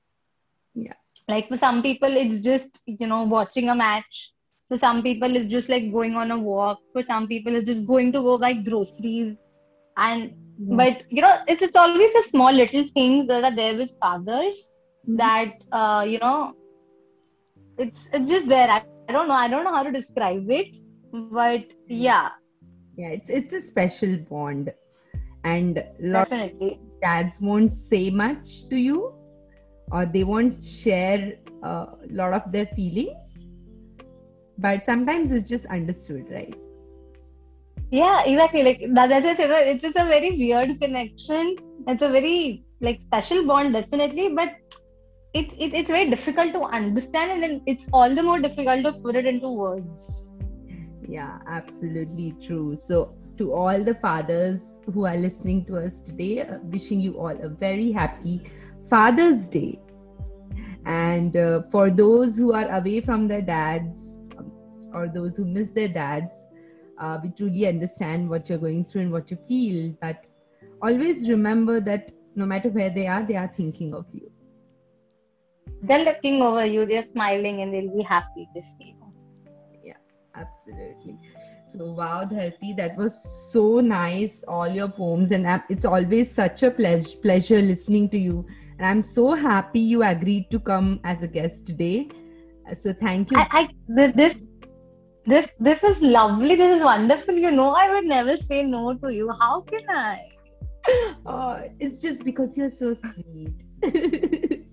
Yeah. 0.74 0.94
like 1.28 1.48
for 1.50 1.58
some 1.58 1.82
people 1.82 2.18
it's 2.22 2.40
just 2.40 2.82
you 2.86 3.08
know 3.08 3.24
watching 3.24 3.70
a 3.70 3.76
match 3.76 4.32
for 4.70 4.78
some 4.78 5.02
people 5.04 5.36
it's 5.36 5.48
just 5.48 5.70
like 5.70 5.92
going 5.92 6.16
on 6.16 6.32
a 6.32 6.38
walk. 6.38 6.80
For 6.94 7.02
some 7.02 7.28
people 7.28 7.56
it's 7.56 7.68
just 7.68 7.86
going 7.88 8.12
to 8.12 8.20
go 8.22 8.38
buy 8.38 8.54
groceries. 8.54 9.42
And 9.98 10.34
but 10.60 11.04
you 11.10 11.22
know 11.22 11.36
it's, 11.48 11.62
it's 11.62 11.76
always 11.76 12.14
the 12.14 12.22
small 12.24 12.52
little 12.52 12.84
things 12.94 13.28
that 13.28 13.44
are 13.44 13.56
there 13.56 13.76
with 13.76 13.92
fathers 14.02 14.70
Mhm. 15.08 15.18
that 15.18 15.54
uh, 15.72 16.04
you 16.08 16.20
know 16.20 16.54
it's 17.78 18.10
it's 18.14 18.30
just 18.30 18.48
there. 18.48 18.70
I, 18.70 18.84
I 19.08 19.14
don't 19.14 19.28
know. 19.28 19.36
I 19.36 19.48
don't 19.48 19.64
know 19.64 19.74
how 19.74 19.84
to 19.84 19.92
describe 19.92 20.50
it. 20.50 20.76
But 21.14 21.66
yeah. 21.88 22.30
Yeah, 22.98 23.10
it's 23.10 23.30
it's 23.30 23.54
a 23.54 23.62
special 23.62 24.18
bond, 24.18 24.74
and 25.44 25.84
lot 26.02 26.30
definitely. 26.30 26.80
dads 27.02 27.40
won't 27.40 27.72
say 27.72 28.10
much 28.10 28.68
to 28.70 28.76
you, 28.76 29.14
or 29.92 30.06
they 30.06 30.24
won't 30.24 30.64
share 30.64 31.36
a 31.64 31.88
lot 32.10 32.34
of 32.34 32.52
their 32.52 32.66
feelings. 32.66 33.47
But 34.58 34.86
sometimes 34.86 35.32
it's 35.32 35.48
just 35.48 35.66
understood, 35.68 36.26
right? 36.32 36.56
yeah 37.92 38.24
exactly 38.26 38.64
like 38.64 38.82
that, 38.94 39.08
that's 39.10 39.40
know, 39.40 39.56
it's 39.56 39.82
just 39.82 39.96
a 39.96 40.06
very 40.06 40.32
weird 40.32 40.80
connection 40.80 41.56
it's 41.88 42.02
a 42.02 42.10
very 42.10 42.64
like 42.82 43.00
special 43.00 43.46
bond 43.46 43.74
definitely 43.74 44.30
but 44.30 44.56
it's 45.34 45.54
it, 45.54 45.74
it's 45.74 45.90
very 45.90 46.10
difficult 46.10 46.52
to 46.52 46.62
understand 46.64 47.32
and 47.32 47.44
then 47.44 47.62
it's 47.66 47.88
all 47.94 48.14
the 48.14 48.22
more 48.22 48.40
difficult 48.40 48.84
to 48.84 48.92
put 48.92 49.16
it 49.16 49.26
into 49.26 49.50
words 49.50 50.32
Yeah, 51.08 51.40
absolutely 51.48 52.36
true. 52.46 52.76
So, 52.76 53.16
to 53.38 53.54
all 53.54 53.84
the 53.84 53.96
fathers 53.96 54.80
who 54.94 55.06
are 55.06 55.16
listening 55.16 55.64
to 55.66 55.78
us 55.78 56.02
today, 56.02 56.42
uh, 56.42 56.58
wishing 56.64 57.00
you 57.00 57.18
all 57.18 57.38
a 57.42 57.48
very 57.48 57.92
happy 57.92 58.42
Father's 58.90 59.48
Day. 59.48 59.80
And 60.86 61.38
uh, 61.38 61.62
for 61.72 61.90
those 61.90 62.36
who 62.38 62.54
are 62.54 62.70
away 62.72 63.00
from 63.02 63.28
their 63.28 63.42
dads 63.42 64.17
or 64.98 65.08
those 65.08 65.38
who 65.38 65.46
miss 65.46 65.72
their 65.72 65.88
dads, 65.88 66.48
uh, 67.00 67.18
we 67.24 67.30
truly 67.30 67.68
understand 67.68 68.30
what 68.30 68.50
you're 68.50 68.58
going 68.58 68.86
through 68.86 69.02
and 69.02 69.12
what 69.12 69.30
you 69.32 69.38
feel. 69.38 69.94
But 70.02 70.26
always 70.82 71.30
remember 71.30 71.80
that 71.82 72.12
no 72.36 72.46
matter 72.46 72.70
where 72.70 72.90
they 72.90 73.08
are, 73.08 73.24
they 73.24 73.36
are 73.36 73.52
thinking 73.62 73.94
of 73.94 74.06
you. 74.14 74.32
they're 75.82 76.06
looking 76.06 76.42
over 76.42 76.66
you 76.66 76.86
they're 76.90 77.08
smiling 77.08 77.62
and 77.62 77.74
they'll 77.74 77.96
be 77.96 78.04
happy 78.04 78.44
to 78.56 78.62
see 78.62 78.96
you 79.00 79.12
Yeah, 79.90 80.00
Absolutely. 80.36 81.18
So, 81.72 81.92
wow, 81.92 82.24
Dharti, 82.24 82.76
that 82.78 82.96
was 82.96 83.14
so 83.52 83.82
nice. 83.82 84.44
All 84.48 84.70
your 84.70 84.88
poems, 84.88 85.32
and 85.32 85.46
it's 85.70 85.84
always 85.84 86.34
such 86.34 86.64
a 86.64 86.72
pleasure, 86.72 87.18
pleasure 87.18 87.62
listening 87.62 88.10
to 88.10 88.18
you. 88.18 88.46
And 88.78 88.88
I'm 88.88 89.02
so 89.02 89.34
happy 89.34 89.82
you 89.82 90.04
agreed 90.04 90.50
to 90.52 90.60
come 90.60 91.02
as 91.04 91.24
a 91.24 91.28
guest 91.28 91.66
today. 91.68 92.08
So, 92.74 92.94
thank 92.94 93.32
you. 93.32 93.38
I, 93.38 93.48
I 93.52 93.70
this 94.22 94.40
this 95.28 95.48
this 95.60 95.84
was 95.84 96.02
lovely. 96.02 96.56
This 96.56 96.78
is 96.78 96.84
wonderful. 96.84 97.36
You 97.36 97.52
know 97.52 97.72
i 97.72 97.94
would 97.94 98.06
never 98.06 98.38
say 98.38 98.64
no 98.64 98.94
to 99.04 99.14
you. 99.14 99.30
How 99.40 99.62
can 99.62 99.90
i? 99.90 100.22
Oh, 101.26 101.62
it's 101.80 102.02
just 102.02 102.24
because 102.24 102.58
you're 102.58 102.72
so 102.72 102.94
sweet. 102.94 103.66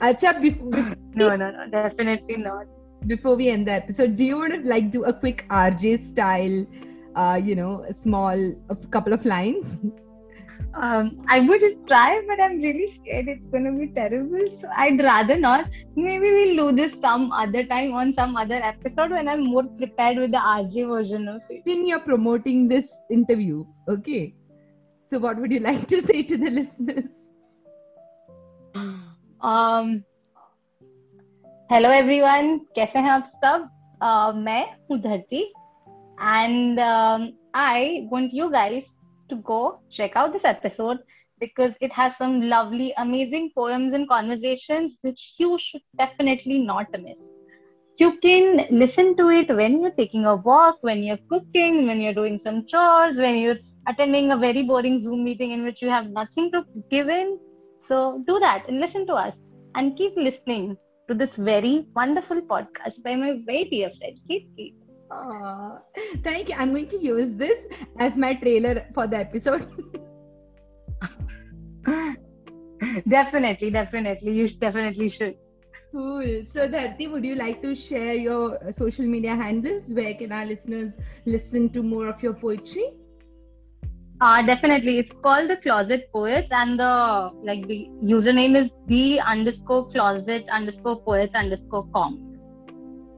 Acha, 0.00 0.40
before, 0.42 0.96
no 1.14 1.36
no 1.36 1.50
no 1.50 1.68
definitely 1.70 2.36
not. 2.36 2.66
before 3.06 3.36
we 3.36 3.48
end 3.48 3.68
the 3.68 3.72
episode, 3.72 4.16
do 4.16 4.24
you 4.24 4.36
want 4.36 4.52
to 4.54 4.68
like 4.68 4.90
do 4.90 5.04
a 5.04 5.12
quick 5.12 5.46
RJ 5.48 5.98
style, 6.00 6.66
uh, 7.14 7.40
you 7.42 7.54
know, 7.54 7.84
a 7.88 7.92
small, 7.92 8.36
a 8.68 8.76
couple 8.96 9.12
of 9.12 9.24
lines? 9.24 9.80
um 10.77 11.09
i 11.29 11.39
would 11.39 11.63
try 11.87 12.21
but 12.27 12.39
i'm 12.41 12.57
really 12.59 12.87
scared 12.87 13.27
it's 13.27 13.45
gonna 13.45 13.71
be 13.71 13.87
terrible 13.87 14.51
so 14.51 14.67
i'd 14.77 15.03
rather 15.03 15.37
not 15.37 15.65
maybe 15.95 16.31
we'll 16.37 16.57
do 16.63 16.75
this 16.75 16.99
some 16.99 17.31
other 17.31 17.63
time 17.63 17.93
on 17.93 18.11
some 18.11 18.35
other 18.35 18.59
episode 18.71 19.11
when 19.11 19.27
i'm 19.27 19.43
more 19.43 19.63
prepared 19.81 20.17
with 20.17 20.31
the 20.31 20.43
rj 20.55 20.87
version 20.87 21.27
of 21.27 21.41
it 21.49 21.61
in 21.65 21.83
you're 21.85 21.99
promoting 21.99 22.67
this 22.67 22.95
interview. 23.09 23.65
Okay. 23.87 24.33
So, 25.05 25.19
what 25.19 25.37
would 25.39 25.51
you 25.51 25.59
like 25.59 25.87
to 25.87 26.01
say 26.01 26.23
to 26.23 26.37
the 26.37 26.49
listeners? 26.49 27.11
um 29.51 29.99
hello 31.71 31.89
everyone 31.89 32.57
कैसे 32.75 32.99
हैं 32.99 33.09
आप 33.09 33.23
सब 33.25 33.69
uh, 34.03 34.33
मैं 34.45 34.63
हूँ 34.89 34.99
धरती 35.01 35.43
and 36.31 36.79
um, 36.79 37.33
I 37.53 38.07
want 38.11 38.33
you 38.39 38.49
guys 38.51 38.93
to 39.28 39.36
go 39.36 39.80
check 39.90 40.16
out 40.16 40.32
this 40.32 40.44
episode 40.44 40.98
because 41.40 41.76
it 41.80 41.92
has 41.92 42.16
some 42.16 42.42
lovely, 42.42 42.92
amazing 42.98 43.50
poems 43.54 43.92
and 43.92 44.08
conversations 44.08 44.96
which 45.02 45.34
you 45.38 45.58
should 45.58 45.82
definitely 45.96 46.58
not 46.58 46.86
miss. 47.00 47.34
You 47.98 48.18
can 48.18 48.66
listen 48.70 49.16
to 49.16 49.28
it 49.30 49.48
when 49.54 49.80
you're 49.80 49.90
taking 49.92 50.24
a 50.26 50.36
walk, 50.36 50.78
when 50.82 51.02
you're 51.02 51.18
cooking, 51.28 51.86
when 51.86 52.00
you're 52.00 52.14
doing 52.14 52.38
some 52.38 52.64
chores, 52.66 53.18
when 53.18 53.36
you're 53.36 53.58
attending 53.88 54.32
a 54.32 54.36
very 54.36 54.62
boring 54.62 55.02
Zoom 55.02 55.24
meeting 55.24 55.50
in 55.52 55.64
which 55.64 55.82
you 55.82 55.88
have 55.90 56.08
nothing 56.10 56.50
to 56.52 56.64
give 56.90 57.08
in. 57.08 57.38
So 57.78 58.22
do 58.26 58.38
that 58.40 58.68
and 58.68 58.80
listen 58.80 59.06
to 59.06 59.14
us 59.14 59.42
and 59.74 59.96
keep 59.96 60.16
listening 60.16 60.76
to 61.08 61.14
this 61.14 61.36
very 61.36 61.86
wonderful 61.94 62.40
podcast 62.42 63.02
by 63.02 63.16
my 63.16 63.40
very 63.46 63.64
dear 63.64 63.90
friend, 63.90 64.18
Kiki. 64.28 64.74
Aww. 65.10 65.80
Thank 66.22 66.50
you. 66.50 66.54
I'm 66.56 66.72
going 66.72 66.88
to 66.88 66.98
use 66.98 67.34
this 67.34 67.66
as 67.98 68.18
my 68.18 68.34
trailer 68.34 68.86
for 68.94 69.06
the 69.06 69.16
episode. 69.18 69.66
definitely, 73.08 73.70
definitely. 73.70 74.32
You 74.32 74.48
definitely 74.48 75.08
should. 75.08 75.36
Cool. 75.92 76.44
So, 76.44 76.68
Dharti, 76.68 77.10
would 77.10 77.24
you 77.24 77.34
like 77.34 77.62
to 77.62 77.74
share 77.74 78.14
your 78.14 78.58
social 78.70 79.06
media 79.06 79.34
handles? 79.34 79.94
Where 79.94 80.14
can 80.14 80.32
our 80.32 80.44
listeners 80.44 80.98
listen 81.24 81.70
to 81.70 81.82
more 81.82 82.08
of 82.08 82.22
your 82.22 82.34
poetry? 82.34 82.92
Uh, 84.20 84.42
definitely. 84.44 84.98
It's 84.98 85.12
called 85.22 85.48
the 85.48 85.56
Closet 85.56 86.10
Poets, 86.12 86.50
and 86.50 86.78
the 86.78 87.30
like 87.40 87.66
the 87.68 87.88
username 88.02 88.56
is 88.56 88.72
the 88.86 89.20
underscore 89.20 89.86
closet 89.86 90.48
underscore 90.50 91.00
poets 91.02 91.36
underscore 91.36 91.86
com. 91.94 92.27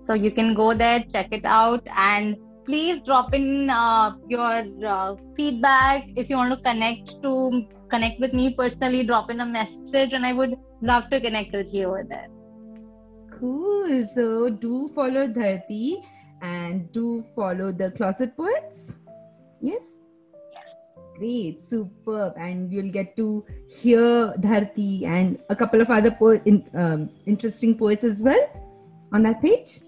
So 0.06 0.14
you 0.14 0.30
can 0.30 0.54
go 0.54 0.74
there, 0.74 1.04
check 1.12 1.28
it 1.32 1.44
out, 1.44 1.86
and 1.96 2.36
please 2.66 3.00
drop 3.00 3.34
in 3.34 3.70
uh, 3.70 4.16
your 4.26 4.64
uh, 4.86 5.16
feedback 5.36 6.04
if 6.16 6.28
you 6.28 6.36
want 6.36 6.52
to 6.52 6.60
connect 6.62 7.22
to 7.22 7.66
connect 7.88 8.20
with 8.20 8.32
me 8.32 8.54
personally. 8.54 9.04
Drop 9.04 9.30
in 9.30 9.40
a 9.40 9.46
message, 9.46 10.12
and 10.12 10.26
I 10.26 10.32
would 10.32 10.54
love 10.82 11.08
to 11.10 11.20
connect 11.20 11.52
with 11.52 11.72
you 11.72 11.86
over 11.86 12.04
there. 12.08 12.28
Cool. 13.38 14.06
So 14.06 14.50
do 14.50 14.88
follow 14.88 15.26
Dharti 15.26 16.04
and 16.42 16.90
do 16.92 17.24
follow 17.34 17.72
the 17.72 17.90
Closet 17.92 18.36
Poets. 18.36 18.98
Yes 19.60 20.00
great 21.20 21.60
superb 21.62 22.32
and 22.36 22.72
you'll 22.72 22.94
get 22.96 23.14
to 23.20 23.44
hear 23.68 24.32
dharti 24.46 25.04
and 25.04 25.38
a 25.50 25.56
couple 25.62 25.80
of 25.84 25.90
other 25.90 26.10
po- 26.10 26.40
in, 26.52 26.64
um, 26.74 27.10
interesting 27.26 27.76
poets 27.76 28.04
as 28.04 28.22
well 28.22 28.44
on 29.12 29.22
that 29.22 29.42
page 29.42 29.80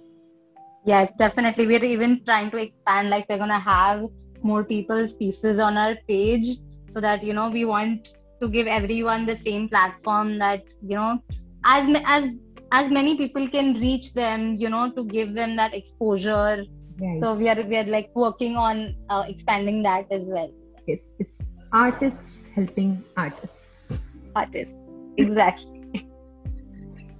yes 0.84 1.12
definitely. 1.12 1.66
We're 1.66 1.84
even 1.84 2.24
trying 2.24 2.50
to 2.50 2.56
expand 2.58 3.10
like 3.10 3.26
we're 3.28 3.38
gonna 3.38 3.60
have 3.60 4.06
more 4.42 4.64
people's 4.64 5.12
pieces 5.12 5.58
on 5.58 5.76
our 5.76 5.96
page 6.08 6.56
so 6.88 7.00
that 7.00 7.22
you 7.22 7.32
know 7.32 7.48
we 7.48 7.64
want 7.64 8.08
to 8.40 8.48
give 8.48 8.66
everyone 8.66 9.24
the 9.24 9.36
same 9.36 9.68
platform 9.68 10.38
that 10.38 10.62
you 10.82 10.96
know 10.96 11.22
as 11.64 11.88
as 12.06 12.28
as 12.72 12.90
many 12.90 13.16
people 13.16 13.46
can 13.46 13.74
reach 13.74 14.12
them 14.14 14.54
you 14.56 14.68
know 14.68 14.90
to 14.92 15.04
give 15.04 15.34
them 15.34 15.56
that 15.56 15.74
exposure. 15.74 16.64
Right. 17.00 17.20
so 17.22 17.34
we 17.34 17.48
are 17.48 17.60
we 17.62 17.76
are 17.76 17.84
like 17.84 18.10
working 18.14 18.56
on 18.56 18.94
uh, 19.08 19.24
expanding 19.26 19.82
that 19.82 20.06
as 20.10 20.24
well. 20.26 20.50
Yes 20.86 21.14
it's 21.18 21.50
artists 21.72 22.48
helping 22.54 23.02
artists. 23.16 24.00
Artists. 24.36 24.74
Exactly 25.16 25.71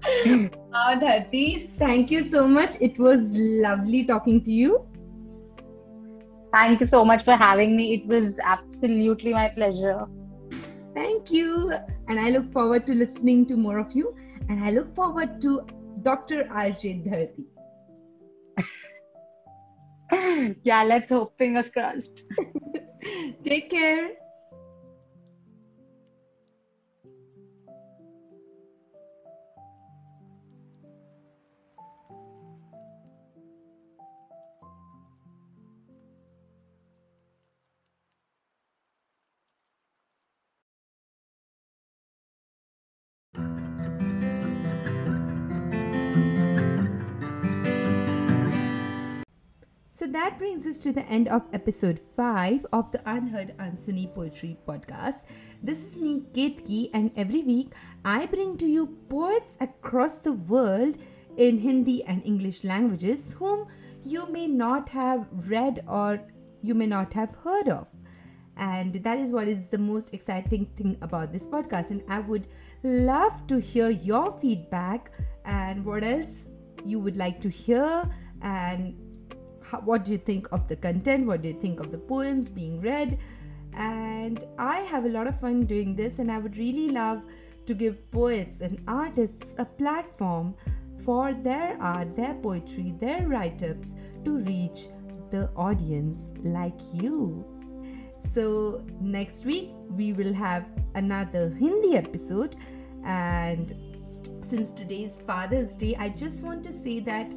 uh, 0.75 0.97
Dharti, 0.99 1.71
thank 1.79 2.11
you 2.11 2.25
so 2.25 2.47
much. 2.49 2.71
It 2.81 2.99
was 2.99 3.37
lovely 3.37 4.05
talking 4.05 4.43
to 4.43 4.53
you. 4.53 4.87
Thank 6.53 6.81
you 6.81 6.87
so 6.87 7.05
much 7.05 7.23
for 7.25 7.37
having 7.37 7.77
me. 7.77 7.95
It 7.95 8.07
was 8.07 8.41
absolutely 8.45 9.33
my 9.33 9.49
pleasure. 9.49 10.07
Thank 10.95 11.31
you. 11.31 11.73
And 12.09 12.19
i 12.21 12.31
look 12.31 12.53
forward 12.53 12.87
to 12.89 12.95
listening 12.95 13.47
to 13.47 13.57
more 13.57 13.79
of 13.79 13.93
you. 13.93 14.15
And 14.49 14.65
i 14.65 14.71
look 14.71 14.95
forward 14.95 15.41
to 15.43 15.65
dr 16.03 16.45
rj 16.45 17.05
dharti. 17.07 17.45
Yeah 20.65 20.83
let's 20.83 21.09
hope 21.09 21.39
fingers 21.39 21.71
crossed. 21.71 22.25
Take 23.45 23.71
care. 23.71 24.11
So 50.03 50.09
that 50.09 50.37
brings 50.37 50.67
us 50.67 50.81
to 50.81 50.91
the 50.91 51.07
end 51.07 51.29
of 51.29 51.43
episode 51.53 52.01
5 52.17 52.67
of 52.73 52.91
the 52.91 53.01
Unheard 53.07 53.57
Unsuni 53.59 54.13
Poetry 54.13 54.57
Podcast. 54.67 55.27
This 55.63 55.81
is 55.81 55.97
me, 55.97 56.25
Ketki, 56.35 56.91
and 56.93 57.13
every 57.15 57.45
week 57.45 57.71
I 58.05 58.27
bring 58.27 58.57
to 58.57 58.67
you 58.67 58.99
poets 59.09 59.57
across 59.61 60.19
the 60.19 60.33
world 60.33 60.97
in 61.37 61.59
Hindi 61.59 62.03
and 62.03 62.21
English 62.25 62.65
languages 62.65 63.37
whom 63.39 63.69
you 64.05 64.27
may 64.27 64.49
not 64.49 64.89
have 64.89 65.29
read 65.31 65.85
or 65.87 66.21
you 66.63 66.75
may 66.75 66.87
not 66.87 67.13
have 67.13 67.37
heard 67.45 67.69
of. 67.69 67.87
And 68.57 68.95
that 69.05 69.19
is 69.19 69.31
what 69.31 69.47
is 69.47 69.69
the 69.69 69.79
most 69.79 70.13
exciting 70.13 70.67
thing 70.77 70.97
about 71.01 71.33
this 71.33 71.47
podcast. 71.47 71.91
And 71.91 72.03
I 72.09 72.19
would 72.19 72.49
love 72.83 73.47
to 73.47 73.61
hear 73.61 73.91
your 73.91 74.37
feedback 74.41 75.13
and 75.45 75.85
what 75.85 76.03
else 76.03 76.49
you 76.85 76.99
would 76.99 77.17
like 77.17 77.41
to 77.43 77.49
hear 77.49 78.11
and 78.43 78.97
what 79.81 80.05
do 80.05 80.13
you 80.13 80.19
think 80.19 80.51
of 80.53 80.69
the 80.69 80.77
content? 80.77 81.27
What 81.27 81.43
do 81.43 81.49
you 81.49 81.61
think 81.61 81.81
of 81.81 81.91
the 81.91 81.99
poems 81.99 82.51
being 82.51 82.81
read? 82.81 83.19
And 83.75 84.45
i 84.59 84.81
have 84.81 85.07
a 85.07 85.09
lot 85.09 85.27
of 85.27 85.41
fun 85.41 85.65
doing 85.65 85.97
this 85.97 86.19
and 86.19 86.31
i 86.31 86.37
would 86.37 86.59
really 86.59 86.91
love 86.91 87.23
to 87.65 87.73
give 87.73 88.11
poets 88.11 88.61
and 88.61 88.79
artists 88.87 89.55
a 89.57 89.65
platform 89.65 90.55
for 91.05 91.33
their 91.33 91.81
art 91.81 92.15
their 92.15 92.35
poetry 92.35 92.95
their 93.01 93.27
write-ups 93.27 93.95
to 94.25 94.39
reach 94.41 94.89
the 95.31 95.49
audience 95.57 96.29
like 96.45 96.79
you. 96.93 97.43
So 98.35 98.85
next 99.01 99.47
week 99.47 99.71
we 99.89 100.13
will 100.13 100.35
have 100.35 100.67
another 100.95 101.49
hindi 101.49 101.97
episode. 101.97 102.57
And 103.05 103.75
since 104.47 104.71
today's 104.71 105.19
father's 105.21 105.73
day 105.73 105.97
i 105.99 106.11
just 106.11 106.43
want 106.43 106.63
to 106.63 106.73
say 106.73 107.01
that 107.01 107.33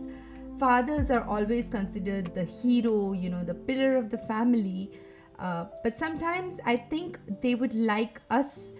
fathers 0.59 1.11
are 1.11 1.23
always 1.23 1.69
considered 1.69 2.33
the 2.33 2.43
hero, 2.43 3.13
you 3.13 3.29
know, 3.29 3.43
the 3.43 3.53
pillar 3.53 3.95
of 3.95 4.09
the 4.09 4.17
family. 4.17 4.91
Uh, 5.39 5.65
but 5.83 5.95
sometimes 5.95 6.59
I 6.65 6.77
think 6.77 7.19
they 7.41 7.55
would 7.55 7.73
like 7.73 8.21
us 8.29 8.73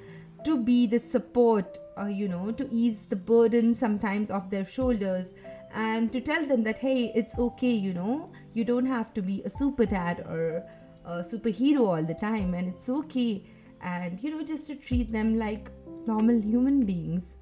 to 0.45 0.57
be 0.57 0.85
the 0.87 0.99
support, 0.99 1.79
uh, 1.99 2.05
you 2.05 2.27
know, 2.27 2.51
to 2.51 2.67
ease 2.71 3.05
the 3.05 3.15
burden 3.15 3.73
sometimes 3.73 4.31
off 4.31 4.49
their 4.49 4.65
shoulders 4.65 5.33
and 5.73 6.11
to 6.11 6.21
tell 6.21 6.45
them 6.45 6.63
that, 6.63 6.77
hey, 6.77 7.11
it's 7.15 7.37
okay, 7.37 7.71
you 7.71 7.93
know, 7.93 8.31
you 8.53 8.63
don't 8.63 8.85
have 8.85 9.13
to 9.13 9.21
be 9.21 9.41
a 9.43 9.49
super 9.49 9.85
dad 9.85 10.21
or 10.21 10.63
a 11.03 11.21
superhero 11.21 11.81
all 11.81 12.03
the 12.03 12.13
time, 12.13 12.53
and 12.53 12.67
it's 12.69 12.87
okay. 12.87 13.43
And, 13.81 14.21
you 14.23 14.31
know, 14.31 14.43
just 14.43 14.67
to 14.67 14.75
treat 14.75 15.11
them 15.11 15.37
like 15.37 15.69
normal 16.07 16.39
human 16.39 16.85
beings 16.85 17.35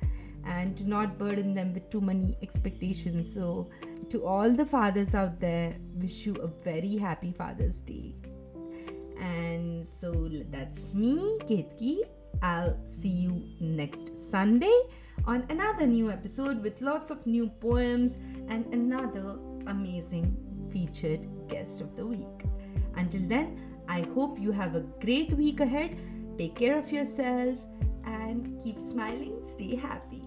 and 0.45 0.75
to 0.77 0.89
not 0.89 1.17
burden 1.17 1.53
them 1.53 1.73
with 1.73 1.89
too 1.89 2.01
many 2.01 2.36
expectations. 2.41 3.31
So, 3.34 3.69
to 4.14 4.24
all 4.28 4.51
the 4.51 4.64
fathers 4.64 5.16
out 5.16 5.39
there, 5.39 5.76
wish 5.95 6.28
you 6.28 6.36
a 6.36 6.47
very 6.64 6.97
happy 6.97 7.32
Father's 7.32 7.82
Day. 7.82 8.14
And 9.20 9.86
so 9.86 10.30
that's 10.51 10.86
me, 10.93 11.39
Ketki. 11.49 12.01
I'll 12.43 12.78
see 12.86 13.09
you 13.09 13.43
next 13.59 14.16
Sunday 14.30 14.78
on 15.26 15.45
another 15.49 15.88
new 15.88 16.11
episode 16.11 16.61
with 16.61 16.80
lots 16.80 17.09
of 17.09 17.26
new 17.26 17.47
poems 17.49 18.18
and 18.49 18.72
another 18.72 19.39
amazing 19.66 20.38
featured 20.72 21.26
guest 21.47 21.82
of 21.82 21.95
the 21.95 22.05
week. 22.05 22.45
Until 22.95 23.22
then, 23.28 23.59
I 23.88 24.01
hope 24.14 24.39
you 24.39 24.51
have 24.51 24.76
a 24.76 24.82
great 25.01 25.34
week 25.34 25.59
ahead. 25.59 25.97
Take 26.38 26.55
care 26.55 26.78
of 26.78 26.91
yourself 26.91 27.57
and 28.05 28.61
keep 28.61 28.80
smiling, 28.80 29.41
stay 29.47 29.76
happy. 29.76 30.22